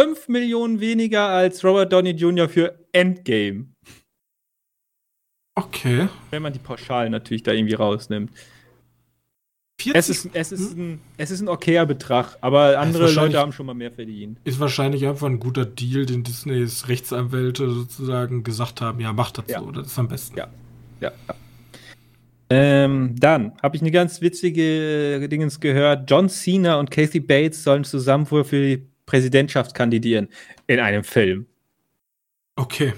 5 0.00 0.28
Millionen 0.28 0.80
weniger 0.80 1.26
als 1.28 1.64
Robert 1.64 1.92
Downey 1.92 2.10
Jr. 2.10 2.48
für 2.48 2.86
Endgame. 2.92 3.66
Okay. 5.56 6.08
Wenn 6.30 6.42
man 6.42 6.52
die 6.52 6.60
Pauschalen 6.60 7.10
natürlich 7.10 7.42
da 7.42 7.52
irgendwie 7.52 7.74
rausnimmt. 7.74 8.30
40 9.80 9.94
Es 9.96 10.08
ist, 10.08 10.30
es 10.34 10.52
ist, 10.52 10.76
ein, 10.76 11.00
es 11.18 11.30
ist 11.30 11.40
ein 11.40 11.48
okayer 11.48 11.86
Betrag, 11.86 12.36
aber 12.40 12.78
andere 12.80 13.10
Leute 13.12 13.38
haben 13.38 13.52
schon 13.52 13.66
mal 13.66 13.74
mehr 13.74 13.92
verdient. 13.92 14.38
ist 14.44 14.58
wahrscheinlich 14.58 15.06
einfach 15.06 15.28
ein 15.28 15.38
guter 15.38 15.64
Deal, 15.64 16.04
den 16.04 16.24
Disneys 16.24 16.88
Rechtsanwälte 16.88 17.70
sozusagen 17.70 18.42
gesagt 18.42 18.80
haben, 18.80 18.98
ja, 19.00 19.12
macht 19.12 19.38
das 19.38 19.44
Ja. 19.48 19.60
so, 19.60 19.70
das 19.70 19.86
ist 19.86 19.98
am 19.98 20.08
besten. 20.08 20.36
Ja. 20.38 20.48
Ja. 21.00 21.12
Ähm, 22.50 23.14
dann 23.18 23.52
habe 23.62 23.76
ich 23.76 23.82
eine 23.82 23.90
ganz 23.90 24.20
witzige 24.20 25.28
Dingens 25.28 25.60
gehört. 25.60 26.10
John 26.10 26.28
Cena 26.28 26.76
und 26.80 26.90
Kathy 26.90 27.20
Bates 27.20 27.62
sollen 27.62 27.84
zusammen 27.84 28.28
wohl 28.30 28.42
für 28.42 28.60
die 28.60 28.82
Präsidentschaft 29.06 29.74
kandidieren 29.74 30.28
in 30.66 30.80
einem 30.80 31.04
Film. 31.04 31.46
Okay. 32.56 32.94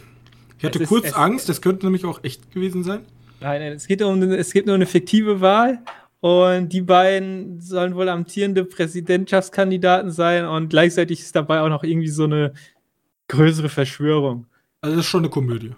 Ich 0.59 0.65
hatte 0.65 0.79
Es 0.79 0.83
ist- 0.85 0.89
kurz 0.89 1.07
es- 1.09 1.13
Angst, 1.15 1.49
das 1.49 1.61
könnte 1.61 1.85
nämlich 1.87 2.05
auch 2.05 2.23
echt 2.25 2.53
gewesen 2.53 2.85
sein. 2.85 3.01
Nein, 3.41 3.61
nein, 3.61 3.73
es 3.73 3.87
geht 3.87 4.03
um 4.03 4.23
es 4.23 4.53
geht 4.53 4.67
nur 4.67 4.75
eine 4.77 4.87
fiktive 4.87 5.41
Wahl 5.41 5.79
und 6.21 6.69
die 6.71 6.83
beiden 6.83 7.61
sollen 7.61 7.95
wohl 7.95 8.09
amtierende 8.09 8.65
Präsidentschaftskandidaten 8.65 10.11
sein 10.11 10.45
und 10.45 10.69
gleichzeitig 10.71 11.21
ist 11.21 11.35
dabei 11.35 11.61
auch 11.63 11.69
noch 11.69 11.83
irgendwie 11.83 12.09
so 12.09 12.25
eine 12.25 12.53
größere 13.29 13.69
Verschwörung. 13.69 14.47
Also 14.83 14.97
das 14.97 15.07
ist 15.07 15.11
schon 15.11 15.23
eine 15.23 15.31
Komödie. 15.31 15.73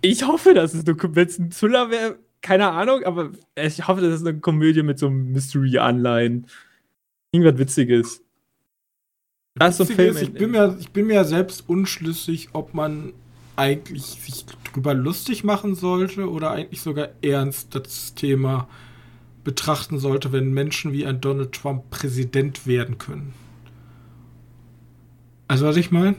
Ich 0.00 0.26
hoffe, 0.26 0.54
dass 0.54 0.74
es 0.74 0.86
eine 0.86 0.96
es 1.20 1.38
ein 1.38 1.50
Thriller 1.50 1.90
wäre, 1.90 2.18
keine 2.40 2.70
Ahnung, 2.70 3.02
aber 3.04 3.32
ich 3.56 3.86
hoffe, 3.88 4.00
das 4.00 4.20
ist 4.20 4.26
eine 4.26 4.38
Komödie 4.38 4.82
mit 4.82 4.98
so 4.98 5.06
einem 5.08 5.32
Mystery-Anleihen. 5.32 6.46
Irgendwas 7.32 7.58
Witziges. 7.58 8.22
Das 9.54 9.78
Witzige 9.80 10.04
ist, 10.04 10.22
ich, 10.22 10.28
in- 10.28 10.34
bin 10.34 10.50
mir, 10.52 10.76
ich 10.78 10.90
bin 10.90 11.06
mir 11.08 11.24
selbst 11.24 11.68
unschlüssig, 11.68 12.50
ob 12.52 12.74
man 12.74 13.12
eigentlich 13.56 14.04
sich 14.04 14.46
drüber 14.72 14.94
lustig 14.94 15.42
machen 15.42 15.74
sollte 15.74 16.30
oder 16.30 16.52
eigentlich 16.52 16.80
sogar 16.80 17.08
ernst 17.22 17.74
das 17.74 18.14
Thema 18.14 18.68
betrachten 19.48 19.98
sollte, 19.98 20.30
wenn 20.30 20.52
Menschen 20.52 20.92
wie 20.92 21.06
ein 21.06 21.22
Donald 21.22 21.52
Trump 21.52 21.88
Präsident 21.88 22.66
werden 22.66 22.98
können. 22.98 23.32
Also 25.46 25.64
was 25.64 25.78
ich 25.78 25.90
meine? 25.90 26.16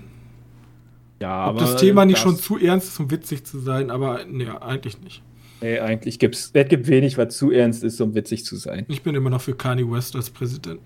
ja, 1.21 1.47
Ob 1.47 1.59
das 1.59 1.75
Thema 1.75 2.05
nicht 2.05 2.17
schon 2.17 2.37
zu 2.37 2.57
ernst 2.57 2.87
ist, 2.87 2.99
um 2.99 3.11
witzig 3.11 3.45
zu 3.45 3.59
sein, 3.59 3.91
aber 3.91 4.25
nee, 4.27 4.47
eigentlich 4.47 4.99
nicht. 5.01 5.21
Nee, 5.61 5.77
eigentlich 5.77 6.17
gibt's, 6.17 6.49
es 6.51 6.67
gibt 6.69 6.87
wenig, 6.87 7.19
was 7.19 7.37
zu 7.37 7.51
ernst 7.51 7.83
ist, 7.83 8.01
um 8.01 8.15
witzig 8.15 8.45
zu 8.45 8.55
sein. 8.55 8.85
Ich 8.87 9.03
bin 9.03 9.13
immer 9.13 9.29
noch 9.29 9.41
für 9.41 9.53
Kanye 9.53 9.91
West 9.91 10.15
als 10.15 10.31
Präsident. 10.31 10.79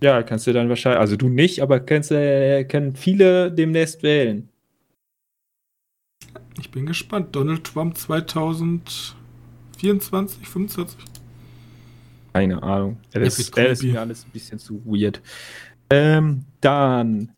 Ja, 0.00 0.22
kannst 0.22 0.46
du 0.46 0.54
dann 0.54 0.70
wahrscheinlich, 0.70 1.00
also 1.00 1.16
du 1.16 1.28
nicht, 1.28 1.60
aber 1.60 1.80
kannst, 1.80 2.10
äh, 2.10 2.64
können 2.64 2.96
viele 2.96 3.52
demnächst 3.52 4.02
wählen. 4.02 4.48
Ich 6.58 6.70
bin 6.70 6.86
gespannt. 6.86 7.36
Donald 7.36 7.64
Trump 7.64 7.98
2024, 9.78 10.48
25? 10.48 10.98
Keine 12.32 12.62
Ahnung. 12.62 13.00
Das, 13.12 13.38
wird 13.38 13.56
das 13.56 13.78
ist 13.78 13.82
mir 13.84 14.00
alles 14.00 14.24
ein 14.24 14.30
bisschen 14.30 14.58
zu 14.58 14.82
weird. 14.84 15.22
Ähm, 15.90 16.44
dann. 16.60 17.32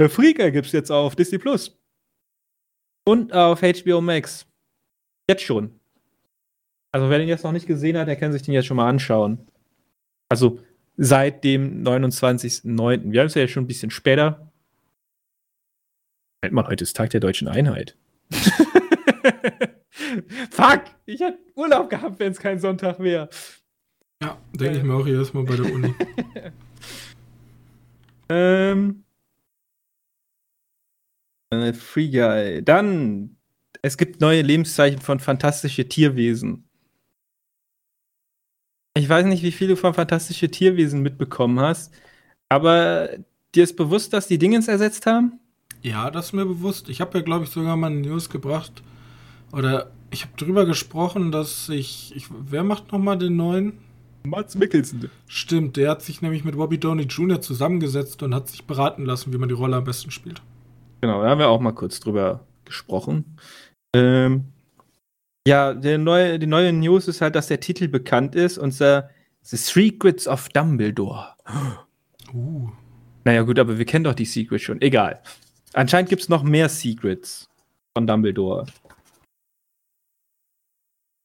Freaker 0.00 0.50
gibt's 0.50 0.72
jetzt 0.72 0.90
auf 0.90 1.14
Disney 1.14 1.38
Plus. 1.38 1.78
Und 3.06 3.32
auf 3.32 3.60
HBO 3.60 4.00
Max. 4.00 4.46
Jetzt 5.28 5.42
schon. 5.42 5.78
Also, 6.92 7.08
wer 7.08 7.18
den 7.18 7.28
jetzt 7.28 7.44
noch 7.44 7.52
nicht 7.52 7.66
gesehen 7.66 7.96
hat, 7.96 8.08
der 8.08 8.16
kann 8.16 8.32
sich 8.32 8.42
den 8.42 8.54
jetzt 8.54 8.66
schon 8.66 8.76
mal 8.76 8.88
anschauen. 8.88 9.46
Also, 10.28 10.60
seit 10.96 11.44
dem 11.44 11.82
29.09. 11.82 13.12
Wir 13.12 13.20
haben 13.20 13.26
es 13.26 13.34
ja 13.34 13.48
schon 13.48 13.64
ein 13.64 13.68
bisschen 13.68 13.90
später. 13.90 14.52
Moment 16.42 16.54
mal, 16.54 16.66
heute 16.66 16.84
ist 16.84 16.96
Tag 16.96 17.10
der 17.10 17.20
deutschen 17.20 17.48
Einheit. 17.48 17.96
Fuck! 20.50 20.82
Ich 21.06 21.20
hätte 21.20 21.38
Urlaub 21.54 21.90
gehabt, 21.90 22.18
wenn 22.18 22.32
es 22.32 22.38
kein 22.38 22.58
Sonntag 22.58 22.98
wäre. 23.00 23.28
Ja, 24.22 24.38
denke 24.52 24.78
ich 24.78 24.84
mir 24.84 24.94
auch 24.94 25.06
jedes 25.06 25.34
Mal 25.34 25.44
bei 25.44 25.56
der 25.56 25.72
Uni. 25.72 25.94
Ähm. 28.28 29.04
Äh, 31.50 31.72
Free 31.72 32.08
Guy. 32.08 32.64
Dann. 32.64 33.36
Es 33.82 33.98
gibt 33.98 34.20
neue 34.20 34.40
Lebenszeichen 34.40 35.00
von 35.00 35.20
fantastische 35.20 35.86
Tierwesen. 35.86 36.66
Ich 38.96 39.08
weiß 39.08 39.26
nicht, 39.26 39.42
wie 39.42 39.52
viel 39.52 39.68
du 39.68 39.76
von 39.76 39.92
fantastische 39.92 40.50
Tierwesen 40.50 41.02
mitbekommen 41.02 41.60
hast, 41.60 41.92
aber 42.48 43.10
dir 43.54 43.64
ist 43.64 43.76
bewusst, 43.76 44.12
dass 44.12 44.28
die 44.28 44.38
Dingens 44.38 44.68
ersetzt 44.68 45.04
haben? 45.04 45.40
Ja, 45.82 46.10
das 46.10 46.26
ist 46.26 46.32
mir 46.32 46.46
bewusst. 46.46 46.88
Ich 46.88 47.00
habe 47.02 47.18
ja, 47.18 47.24
glaube 47.24 47.44
ich, 47.44 47.50
sogar 47.50 47.76
mal 47.76 47.88
eine 47.88 48.00
News 48.00 48.30
gebracht. 48.30 48.82
Oder 49.54 49.92
ich 50.10 50.24
habe 50.24 50.36
drüber 50.36 50.66
gesprochen, 50.66 51.30
dass 51.30 51.68
ich, 51.68 52.12
ich. 52.16 52.26
Wer 52.30 52.64
macht 52.64 52.92
nochmal 52.92 53.18
den 53.18 53.36
neuen? 53.36 53.78
Mats 54.26 54.54
Mikkelsen. 54.54 55.10
Stimmt, 55.26 55.76
der 55.76 55.90
hat 55.90 56.02
sich 56.02 56.22
nämlich 56.22 56.44
mit 56.44 56.56
Bobby 56.56 56.78
Downey 56.78 57.02
Jr. 57.02 57.40
zusammengesetzt 57.40 58.22
und 58.22 58.34
hat 58.34 58.48
sich 58.48 58.64
beraten 58.64 59.04
lassen, 59.04 59.32
wie 59.32 59.38
man 59.38 59.50
die 59.50 59.54
Rolle 59.54 59.76
am 59.76 59.84
besten 59.84 60.10
spielt. 60.10 60.40
Genau, 61.02 61.22
da 61.22 61.28
haben 61.28 61.38
wir 61.38 61.48
auch 61.48 61.60
mal 61.60 61.72
kurz 61.72 62.00
drüber 62.00 62.46
gesprochen. 62.64 63.36
Ähm, 63.94 64.44
ja, 65.46 65.74
der 65.74 65.98
neue, 65.98 66.38
die 66.38 66.46
neue 66.46 66.72
News 66.72 67.06
ist 67.06 67.20
halt, 67.20 67.36
dass 67.36 67.48
der 67.48 67.60
Titel 67.60 67.86
bekannt 67.86 68.34
ist 68.34 68.56
und 68.56 68.72
zwar 68.72 69.10
The 69.42 69.58
Secrets 69.58 70.26
of 70.26 70.48
Dumbledore. 70.50 71.28
Uh. 72.32 72.68
Naja, 73.22 73.42
gut, 73.42 73.60
aber 73.60 73.78
wir 73.78 73.84
kennen 73.84 74.02
doch 74.04 74.14
die 74.14 74.24
Secrets 74.24 74.64
schon. 74.64 74.80
Egal. 74.80 75.22
Anscheinend 75.72 76.08
gibt 76.08 76.22
es 76.22 76.28
noch 76.28 76.42
mehr 76.42 76.68
Secrets 76.68 77.48
von 77.96 78.08
Dumbledore. 78.08 78.66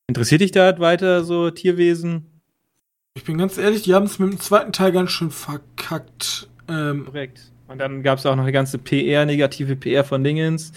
Interessiert 0.09 0.41
dich 0.41 0.49
da 0.49 0.79
weiter 0.79 1.23
so 1.23 1.51
Tierwesen? 1.51 2.41
Ich 3.13 3.23
bin 3.25 3.37
ganz 3.37 3.59
ehrlich, 3.59 3.83
die 3.83 3.93
haben 3.93 4.07
es 4.07 4.17
mit 4.17 4.31
dem 4.31 4.39
zweiten 4.39 4.73
Teil 4.73 4.91
ganz 4.91 5.11
schön 5.11 5.29
verkackt. 5.29 6.49
Ähm, 6.67 7.05
Korrekt. 7.05 7.51
Und 7.67 7.77
dann 7.77 8.01
gab 8.01 8.17
es 8.17 8.25
auch 8.25 8.35
noch 8.35 8.41
eine 8.41 8.51
ganze 8.51 8.79
PR, 8.79 9.27
negative 9.27 9.75
PR 9.75 10.03
von 10.03 10.23
Dingens. 10.23 10.71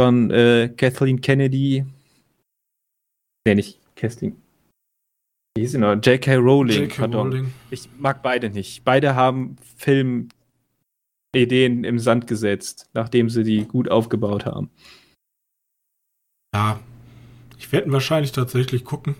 Von 0.00 0.30
äh, 0.30 0.72
Kathleen 0.74 1.20
Kennedy. 1.20 1.84
Nee, 3.46 3.56
nicht 3.56 3.78
Kathleen. 3.94 4.40
Wie 5.54 5.60
hieß 5.60 5.72
sie 5.72 5.78
noch? 5.78 5.96
J.K. 5.96 6.36
Rowling. 6.36 6.84
J.K. 6.84 7.04
Rowling. 7.14 7.52
Ich 7.70 7.90
mag 7.98 8.22
beide 8.22 8.48
nicht. 8.48 8.84
Beide 8.86 9.14
haben 9.14 9.56
Film 9.76 10.30
Ideen 11.36 11.84
im 11.84 11.98
Sand 11.98 12.26
gesetzt, 12.26 12.88
nachdem 12.94 13.28
sie 13.28 13.44
die 13.44 13.66
gut 13.66 13.90
aufgebaut 13.90 14.46
haben. 14.46 14.70
Ja, 16.54 16.80
ich 17.60 17.70
werde 17.72 17.92
wahrscheinlich 17.92 18.32
tatsächlich 18.32 18.84
gucken. 18.84 19.14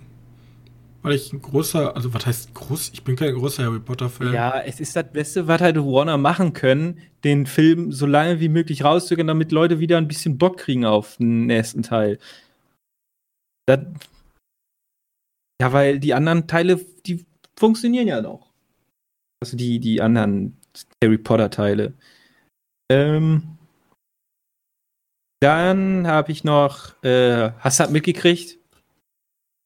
Weil 1.02 1.14
ich 1.14 1.30
ein 1.32 1.42
großer, 1.42 1.94
also 1.94 2.12
was 2.14 2.24
heißt 2.24 2.54
groß? 2.54 2.90
Ich 2.94 3.04
bin 3.04 3.14
kein 3.14 3.34
großer 3.34 3.64
Harry 3.64 3.80
Potter-Fan. 3.80 4.32
Ja, 4.32 4.60
es 4.60 4.80
ist 4.80 4.96
das 4.96 5.12
Beste, 5.12 5.46
was 5.46 5.60
halt 5.60 5.76
Warner 5.76 6.16
machen 6.16 6.54
können, 6.54 7.00
den 7.22 7.44
Film 7.46 7.92
so 7.92 8.06
lange 8.06 8.40
wie 8.40 8.48
möglich 8.48 8.82
rauszögern, 8.82 9.26
damit 9.26 9.52
Leute 9.52 9.78
wieder 9.78 9.98
ein 9.98 10.08
bisschen 10.08 10.38
Bock 10.38 10.56
kriegen 10.56 10.86
auf 10.86 11.18
den 11.18 11.46
nächsten 11.46 11.82
Teil. 11.82 12.18
Das, 13.66 13.80
ja, 15.60 15.72
weil 15.72 16.00
die 16.00 16.14
anderen 16.14 16.46
Teile, 16.46 16.80
die 17.04 17.26
funktionieren 17.58 18.08
ja 18.08 18.22
noch. 18.22 18.50
Also 19.42 19.58
die, 19.58 19.80
die 19.80 20.00
anderen 20.00 20.58
Harry 21.04 21.18
Potter-Teile. 21.18 21.92
Ähm, 22.90 23.58
dann 25.40 26.06
habe 26.06 26.32
ich 26.32 26.44
noch, 26.44 27.02
äh, 27.02 27.50
hast 27.58 27.80
du 27.80 27.84
das 27.84 27.92
mitgekriegt? 27.92 28.58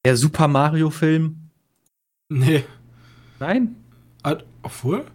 Der 0.05 0.17
Super 0.17 0.47
Mario-Film? 0.47 1.49
Nee. 2.29 2.63
Nein? 3.39 3.75
Obwohl? 4.63 5.05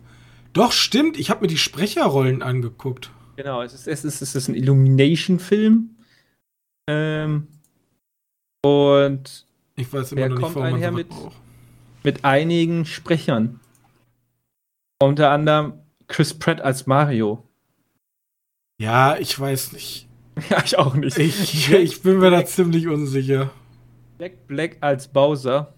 Doch, 0.52 0.72
stimmt. 0.72 1.18
Ich 1.18 1.30
habe 1.30 1.42
mir 1.42 1.46
die 1.48 1.58
Sprecherrollen 1.58 2.42
angeguckt. 2.42 3.11
Genau, 3.36 3.62
es 3.62 3.72
ist, 3.72 3.88
es 3.88 4.04
ist, 4.04 4.20
es 4.20 4.34
ist 4.34 4.48
ein 4.48 4.54
Illumination-Film. 4.54 5.96
Ähm, 6.88 7.46
und 8.64 9.46
Ich 9.76 9.92
weiß 9.92 10.12
immer 10.12 10.20
Der 10.20 10.28
noch 10.28 10.36
nicht, 10.36 10.42
kommt 10.44 10.56
man 10.56 10.74
einher 10.74 10.90
mit- 10.92 11.08
braucht. 11.08 11.36
mit 12.04 12.24
einigen 12.24 12.84
Sprechern. 12.84 13.61
Unter 15.00 15.30
anderem 15.30 15.74
Chris 16.08 16.38
Pratt 16.38 16.61
als 16.61 16.86
Mario. 16.86 17.48
Ja, 18.78 19.16
ich 19.16 19.38
weiß 19.38 19.72
nicht. 19.72 20.08
Ja, 20.49 20.62
ich 20.64 20.78
auch 20.78 20.95
nicht. 20.95 21.18
Ich, 21.18 21.72
ich 21.72 22.03
bin 22.03 22.18
mir 22.18 22.31
da 22.31 22.45
ziemlich 22.45 22.89
unsicher. 22.89 23.51
Jack 24.18 24.47
Black 24.47 24.76
als 24.81 25.09
Bowser. 25.09 25.74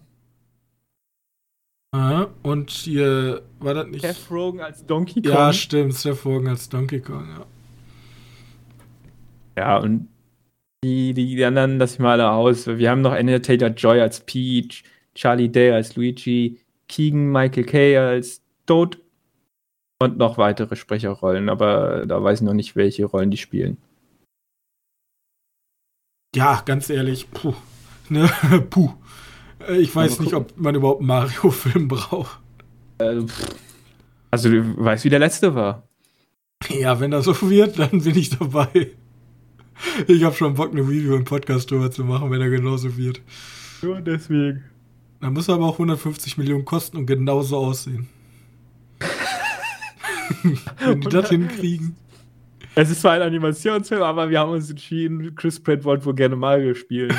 Ah, 1.93 2.27
und 2.41 2.71
hier, 2.71 3.43
war 3.59 3.75
das 3.75 3.87
nicht? 3.87 4.01
Seth 4.01 4.31
Rogen 4.31 4.61
als 4.61 4.85
Donkey 4.85 5.21
Kong. 5.21 5.31
Ja, 5.31 5.53
stimmt. 5.53 5.93
Seth 5.93 6.25
Rogen 6.25 6.47
als 6.47 6.67
Donkey 6.67 6.99
Kong, 6.99 7.27
ja. 7.29 7.45
Ja, 9.55 9.77
und 9.77 10.07
die, 10.83 11.13
die, 11.13 11.45
anderen 11.45 11.77
lasse 11.77 11.93
ich 11.93 11.99
mal 11.99 12.19
alle 12.19 12.31
aus. 12.31 12.67
Wir 12.67 12.89
haben 12.89 13.01
noch 13.01 13.13
Anya 13.13 13.39
Taylor 13.39 13.69
Joy 13.69 14.01
als 14.01 14.21
Peach, 14.21 14.83
Charlie 15.13 15.49
Day 15.49 15.71
als 15.71 15.95
Luigi, 15.95 16.59
Keegan 16.87 17.31
Michael 17.31 17.63
Kay 17.63 17.97
als 17.97 18.41
Toad 18.65 18.97
und 20.01 20.17
noch 20.17 20.37
weitere 20.37 20.75
Sprecherrollen, 20.75 21.47
aber 21.47 22.05
da 22.05 22.21
weiß 22.21 22.41
ich 22.41 22.45
noch 22.45 22.53
nicht, 22.53 22.75
welche 22.75 23.05
Rollen 23.05 23.31
die 23.31 23.37
spielen. 23.37 23.77
Ja, 26.35 26.61
ganz 26.65 26.89
ehrlich, 26.89 27.29
puh. 27.31 27.53
Ne? 28.09 28.29
puh. 28.69 28.91
Äh, 29.67 29.77
Ich 29.77 29.95
weiß 29.95 30.19
nicht, 30.19 30.33
ob 30.33 30.57
man 30.59 30.75
überhaupt 30.75 30.99
einen 31.01 31.07
Mario-Film 31.07 31.87
braucht. 31.87 32.39
Also, 32.97 33.27
pff. 33.27 33.55
also 34.31 34.49
du 34.49 34.77
weißt, 34.77 35.03
wie 35.05 35.09
der 35.09 35.19
letzte 35.19 35.55
war. 35.55 35.87
Ja, 36.69 36.99
wenn 36.99 37.11
das 37.11 37.25
so 37.25 37.49
wird, 37.49 37.77
dann 37.79 38.01
bin 38.01 38.17
ich 38.17 38.29
dabei. 38.29 38.91
Ich 40.07 40.23
habe 40.23 40.35
schon 40.35 40.53
Bock, 40.53 40.71
eine 40.71 40.81
Review 40.81 41.15
im 41.15 41.25
Podcast 41.25 41.69
drüber 41.69 41.91
zu 41.91 42.03
machen, 42.03 42.31
wenn 42.31 42.41
er 42.41 42.49
genauso 42.49 42.95
wird. 42.95 43.21
Nur 43.81 43.99
deswegen. 44.01 44.63
Dann 45.19 45.33
muss 45.33 45.47
er 45.49 45.55
aber 45.55 45.65
auch 45.65 45.73
150 45.73 46.37
Millionen 46.37 46.65
kosten 46.65 46.97
und 46.97 47.05
genauso 47.05 47.57
aussehen. 47.57 48.07
wenn 50.79 51.01
die 51.01 51.09
das 51.09 51.29
hinkriegen. 51.29 51.95
Es 52.75 52.89
ist 52.89 53.01
zwar 53.01 53.13
ein 53.13 53.21
Animationsfilm, 53.21 54.01
aber 54.01 54.29
wir 54.29 54.39
haben 54.39 54.51
uns 54.51 54.69
entschieden, 54.69 55.35
Chris 55.35 55.59
Pratt 55.61 55.83
wollte 55.83 56.05
wohl 56.05 56.15
gerne 56.15 56.35
Mario 56.35 56.73
spielen. 56.73 57.15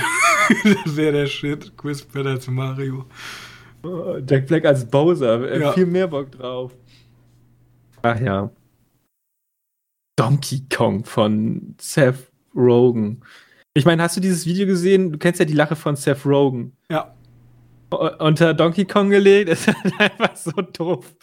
das 0.84 0.96
wäre 0.96 1.12
der 1.12 1.26
Shit. 1.26 1.76
Chris 1.76 2.02
Pratt 2.02 2.26
als 2.26 2.48
Mario. 2.48 3.04
Oh, 3.84 4.16
Jack 4.26 4.46
Black 4.46 4.64
als 4.64 4.84
Bowser, 4.88 5.48
äh, 5.50 5.60
Ja. 5.60 5.72
viel 5.72 5.86
mehr 5.86 6.08
Bock 6.08 6.32
drauf. 6.32 6.74
Ach 8.02 8.18
ja. 8.20 8.50
Donkey 10.16 10.62
Kong 10.74 11.04
von 11.04 11.74
Seth 11.80 12.30
Rogen. 12.54 13.20
Ich 13.74 13.84
meine, 13.84 14.02
hast 14.02 14.16
du 14.16 14.20
dieses 14.20 14.46
Video 14.46 14.66
gesehen? 14.66 15.12
Du 15.12 15.18
kennst 15.18 15.40
ja 15.40 15.44
die 15.46 15.54
Lache 15.54 15.76
von 15.76 15.96
Seth 15.96 16.24
Rogen. 16.24 16.76
Ja. 16.90 17.14
U- 17.92 17.96
Unter 18.24 18.54
Donkey 18.54 18.84
Kong 18.86 19.10
gelegt, 19.10 19.48
ist 19.50 19.66
halt 19.68 20.00
einfach 20.00 20.36
so 20.36 20.50
doof. 20.52 21.14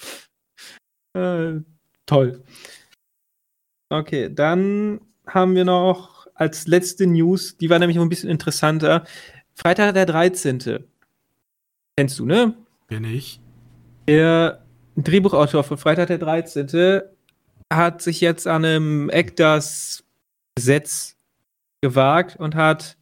Äh, 1.17 1.61
toll. 2.05 2.43
Okay, 3.91 4.33
dann 4.33 5.01
haben 5.27 5.53
wir 5.53 5.65
noch 5.65 6.25
als 6.33 6.65
letzte 6.65 7.05
News, 7.05 7.57
die 7.57 7.69
war 7.69 7.77
nämlich 7.77 7.97
noch 7.97 8.05
ein 8.05 8.09
bisschen 8.09 8.29
interessanter. 8.29 9.03
Freitag 9.53 9.95
der 9.95 10.05
13. 10.05 10.85
Kennst 11.97 12.17
du, 12.17 12.25
ne? 12.25 12.55
Bin 12.87 13.03
ich. 13.03 13.41
Der 14.07 14.63
Drehbuchautor 14.95 15.65
von 15.65 15.77
Freitag 15.77 16.07
der 16.07 16.19
13. 16.19 17.01
hat 17.69 18.01
sich 18.01 18.21
jetzt 18.21 18.47
an 18.47 18.63
einem 18.63 19.09
ECDAS-Gesetz 19.09 21.17
gewagt 21.81 22.37
und 22.37 22.55
hat 22.55 22.95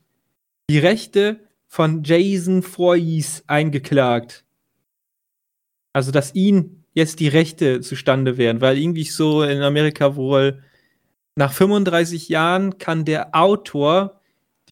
die 0.71 0.79
Rechte 0.79 1.39
von 1.67 2.01
Jason 2.03 2.63
Voorhees 2.63 3.43
eingeklagt. 3.45 4.43
Also, 5.93 6.09
dass 6.09 6.33
ihn 6.33 6.83
jetzt 6.93 7.19
die 7.19 7.27
Rechte 7.27 7.81
zustande 7.81 8.37
wären, 8.37 8.59
weil 8.59 8.79
irgendwie 8.79 9.03
so 9.03 9.43
in 9.43 9.61
Amerika 9.61 10.15
wohl 10.15 10.63
nach 11.39 11.53
35 11.53 12.27
Jahren 12.27 12.79
kann 12.79 13.05
der 13.05 13.33
Autor 13.33 14.19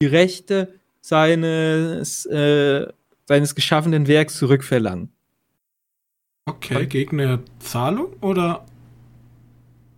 die 0.01 0.05
Rechte 0.05 0.77
seines, 0.99 2.25
äh, 2.25 2.85
seines 3.25 3.55
geschaffenen 3.55 4.07
Werks 4.07 4.37
zurückverlangen. 4.37 5.09
Okay, 6.45 6.85
gegen 6.85 7.21
eine 7.21 7.39
Zahlung 7.59 8.13
oder? 8.19 8.65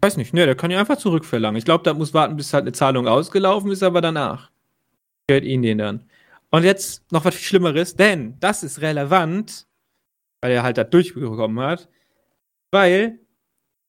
Weiß 0.02 0.16
nicht, 0.18 0.32
ne, 0.36 0.46
der 0.46 0.54
kann 0.54 0.70
ja 0.70 0.80
einfach 0.80 0.98
zurückverlangen. 0.98 1.58
Ich 1.58 1.66
glaube, 1.66 1.84
da 1.84 1.96
muss 1.96 2.14
warten, 2.14 2.38
bis 2.38 2.54
halt 2.54 2.66
eine 2.66 2.72
Zahlung 2.72 3.08
ausgelaufen 3.08 3.72
ist, 3.72 3.82
aber 3.82 4.00
danach 4.00 4.52
gehört 5.28 5.46
ihn 5.46 5.64
den 5.64 5.80
dann. 5.80 6.04
Und 6.52 6.64
jetzt 6.64 7.12
noch 7.12 7.26
was 7.26 7.34
viel 7.34 7.46
Schlimmeres, 7.46 7.96
denn 7.96 8.38
das 8.40 8.62
ist 8.62 8.82
relevant, 8.82 9.66
weil 10.42 10.52
er 10.52 10.62
halt 10.62 10.78
da 10.78 10.84
durchbekommen 10.84 11.60
hat, 11.66 11.90
weil 12.70 13.20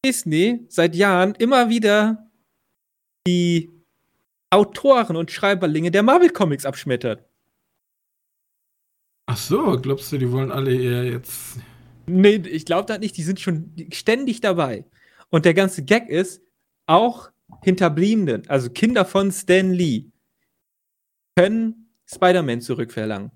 Disney 0.03 0.65
seit 0.71 0.97
Jahren 0.97 1.35
immer 1.35 1.69
wieder 1.69 2.30
die 3.31 3.71
Autoren 4.51 5.17
und 5.17 5.31
Schreiberlinge 5.31 5.91
der 5.91 6.03
Marvel 6.03 6.31
Comics 6.31 6.67
abschmettert. 6.67 7.25
Ach 9.27 9.37
so, 9.37 9.79
glaubst 9.81 10.11
du, 10.11 10.19
die 10.19 10.31
wollen 10.33 10.51
alle 10.51 10.75
eher 10.75 11.05
jetzt. 11.05 11.59
Nee, 12.07 12.37
ich 12.37 12.65
glaube 12.65 12.87
das 12.87 12.99
nicht, 12.99 13.17
die 13.17 13.23
sind 13.23 13.39
schon 13.39 13.73
ständig 13.93 14.41
dabei. 14.41 14.85
Und 15.29 15.45
der 15.45 15.55
ganze 15.55 15.85
Gag 15.85 16.09
ist, 16.09 16.43
auch 16.87 17.31
Hinterbliebenen, 17.63 18.49
also 18.49 18.71
Kinder 18.71 19.05
von 19.05 19.31
Stan 19.31 19.71
Lee, 19.71 20.07
können 21.37 21.95
Spider-Man 22.07 22.61
zurückverlangen. 22.61 23.31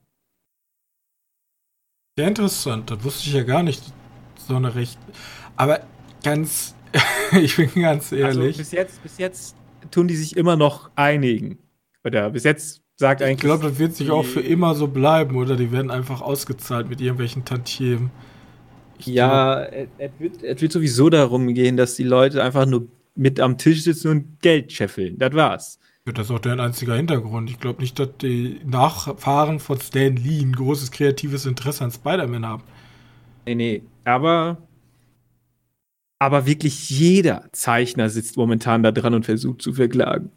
Sehr 2.18 2.28
interessant, 2.28 2.90
das 2.90 3.04
wusste 3.04 3.28
ich 3.28 3.34
ja 3.34 3.44
gar 3.44 3.62
nicht. 3.62 3.82
So 4.36 4.56
eine 4.56 4.74
Recht. 4.74 4.98
Aber 5.56 5.86
ganz. 6.24 6.74
ich 7.32 7.56
bin 7.56 7.70
ganz 7.74 8.10
ehrlich. 8.10 8.56
Also 8.56 8.58
bis 8.58 8.72
jetzt, 8.72 9.02
bis 9.02 9.18
jetzt 9.18 9.56
tun 9.94 10.08
die 10.08 10.16
sich 10.16 10.36
immer 10.36 10.56
noch 10.56 10.90
einigen. 10.96 11.58
Oder 12.04 12.30
bis 12.30 12.44
jetzt 12.44 12.82
sagt 12.96 13.20
ich 13.20 13.26
eigentlich. 13.26 13.40
glaube, 13.40 13.68
das 13.68 13.78
wird 13.78 13.94
sich 13.94 14.10
auch 14.10 14.24
für 14.24 14.40
immer 14.40 14.74
so 14.74 14.88
bleiben, 14.88 15.36
oder? 15.36 15.56
Die 15.56 15.72
werden 15.72 15.90
einfach 15.90 16.20
ausgezahlt 16.20 16.88
mit 16.88 17.00
irgendwelchen 17.00 17.44
Tantiemen. 17.44 18.10
Ich 18.98 19.06
Ja, 19.06 19.64
es 19.64 19.88
wird, 20.18 20.42
es 20.42 20.62
wird 20.62 20.72
sowieso 20.72 21.10
darum 21.10 21.52
gehen, 21.54 21.76
dass 21.76 21.94
die 21.96 22.04
Leute 22.04 22.42
einfach 22.42 22.66
nur 22.66 22.86
mit 23.14 23.40
am 23.40 23.58
Tisch 23.58 23.82
sitzen 23.82 24.08
und 24.08 24.40
Geld 24.40 24.72
scheffeln. 24.72 25.18
Das 25.18 25.32
war's. 25.34 25.78
glaub, 26.04 26.16
Das 26.16 26.26
ist 26.26 26.30
auch 26.32 26.38
deren 26.38 26.60
einziger 26.60 26.94
Hintergrund. 26.96 27.50
Ich 27.50 27.58
glaube 27.60 27.80
nicht, 27.82 27.98
dass 27.98 28.10
die 28.20 28.60
Nachfahren 28.64 29.60
von 29.60 29.80
Stan 29.80 30.16
Lee 30.16 30.40
ein 30.42 30.52
großes 30.52 30.90
kreatives 30.90 31.46
Interesse 31.46 31.84
an 31.84 31.90
Spider-Man 31.90 32.46
haben. 32.46 32.64
Nee, 33.46 33.54
nee. 33.54 33.82
Aber. 34.04 34.58
Aber 36.24 36.46
wirklich 36.46 36.88
jeder 36.88 37.50
Zeichner 37.52 38.08
sitzt 38.08 38.38
momentan 38.38 38.82
da 38.82 38.92
dran 38.92 39.12
und 39.12 39.26
versucht 39.26 39.60
zu 39.60 39.74
verklagen. 39.74 40.32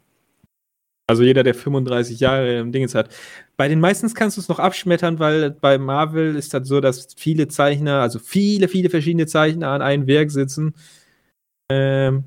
Also 1.06 1.22
jeder, 1.22 1.42
der 1.42 1.54
35 1.54 2.20
Jahre 2.20 2.58
im 2.58 2.72
Dingens 2.72 2.94
hat. 2.94 3.08
Bei 3.56 3.68
den 3.68 3.80
meisten 3.80 4.12
kannst 4.12 4.36
du 4.36 4.42
es 4.42 4.48
noch 4.48 4.58
abschmettern, 4.58 5.18
weil 5.18 5.50
bei 5.50 5.78
Marvel 5.78 6.36
ist 6.36 6.52
das 6.52 6.68
so, 6.68 6.82
dass 6.82 7.14
viele 7.16 7.48
Zeichner, 7.48 8.02
also 8.02 8.18
viele, 8.18 8.68
viele 8.68 8.90
verschiedene 8.90 9.26
Zeichner 9.26 9.68
an 9.70 9.80
einem 9.80 10.06
Werk 10.06 10.30
sitzen. 10.30 10.74
Ähm, 11.72 12.24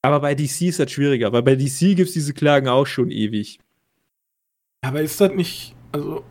aber 0.00 0.20
bei 0.20 0.34
DC 0.34 0.62
ist 0.62 0.80
das 0.80 0.90
schwieriger, 0.90 1.34
weil 1.34 1.42
bei 1.42 1.54
DC 1.54 1.94
gibt 1.96 2.08
es 2.08 2.12
diese 2.14 2.32
Klagen 2.32 2.68
auch 2.68 2.86
schon 2.86 3.10
ewig. 3.10 3.58
Aber 4.80 5.02
ist 5.02 5.20
das 5.20 5.32
nicht. 5.34 5.76
Also, 5.92 6.24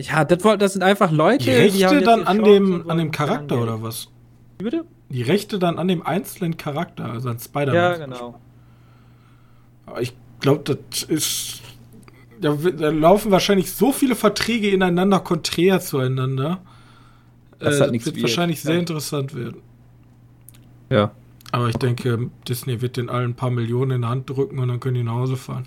Ja, 0.00 0.24
das, 0.24 0.58
das 0.58 0.72
sind 0.74 0.82
einfach 0.82 1.10
Leute, 1.10 1.44
die 1.44 1.50
Rechte 1.50 1.86
haben 1.86 1.94
jetzt 1.96 2.06
dann 2.06 2.20
die 2.20 2.26
an 2.26 2.36
Chance 2.36 2.52
dem, 2.52 2.90
an 2.90 2.98
dem 2.98 3.10
Charakter 3.10 3.60
oder 3.60 3.82
was? 3.82 4.08
Wie 4.58 4.64
bitte? 4.64 4.84
die 5.10 5.22
Rechte 5.22 5.58
dann 5.58 5.78
an 5.78 5.88
dem 5.88 6.02
einzelnen 6.02 6.56
Charakter, 6.56 7.06
also 7.06 7.30
an 7.30 7.38
Spider-Man. 7.38 7.74
Ja, 7.74 7.96
genau. 7.96 8.40
Aber 9.86 10.02
ich 10.02 10.12
glaube, 10.40 10.76
das 10.90 11.02
ist. 11.04 11.62
Da, 12.40 12.54
da, 12.54 12.90
laufen 12.90 13.32
wahrscheinlich 13.32 13.72
so 13.72 13.90
viele 13.90 14.14
Verträge 14.14 14.70
ineinander 14.70 15.18
konträr 15.18 15.80
zueinander. 15.80 16.60
Das, 17.58 17.80
äh, 17.80 17.92
wird 17.92 18.22
wahrscheinlich 18.22 18.60
sehr 18.60 18.78
interessant 18.78 19.34
werden. 19.34 19.60
Ja. 20.88 21.10
Aber 21.50 21.68
ich 21.68 21.76
denke, 21.76 22.30
Disney 22.46 22.80
wird 22.80 22.96
den 22.96 23.08
allen 23.08 23.30
ein 23.30 23.34
paar 23.34 23.50
Millionen 23.50 23.90
in 23.90 24.02
die 24.02 24.06
Hand 24.06 24.30
drücken 24.30 24.60
und 24.60 24.68
dann 24.68 24.78
können 24.78 24.94
die 24.94 25.02
nach 25.02 25.14
Hause 25.14 25.36
fahren. 25.36 25.66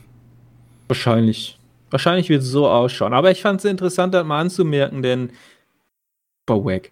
Wahrscheinlich. 0.87 1.59
Wahrscheinlich 1.91 2.29
wird 2.29 2.41
es 2.41 2.49
so 2.49 2.67
ausschauen. 2.67 3.13
Aber 3.13 3.29
ich 3.31 3.41
fand 3.41 3.59
es 3.59 3.65
interessant, 3.65 4.13
das 4.13 4.25
mal 4.25 4.39
anzumerken, 4.39 5.01
denn 5.03 5.31
Bowag. 6.45 6.91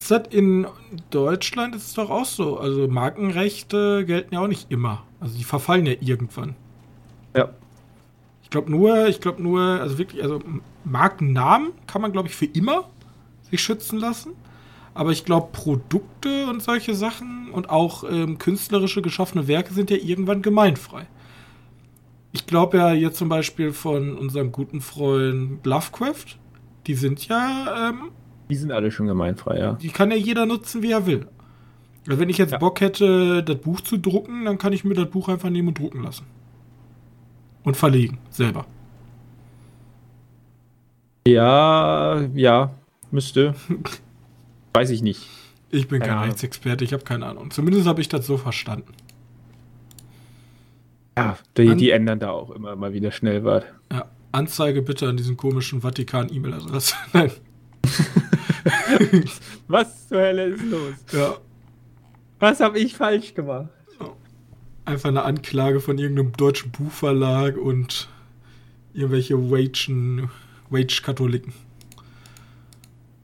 Ist 0.00 0.10
das 0.10 0.28
in 0.30 0.66
Deutschland 1.10 1.74
ist 1.74 1.88
es 1.88 1.94
doch 1.94 2.10
auch 2.10 2.24
so. 2.24 2.58
Also 2.58 2.86
Markenrechte 2.86 4.04
gelten 4.06 4.34
ja 4.34 4.40
auch 4.40 4.46
nicht 4.48 4.70
immer. 4.70 5.02
Also 5.20 5.36
die 5.36 5.44
verfallen 5.44 5.86
ja 5.86 5.94
irgendwann. 6.00 6.54
Ja. 7.34 7.50
Ich 8.42 8.50
glaube 8.50 8.70
nur, 8.70 9.08
ich 9.08 9.20
glaube 9.20 9.42
nur, 9.42 9.60
also 9.60 9.98
wirklich, 9.98 10.22
also 10.22 10.40
Markennamen 10.84 11.72
kann 11.86 12.02
man, 12.02 12.12
glaube 12.12 12.28
ich, 12.28 12.34
für 12.34 12.46
immer 12.46 12.88
sich 13.50 13.62
schützen 13.62 13.98
lassen. 13.98 14.32
Aber 14.92 15.12
ich 15.12 15.24
glaube, 15.24 15.48
Produkte 15.52 16.46
und 16.46 16.62
solche 16.62 16.94
Sachen 16.94 17.50
und 17.52 17.70
auch 17.70 18.04
ähm, 18.04 18.38
künstlerische 18.38 19.02
geschaffene 19.02 19.46
Werke 19.46 19.72
sind 19.72 19.90
ja 19.90 19.96
irgendwann 19.96 20.42
gemeinfrei. 20.42 21.06
Ich 22.32 22.46
glaube 22.46 22.78
ja 22.78 22.92
jetzt 22.92 23.18
zum 23.18 23.28
Beispiel 23.28 23.72
von 23.72 24.16
unserem 24.16 24.52
guten 24.52 24.80
Freund 24.80 25.64
Lovecraft, 25.66 26.38
die 26.86 26.94
sind 26.94 27.26
ja. 27.26 27.90
Ähm, 27.90 28.10
die 28.48 28.56
sind 28.56 28.72
alle 28.72 28.90
schon 28.90 29.06
gemeinfrei, 29.06 29.58
ja. 29.58 29.72
Die 29.74 29.88
kann 29.88 30.10
ja 30.10 30.16
jeder 30.16 30.46
nutzen, 30.46 30.82
wie 30.82 30.92
er 30.92 31.06
will. 31.06 31.26
Also 32.06 32.18
wenn 32.20 32.28
ich 32.28 32.38
jetzt 32.38 32.52
ja. 32.52 32.58
Bock 32.58 32.80
hätte, 32.80 33.42
das 33.42 33.58
Buch 33.58 33.80
zu 33.80 33.96
drucken, 33.96 34.44
dann 34.44 34.58
kann 34.58 34.72
ich 34.72 34.84
mir 34.84 34.94
das 34.94 35.10
Buch 35.10 35.28
einfach 35.28 35.50
nehmen 35.50 35.68
und 35.68 35.78
drucken 35.78 36.02
lassen. 36.02 36.26
Und 37.62 37.76
verlegen, 37.76 38.18
selber. 38.30 38.66
Ja, 41.26 42.22
ja, 42.34 42.74
müsste. 43.10 43.54
Weiß 44.72 44.90
ich 44.90 45.02
nicht. 45.02 45.28
Ich 45.70 45.86
bin 45.86 46.00
kein 46.00 46.18
Rechtsexperte, 46.18 46.84
ich 46.84 46.92
habe 46.92 47.04
keine 47.04 47.26
Ahnung. 47.26 47.50
Zumindest 47.50 47.86
habe 47.86 48.00
ich 48.00 48.08
das 48.08 48.26
so 48.26 48.36
verstanden. 48.36 48.92
Ja, 51.20 51.38
die, 51.56 51.76
die, 51.76 51.90
ändern 51.90 52.18
da 52.18 52.30
auch 52.30 52.50
immer 52.50 52.74
mal 52.76 52.92
wieder 52.92 53.12
schnell 53.12 53.44
was. 53.44 53.64
Ja, 53.92 54.10
Anzeige 54.32 54.82
bitte 54.82 55.08
an 55.08 55.16
diesen 55.16 55.36
komischen 55.36 55.80
Vatikan-E-Mail-Adresse. 55.80 56.96
Nein. 57.12 57.30
Was 59.68 60.08
zur 60.08 60.20
Hölle 60.20 60.46
ist 60.46 60.64
los? 60.64 60.94
Ja. 61.12 61.36
Was 62.38 62.60
habe 62.60 62.78
ich 62.78 62.96
falsch 62.96 63.34
gemacht? 63.34 63.68
Einfach 64.84 65.10
eine 65.10 65.24
Anklage 65.24 65.80
von 65.80 65.98
irgendeinem 65.98 66.32
deutschen 66.32 66.70
Buchverlag 66.72 67.56
und 67.56 68.08
irgendwelche 68.92 69.50
Wage-Katholiken. 69.50 71.52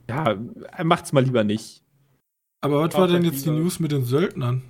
Ja, 0.09 0.37
macht's 0.83 1.13
mal 1.13 1.23
lieber 1.23 1.43
nicht. 1.43 1.83
Aber 2.61 2.81
was 2.81 2.95
war 2.95 3.07
denn 3.07 3.23
jetzt 3.23 3.45
die 3.45 3.49
News 3.49 3.79
mit 3.79 3.91
den 3.91 4.03
Söldnern? 4.03 4.63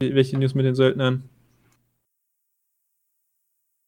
Welche 0.00 0.38
News 0.38 0.54
mit 0.54 0.64
den 0.64 0.74
Söldnern? 0.74 1.28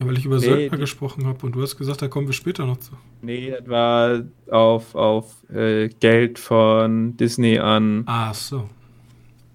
Ja, 0.00 0.06
weil 0.06 0.16
ich 0.16 0.24
über 0.24 0.36
nee, 0.36 0.46
Söldner 0.46 0.78
gesprochen 0.78 1.26
habe 1.26 1.44
und 1.44 1.52
du 1.52 1.62
hast 1.62 1.76
gesagt, 1.76 2.00
da 2.00 2.08
kommen 2.08 2.26
wir 2.26 2.32
später 2.32 2.64
noch 2.64 2.78
zu. 2.78 2.92
Nee, 3.20 3.50
das 3.50 3.68
war 3.68 4.22
auf, 4.50 4.94
auf 4.94 5.36
äh, 5.52 5.88
Geld 5.88 6.38
von 6.38 7.16
Disney 7.18 7.58
an. 7.58 8.04
Ah, 8.06 8.32
so. 8.32 8.68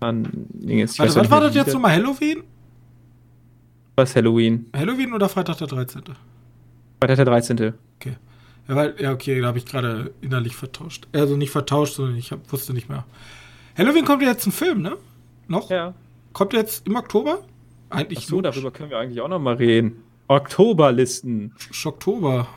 An 0.02 0.28
Dinges. 0.32 1.00
Warte, 1.00 1.16
was 1.16 1.32
war 1.32 1.42
das 1.42 1.56
jetzt 1.56 1.74
nochmal? 1.74 1.94
Halloween? 1.94 2.44
Was 3.96 4.16
Halloween? 4.16 4.68
Halloween 4.76 5.14
oder 5.14 5.28
Freitag 5.30 5.58
der 5.58 5.68
13.? 5.68 6.04
Freitag 7.00 7.16
der 7.16 7.26
13. 7.26 7.74
Okay. 8.00 8.18
Ja, 8.68 8.76
weil, 8.76 8.96
ja 9.00 9.14
okay, 9.14 9.42
da 9.42 9.48
habe 9.48 9.58
ich 9.58 9.66
gerade 9.66 10.14
innerlich 10.22 10.56
vertauscht. 10.56 11.08
Also 11.12 11.38
nicht 11.38 11.52
vertauscht, 11.52 11.96
sondern 11.96 12.18
ich 12.18 12.32
hab, 12.32 12.52
wusste 12.52 12.74
nicht 12.74 12.88
mehr. 12.88 13.06
Halloween 13.76 14.06
kommt 14.06 14.22
ja 14.22 14.30
jetzt 14.30 14.46
ein 14.46 14.52
Film, 14.52 14.82
ne? 14.82 14.98
Noch? 15.48 15.72
Ja. 15.72 15.96
Kommt 16.34 16.54
jetzt 16.54 16.86
im 16.86 16.96
Oktober? 16.96 17.40
Eigentlich 17.90 18.20
Ach 18.24 18.30
so, 18.30 18.42
darüber 18.42 18.72
können 18.72 18.90
wir 18.90 19.00
eigentlich 19.00 19.22
auch 19.22 19.28
noch 19.28 19.40
mal 19.40 19.56
reden. 19.56 20.04
Oktoberlisten. 20.28 21.54
Schocktober. 21.72 22.48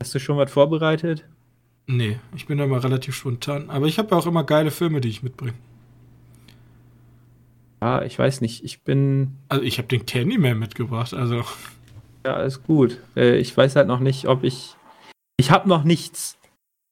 Hast 0.00 0.14
du 0.14 0.18
schon 0.18 0.36
was 0.36 0.50
vorbereitet? 0.50 1.24
Nee, 1.86 2.18
ich 2.34 2.46
bin 2.46 2.58
da 2.58 2.64
immer 2.64 2.82
relativ 2.82 3.14
spontan. 3.14 3.70
Aber 3.70 3.86
ich 3.86 3.98
habe 3.98 4.10
ja 4.10 4.16
auch 4.16 4.26
immer 4.26 4.44
geile 4.44 4.70
Filme, 4.70 5.00
die 5.00 5.08
ich 5.08 5.22
mitbringe. 5.22 5.54
Ah, 7.80 8.02
ich 8.04 8.18
weiß 8.18 8.40
nicht. 8.40 8.64
Ich 8.64 8.82
bin. 8.82 9.36
Also 9.48 9.62
ich 9.62 9.78
habe 9.78 9.88
den 9.88 10.06
Candyman 10.06 10.58
mitgebracht, 10.58 11.12
also. 11.12 11.44
Ja, 12.24 12.34
alles 12.34 12.62
gut. 12.62 13.00
Äh, 13.16 13.36
ich 13.36 13.54
weiß 13.54 13.76
halt 13.76 13.88
noch 13.88 14.00
nicht, 14.00 14.26
ob 14.26 14.44
ich 14.44 14.76
ich 15.36 15.50
habe 15.50 15.68
noch 15.68 15.84
nichts 15.84 16.38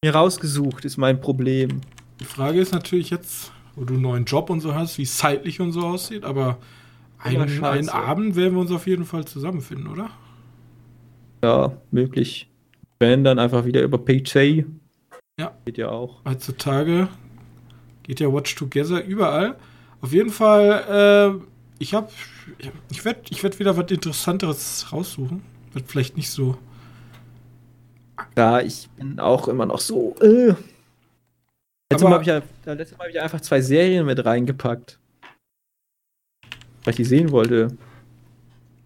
mir 0.05 0.15
rausgesucht, 0.15 0.85
ist 0.85 0.97
mein 0.97 1.21
Problem. 1.21 1.81
Die 2.19 2.25
Frage 2.25 2.61
ist 2.61 2.73
natürlich 2.73 3.11
jetzt, 3.11 3.53
wo 3.77 3.85
du 3.85 3.95
einen 3.95 4.03
neuen 4.03 4.25
Job 4.25 4.51
und 4.51 4.61
so 4.61 4.75
hast, 4.75 4.99
wie 4.99 5.03
es 5.03 5.17
zeitlich 5.17 5.61
und 5.61 5.73
so 5.73 5.83
aussieht, 5.83 6.25
aber 6.25 6.59
einen, 7.23 7.65
einen 7.65 7.89
Abend 7.89 8.37
werden 8.37 8.55
wir 8.55 8.61
uns 8.61 8.71
auf 8.71 8.87
jeden 8.87 9.05
Fall 9.05 9.25
zusammenfinden, 9.25 9.89
oder? 9.89 10.11
Ja, 11.43 11.73
möglich. 11.91 12.51
Wenn 12.99 13.25
dann 13.25 13.39
einfach 13.39 13.65
wieder 13.65 13.83
über 13.83 13.99
PC. 13.99 14.65
Ja. 15.39 15.57
Geht 15.65 15.79
ja 15.79 15.89
auch. 15.89 16.25
Heutzutage 16.25 17.09
geht 18.03 18.21
ja 18.21 18.33
Watch 18.33 18.55
Together 18.55 19.03
überall. 19.05 19.57
Auf 20.01 20.13
jeden 20.13 20.31
Fall, 20.31 21.41
äh, 21.41 21.45
ich 21.79 21.95
habe, 21.95 22.09
ich 22.91 23.05
werde 23.05 23.21
ich 23.31 23.43
werd 23.43 23.59
wieder 23.59 23.77
was 23.77 23.91
Interessanteres 23.91 24.93
raussuchen. 24.93 25.43
Wird 25.73 25.89
vielleicht 25.89 26.17
nicht 26.17 26.31
so 26.31 26.59
ja, 28.37 28.61
ich 28.61 28.89
bin 28.97 29.19
auch 29.21 29.49
immer 29.49 29.67
noch 29.67 29.81
so. 29.81 30.15
Äh. 30.21 30.55
Letztes 31.91 32.09
Mal 32.09 32.13
habe 32.13 32.23
ich, 32.23 32.29
ja, 32.29 32.73
letztes 32.73 32.97
Mal 32.97 33.05
hab 33.05 33.11
ich 33.11 33.21
einfach 33.21 33.41
zwei 33.41 33.61
Serien 33.61 34.07
mit 34.07 34.25
reingepackt. 34.25 34.99
Weil 36.85 36.93
ich 36.93 36.97
die 36.97 37.05
sehen 37.05 37.31
wollte. 37.31 37.69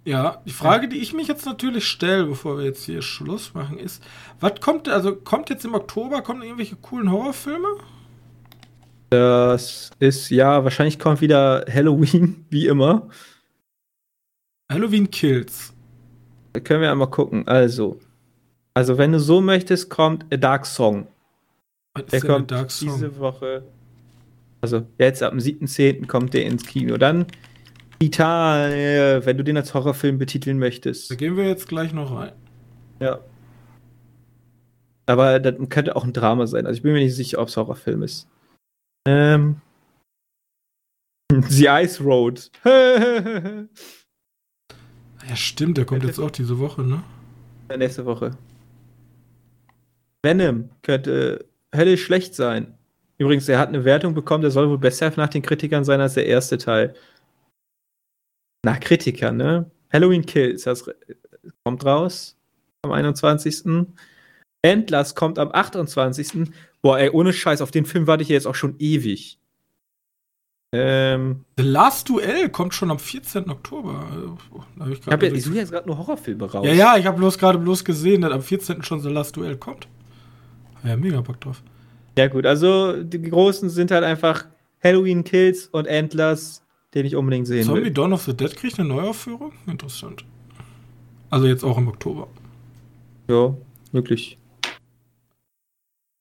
Ja, 0.05 0.40
die 0.47 0.53
Frage, 0.53 0.86
die 0.88 0.99
ich 0.99 1.14
mich 1.14 1.26
jetzt 1.26 1.47
natürlich 1.47 1.88
stelle, 1.88 2.26
bevor 2.26 2.59
wir 2.59 2.64
jetzt 2.64 2.84
hier 2.84 3.03
Schluss 3.03 3.55
machen, 3.55 3.76
ist, 3.76 4.05
was 4.38 4.61
kommt, 4.61 4.88
also 4.88 5.16
kommt 5.16 5.51
jetzt 5.51 5.64
im 5.64 5.74
Oktober, 5.74 6.22
kommen 6.22 6.42
irgendwelche 6.42 6.76
coolen 6.76 7.11
Horrorfilme? 7.11 7.66
Das 9.11 9.90
ist, 9.99 10.30
ja, 10.30 10.62
wahrscheinlich 10.62 11.01
kommt 11.01 11.20
wieder 11.20 11.64
Halloween, 11.68 12.44
wie 12.51 12.66
immer. 12.66 13.09
Halloween 14.70 15.11
Kills. 15.11 15.72
Da 16.53 16.61
können 16.61 16.82
wir 16.82 16.90
einmal 16.90 17.11
gucken. 17.11 17.47
Also, 17.49 17.99
also, 18.74 18.99
wenn 18.99 19.12
du 19.12 19.18
so 19.18 19.40
möchtest, 19.40 19.90
kommt 19.90 20.24
A 20.32 20.36
Dark 20.36 20.66
Song. 20.66 21.09
Was 21.94 22.07
der 22.07 22.20
kommt 22.20 22.51
Song? 22.51 22.68
diese 22.70 23.18
Woche. 23.18 23.64
Also, 24.61 24.86
jetzt 24.99 25.22
ab 25.22 25.32
dem 25.32 25.40
7.10. 25.40 26.07
kommt 26.07 26.34
der 26.34 26.44
ins 26.44 26.64
Kino. 26.64 26.97
Dann 26.97 27.26
Titan, 27.99 28.72
wenn 29.24 29.36
du 29.38 29.44
den 29.44 29.57
als 29.57 29.74
Horrorfilm 29.74 30.18
betiteln 30.18 30.59
möchtest. 30.59 31.11
Da 31.11 31.14
gehen 31.14 31.36
wir 31.36 31.47
jetzt 31.47 31.68
gleich 31.68 31.92
noch 31.92 32.14
rein. 32.14 32.32
Ja. 33.01 33.20
Aber 35.07 35.38
das 35.38 35.55
könnte 35.68 35.97
auch 35.97 36.05
ein 36.05 36.12
Drama 36.12 36.47
sein. 36.47 36.66
Also, 36.66 36.76
ich 36.78 36.82
bin 36.82 36.92
mir 36.92 37.01
nicht 37.01 37.14
sicher, 37.14 37.38
ob 37.38 37.49
es 37.49 37.57
Horrorfilm 37.57 38.03
ist. 38.03 38.28
Ähm. 39.07 39.61
The 41.49 41.66
Ice 41.66 42.03
Road. 42.03 42.51
ja, 42.64 43.66
stimmt, 45.34 45.78
der 45.78 45.84
kommt 45.84 46.05
jetzt 46.05 46.20
auch 46.20 46.30
diese 46.30 46.59
Woche, 46.59 46.82
ne? 46.82 47.03
Nächste 47.76 48.05
Woche. 48.05 48.36
Venom 50.22 50.70
könnte 50.82 51.47
höllisch 51.74 52.05
schlecht 52.05 52.34
sein. 52.34 52.74
Übrigens, 53.18 53.49
er 53.49 53.59
hat 53.59 53.68
eine 53.68 53.84
Wertung 53.84 54.14
bekommen, 54.14 54.42
der 54.42 54.51
soll 54.51 54.68
wohl 54.68 54.78
besser 54.78 55.12
nach 55.16 55.28
den 55.28 55.42
Kritikern 55.42 55.84
sein 55.84 56.01
als 56.01 56.14
der 56.14 56.26
erste 56.26 56.59
Teil. 56.59 56.94
Nach 58.66 58.80
Kritikern, 58.80 59.36
ne? 59.36 59.70
Halloween 59.92 60.26
Kills, 60.26 60.64
das 60.64 60.90
kommt 61.62 61.84
raus 61.84 62.36
am 62.82 62.90
21. 62.90 63.86
Endless 64.60 65.14
kommt 65.14 65.38
am 65.38 65.50
28. 65.52 66.50
Boah, 66.82 66.98
ey, 66.98 67.10
ohne 67.10 67.32
Scheiß, 67.32 67.62
auf 67.62 67.70
den 67.70 67.86
Film 67.86 68.08
warte 68.08 68.24
ich 68.24 68.28
jetzt 68.28 68.44
auch 68.44 68.56
schon 68.56 68.74
ewig. 68.80 69.38
Ähm, 70.72 71.44
The 71.56 71.62
Last 71.62 72.08
Duel 72.08 72.48
kommt 72.48 72.74
schon 72.74 72.90
am 72.90 72.98
14. 72.98 73.48
Oktober. 73.48 74.04
hab 74.80 74.88
ich, 74.88 75.06
hab 75.06 75.22
ja, 75.22 75.32
ich 75.32 75.44
suche 75.44 75.58
jetzt 75.58 75.70
gerade 75.70 75.86
nur 75.86 75.98
Horrorfilme 75.98 76.50
raus. 76.50 76.66
Ja, 76.66 76.72
ja, 76.72 76.96
ich 76.96 77.06
habe 77.06 77.18
bloß 77.18 77.38
gerade 77.38 77.58
bloß 77.58 77.84
gesehen, 77.84 78.22
dass 78.22 78.32
am 78.32 78.42
14. 78.42 78.82
schon 78.82 79.00
The 79.00 79.10
Last 79.10 79.36
Duel 79.36 79.56
kommt. 79.56 79.86
Ja, 80.82 80.96
mega 80.96 81.20
Bock 81.20 81.40
drauf. 81.40 81.62
Ja, 82.18 82.26
gut, 82.26 82.46
also 82.46 83.00
die 83.00 83.22
großen 83.22 83.70
sind 83.70 83.92
halt 83.92 84.02
einfach 84.02 84.46
Halloween 84.82 85.22
Kills 85.22 85.68
und 85.68 85.86
Endless, 85.86 86.65
den 86.95 87.07
ich 87.07 87.16
unbedingt 87.16 87.47
sehen 87.47 87.64
Zombie 87.64 87.84
will. 87.84 87.91
Dawn 87.91 88.12
of 88.12 88.22
the 88.22 88.37
Dead 88.37 88.55
kriegt 88.57 88.78
eine 88.78 88.89
Neuaufführung? 88.89 89.53
Interessant. 89.66 90.24
Also 91.30 91.47
jetzt 91.47 91.64
auch 91.64 91.78
im 91.78 91.89
Oktober. 91.89 92.28
Ja, 93.28 93.55
wirklich. 93.93 94.39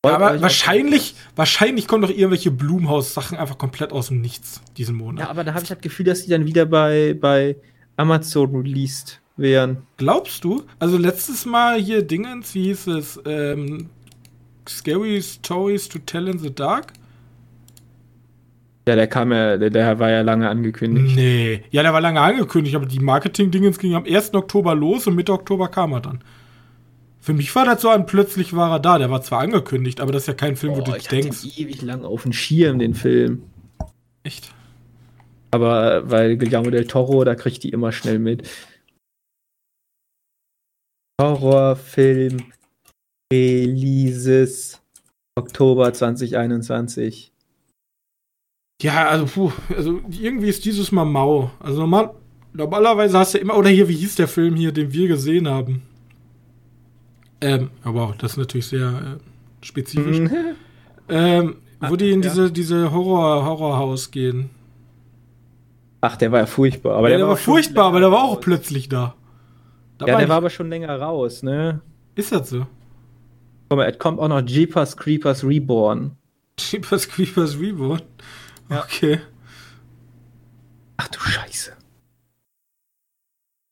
Ja, 0.05 0.15
aber 0.15 0.41
wahrscheinlich, 0.41 1.15
wahrscheinlich 1.35 1.87
kommen 1.87 2.03
doch 2.03 2.09
irgendwelche 2.09 2.51
Blumhaus-Sachen 2.51 3.37
einfach 3.37 3.57
komplett 3.57 3.91
aus 3.91 4.09
dem 4.09 4.21
Nichts 4.21 4.61
diesen 4.77 4.95
Monat. 4.95 5.25
Ja, 5.25 5.29
aber 5.31 5.43
da 5.43 5.53
habe 5.53 5.63
ich 5.63 5.69
das 5.69 5.81
Gefühl, 5.81 6.05
dass 6.05 6.23
die 6.23 6.29
dann 6.29 6.45
wieder 6.45 6.65
bei, 6.65 7.15
bei 7.19 7.55
Amazon 7.97 8.55
released 8.55 9.21
wären. 9.35 9.83
Glaubst 9.97 10.43
du? 10.43 10.63
Also 10.79 10.97
letztes 10.97 11.45
Mal 11.45 11.81
hier 11.81 12.03
Dingens, 12.03 12.53
wie 12.53 12.65
hieß 12.65 12.87
es? 12.87 13.19
Ähm, 13.25 13.89
Scary 14.67 15.21
Stories 15.21 15.89
to 15.89 15.99
Tell 15.99 16.27
in 16.27 16.39
the 16.39 16.53
Dark? 16.53 16.93
Ja, 18.87 18.95
der 18.95 19.07
kam 19.07 19.31
ja, 19.31 19.57
der, 19.57 19.71
der 19.71 19.99
war 19.99 20.11
ja 20.11 20.21
lange 20.21 20.47
angekündigt. 20.47 21.15
Nee, 21.15 21.63
ja, 21.71 21.81
der 21.81 21.93
war 21.93 22.01
lange 22.01 22.21
angekündigt, 22.21 22.75
aber 22.75 22.85
die 22.85 22.99
Marketing-Dingens 22.99 23.79
gingen 23.79 23.95
am 23.95 24.05
1. 24.05 24.33
Oktober 24.35 24.75
los 24.75 25.07
und 25.07 25.15
Mitte 25.15 25.33
Oktober 25.33 25.69
kam 25.69 25.93
er 25.93 26.01
dann. 26.01 26.23
Für 27.19 27.33
mich 27.33 27.55
war 27.55 27.65
das 27.65 27.81
so 27.81 27.89
ein 27.89 28.05
plötzlich 28.05 28.55
war 28.55 28.71
er 28.73 28.79
da. 28.79 28.99
Der 28.99 29.09
war 29.09 29.23
zwar 29.23 29.39
angekündigt, 29.39 29.99
aber 29.99 30.11
das 30.11 30.23
ist 30.23 30.27
ja 30.27 30.33
kein 30.35 30.55
Film, 30.55 30.73
Boah, 30.73 30.81
wo 30.81 30.91
du 30.91 30.97
ich 30.97 31.07
denkst. 31.07 31.43
Hatte 31.43 31.59
ewig 31.59 31.81
lang 31.81 32.05
auf 32.05 32.21
den 32.21 32.33
Schirm, 32.33 32.77
den 32.77 32.93
Film. 32.93 33.41
Echt? 34.21 34.51
Aber 35.49 36.07
weil 36.11 36.37
Guillermo 36.37 36.69
del 36.69 36.85
Toro, 36.85 37.23
da 37.23 37.33
kriegt 37.33 37.63
die 37.63 37.69
immer 37.69 37.91
schnell 37.91 38.19
mit. 38.19 38.47
Horrorfilm 41.19 42.43
Releases 43.33 44.79
Oktober 45.35 45.93
2021. 45.93 47.31
Ja, 48.81 49.07
also, 49.07 49.25
puh, 49.25 49.51
also 49.75 50.01
irgendwie 50.09 50.49
ist 50.49 50.65
dieses 50.65 50.91
Mal 50.91 51.05
mau. 51.05 51.49
Also 51.59 51.79
normal, 51.79 52.11
normalerweise 52.53 53.17
hast 53.17 53.33
du 53.33 53.37
immer, 53.37 53.57
oder 53.57 53.69
hier, 53.69 53.87
wie 53.87 53.95
hieß 53.95 54.15
der 54.15 54.27
Film 54.27 54.55
hier, 54.55 54.71
den 54.71 54.91
wir 54.91 55.07
gesehen 55.07 55.47
haben? 55.47 55.83
Ähm, 57.41 57.69
aber 57.83 58.09
wow, 58.09 58.15
das 58.17 58.33
ist 58.33 58.37
natürlich 58.37 58.67
sehr 58.67 59.17
äh, 59.19 59.65
spezifisch. 59.65 60.19
Mhm. 60.19 60.29
ähm, 61.09 61.55
wo 61.79 61.93
Ah, 61.93 61.97
die 61.97 62.11
in 62.11 62.21
ja. 62.21 62.29
diese, 62.29 62.51
diese 62.51 62.91
Horror, 62.91 63.45
Horrorhaus 63.45 64.09
gehen. 64.11 64.49
Ach, 66.01 66.15
der 66.17 66.31
war 66.31 66.39
ja 66.39 66.45
furchtbar. 66.45 66.95
Aber 66.97 67.09
ja, 67.09 67.17
der, 67.17 67.27
war 67.27 67.33
auch 67.33 67.37
schon 67.37 67.53
furchtbar, 67.53 67.85
aber 67.85 67.99
der 67.99 68.11
war 68.11 68.23
auch 68.23 68.35
raus. 68.37 68.41
plötzlich 68.41 68.89
da. 68.89 69.15
Da 69.97 70.07
Ja, 70.07 70.13
der 70.15 70.23
ich- 70.23 70.29
war 70.29 70.37
aber 70.37 70.49
schon 70.49 70.69
länger 70.69 70.97
raus, 70.99 71.43
ne? 71.43 71.81
Ist 72.15 72.31
das 72.31 72.49
so? 72.49 72.65
Guck 73.69 73.77
mal, 73.77 73.89
es 73.89 73.97
kommt 73.99 74.19
auch 74.19 74.27
noch 74.27 74.41
Jeepers 74.41 74.95
Creepers 74.97 75.43
Reborn. 75.43 76.11
Jeepers 76.59 77.07
Creepers 77.07 77.59
Reborn? 77.59 78.01
Ja. 78.69 78.83
Okay. 78.83 79.19
Ach 80.97 81.07
du 81.07 81.19
Scheiße. 81.19 81.73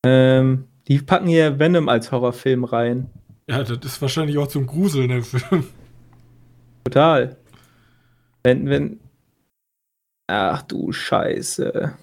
Ähm, 0.05 0.67
die 0.87 0.99
packen 0.99 1.27
hier 1.27 1.59
Venom 1.59 1.89
als 1.89 2.11
Horrorfilm 2.11 2.65
rein. 2.65 3.09
Ja, 3.47 3.63
das 3.63 3.77
ist 3.83 4.01
wahrscheinlich 4.01 4.37
auch 4.37 4.47
zum 4.47 4.67
Gruseln, 4.67 5.09
der 5.09 5.23
Film. 5.23 5.67
Total. 6.83 7.37
Wenn, 8.43 8.69
wenn. 8.69 8.99
Ach 10.27 10.61
du 10.63 10.91
Scheiße. 10.91 11.97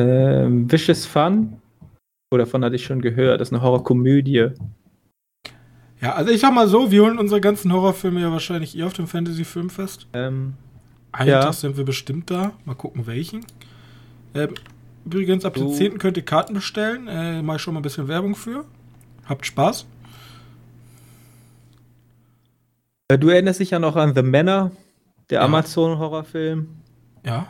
Ähm, 0.00 0.70
Vicious 0.70 1.06
Fun. 1.06 1.60
Oh, 2.32 2.38
davon 2.38 2.64
hatte 2.64 2.76
ich 2.76 2.84
schon 2.84 3.02
gehört. 3.02 3.40
Das 3.40 3.48
ist 3.48 3.52
eine 3.52 3.62
Horrorkomödie. 3.62 4.50
Ja, 6.00 6.12
also 6.14 6.30
ich 6.30 6.40
sag 6.40 6.52
mal 6.54 6.66
so, 6.66 6.90
wir 6.90 7.02
holen 7.02 7.18
unsere 7.18 7.40
ganzen 7.40 7.72
Horrorfilme 7.72 8.20
ja 8.20 8.30
wahrscheinlich 8.32 8.76
eh 8.76 8.84
auf 8.84 8.94
dem 8.94 9.06
Fantasy 9.06 9.44
Filmfest. 9.44 10.06
Ähm, 10.12 10.54
Einen 11.12 11.28
Ja. 11.30 11.40
Tag 11.42 11.54
sind 11.54 11.76
wir 11.76 11.84
bestimmt 11.84 12.30
da. 12.30 12.52
Mal 12.64 12.74
gucken, 12.74 13.06
welchen. 13.06 13.44
Ähm, 14.34 14.54
übrigens, 15.04 15.44
ab 15.44 15.54
dem 15.54 15.64
Du- 15.64 15.74
10. 15.74 15.98
könnt 15.98 16.16
ihr 16.16 16.24
Karten 16.24 16.54
bestellen. 16.54 17.08
Äh, 17.08 17.42
mach 17.42 17.56
ich 17.56 17.62
schon 17.62 17.74
mal 17.74 17.80
ein 17.80 17.82
bisschen 17.82 18.06
Werbung 18.08 18.34
für. 18.36 18.64
Habt 19.26 19.44
Spaß. 19.44 19.86
äh, 23.08 23.18
du 23.18 23.28
erinnerst 23.28 23.58
dich 23.60 23.70
ja 23.70 23.78
noch 23.80 23.96
an 23.96 24.14
The 24.14 24.22
Manor, 24.22 24.70
der 25.30 25.40
Ja. 25.40 25.44
Amazon-Horrorfilm. 25.46 26.68
Ja. 27.26 27.46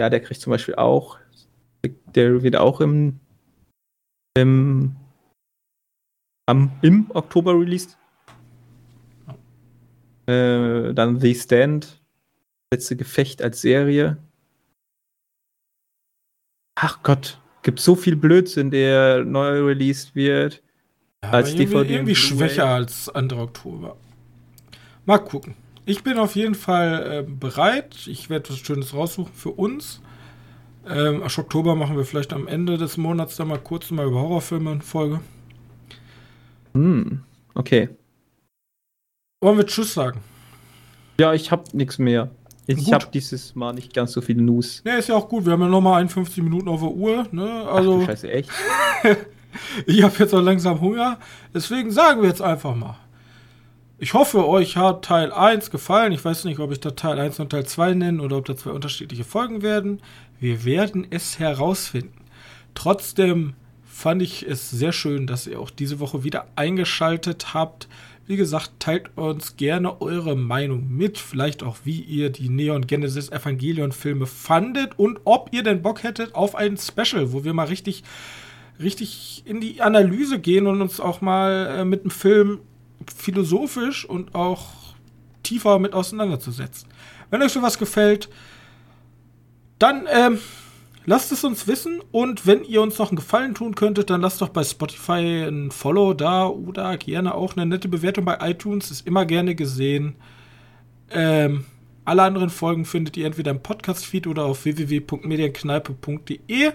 Ja, 0.00 0.10
der 0.10 0.20
kriegt 0.20 0.40
zum 0.40 0.50
Beispiel 0.50 0.74
auch. 0.74 1.18
Der 2.14 2.42
wird 2.42 2.56
auch 2.56 2.80
im. 2.80 3.20
im 4.36 4.96
am, 6.46 6.70
im 6.82 7.10
Oktober 7.10 7.58
released. 7.58 7.96
Äh, 10.26 10.94
dann 10.94 11.20
The 11.20 11.34
Stand. 11.34 12.00
Letzte 12.72 12.96
Gefecht 12.96 13.42
als 13.42 13.60
Serie. 13.60 14.18
Ach 16.76 17.02
Gott, 17.02 17.40
gibt 17.62 17.78
so 17.78 17.94
viel 17.94 18.16
Blödsinn, 18.16 18.70
der 18.70 19.24
neu 19.24 19.62
released 19.62 20.14
wird. 20.14 20.62
ja 21.22 21.30
Als 21.30 21.50
irgendwie, 21.50 21.66
DVD 21.66 21.94
irgendwie 21.94 22.14
schwächer 22.16 22.66
als 22.66 23.08
andere 23.08 23.42
Oktober. 23.42 23.96
Mal 25.06 25.18
gucken. 25.18 25.54
Ich 25.86 26.02
bin 26.02 26.18
auf 26.18 26.34
jeden 26.34 26.54
Fall 26.54 27.26
äh, 27.28 27.30
bereit. 27.30 28.06
Ich 28.06 28.30
werde 28.30 28.50
was 28.50 28.58
Schönes 28.58 28.94
raussuchen 28.94 29.32
für 29.34 29.50
uns. 29.50 30.00
Ähm, 30.86 31.22
Oktober 31.22 31.74
machen 31.74 31.96
wir 31.96 32.04
vielleicht 32.04 32.32
am 32.32 32.46
Ende 32.46 32.78
des 32.78 32.96
Monats 32.96 33.36
dann 33.36 33.48
mal 33.48 33.58
kurz 33.58 33.90
mal 33.90 34.06
über 34.06 34.20
Horrorfilme 34.20 34.70
eine 34.70 34.80
Folge. 34.80 35.20
Hm, 36.74 37.22
okay. 37.54 37.88
Wollen 39.40 39.58
wir 39.58 39.66
Tschüss 39.66 39.94
sagen? 39.94 40.20
Ja, 41.18 41.32
ich 41.32 41.50
hab 41.50 41.72
nichts 41.74 41.98
mehr. 41.98 42.30
Ich 42.66 42.86
Gut. 42.86 42.94
hab 42.94 43.12
dieses 43.12 43.54
Mal 43.54 43.74
nicht 43.74 43.92
ganz 43.92 44.12
so 44.12 44.20
viele 44.22 44.42
News. 44.42 44.82
Ne, 44.84 44.96
ist 44.96 45.08
ja 45.08 45.16
auch 45.16 45.28
gut. 45.28 45.44
Wir 45.44 45.52
haben 45.52 45.60
ja 45.60 45.68
nochmal 45.68 46.00
51 46.00 46.42
Minuten 46.42 46.68
auf 46.68 46.80
der 46.80 46.90
Uhr. 46.90 47.26
Ne? 47.30 47.64
Ach 47.66 47.74
Also, 47.74 47.98
du 48.00 48.06
Scheiße, 48.06 48.30
echt? 48.30 48.50
ich 49.86 50.02
habe 50.02 50.14
jetzt 50.18 50.34
auch 50.34 50.40
langsam 50.40 50.80
Hunger. 50.80 51.18
Deswegen 51.52 51.90
sagen 51.90 52.22
wir 52.22 52.28
jetzt 52.28 52.40
einfach 52.40 52.74
mal. 52.74 52.96
Ich 53.98 54.14
hoffe, 54.14 54.48
euch 54.48 54.76
hat 54.76 55.04
Teil 55.04 55.30
1 55.30 55.70
gefallen. 55.70 56.12
Ich 56.12 56.24
weiß 56.24 56.44
nicht, 56.44 56.58
ob 56.58 56.72
ich 56.72 56.80
da 56.80 56.90
Teil 56.92 57.18
1 57.18 57.38
und 57.38 57.50
Teil 57.50 57.66
2 57.66 57.94
nenne 57.94 58.22
oder 58.22 58.38
ob 58.38 58.46
da 58.46 58.56
zwei 58.56 58.70
unterschiedliche 58.70 59.24
Folgen 59.24 59.62
werden. 59.62 60.00
Wir 60.40 60.64
werden 60.64 61.06
es 61.10 61.38
herausfinden. 61.38 62.24
Trotzdem 62.74 63.54
fand 63.94 64.22
ich 64.22 64.42
es 64.42 64.70
sehr 64.70 64.90
schön, 64.90 65.28
dass 65.28 65.46
ihr 65.46 65.60
auch 65.60 65.70
diese 65.70 66.00
Woche 66.00 66.24
wieder 66.24 66.48
eingeschaltet 66.56 67.54
habt. 67.54 67.88
Wie 68.26 68.36
gesagt, 68.36 68.72
teilt 68.80 69.16
uns 69.16 69.56
gerne 69.56 70.02
eure 70.02 70.34
Meinung 70.34 70.88
mit. 70.90 71.16
Vielleicht 71.16 71.62
auch, 71.62 71.76
wie 71.84 72.00
ihr 72.00 72.30
die 72.30 72.48
Neon 72.48 72.88
Genesis 72.88 73.30
Evangelion 73.30 73.92
Filme 73.92 74.26
fandet 74.26 74.98
und 74.98 75.20
ob 75.24 75.50
ihr 75.52 75.62
denn 75.62 75.80
Bock 75.80 76.02
hättet 76.02 76.34
auf 76.34 76.56
ein 76.56 76.76
Special, 76.76 77.32
wo 77.32 77.44
wir 77.44 77.54
mal 77.54 77.68
richtig, 77.68 78.02
richtig 78.80 79.44
in 79.46 79.60
die 79.60 79.80
Analyse 79.80 80.40
gehen 80.40 80.66
und 80.66 80.82
uns 80.82 80.98
auch 80.98 81.20
mal 81.20 81.78
äh, 81.78 81.84
mit 81.84 82.02
dem 82.02 82.10
Film 82.10 82.60
philosophisch 83.16 84.04
und 84.04 84.34
auch 84.34 84.66
tiefer 85.44 85.78
mit 85.78 85.92
auseinanderzusetzen. 85.92 86.88
Wenn 87.30 87.42
euch 87.42 87.52
sowas 87.52 87.78
gefällt, 87.78 88.28
dann 89.78 90.08
ähm, 90.12 90.40
lasst 91.06 91.32
es 91.32 91.44
uns 91.44 91.66
wissen 91.66 92.00
und 92.12 92.46
wenn 92.46 92.64
ihr 92.64 92.82
uns 92.82 92.98
noch 92.98 93.10
einen 93.10 93.16
Gefallen 93.16 93.54
tun 93.54 93.74
könntet, 93.74 94.10
dann 94.10 94.20
lasst 94.20 94.40
doch 94.40 94.48
bei 94.48 94.64
Spotify 94.64 95.46
ein 95.48 95.70
Follow 95.70 96.14
da 96.14 96.46
oder 96.46 96.96
gerne 96.96 97.34
auch 97.34 97.56
eine 97.56 97.66
nette 97.66 97.88
Bewertung 97.88 98.24
bei 98.24 98.38
iTunes, 98.40 98.90
ist 98.90 99.06
immer 99.06 99.26
gerne 99.26 99.54
gesehen. 99.54 100.16
Ähm, 101.10 101.66
alle 102.04 102.22
anderen 102.22 102.50
Folgen 102.50 102.84
findet 102.84 103.16
ihr 103.16 103.26
entweder 103.26 103.50
im 103.50 103.62
Podcast-Feed 103.62 104.26
oder 104.26 104.44
auf 104.44 104.64
www.medienkneipe.de. 104.64 106.72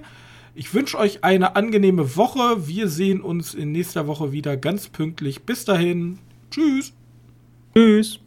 Ich 0.56 0.74
wünsche 0.74 0.98
euch 0.98 1.24
eine 1.24 1.56
angenehme 1.56 2.16
Woche. 2.16 2.68
Wir 2.68 2.88
sehen 2.88 3.22
uns 3.22 3.54
in 3.54 3.72
nächster 3.72 4.08
Woche 4.08 4.32
wieder 4.32 4.58
ganz 4.58 4.90
pünktlich. 4.90 5.44
Bis 5.44 5.66
dahin. 5.66 6.18
Tschüss. 6.50 6.94
Tschüss. 7.76 8.20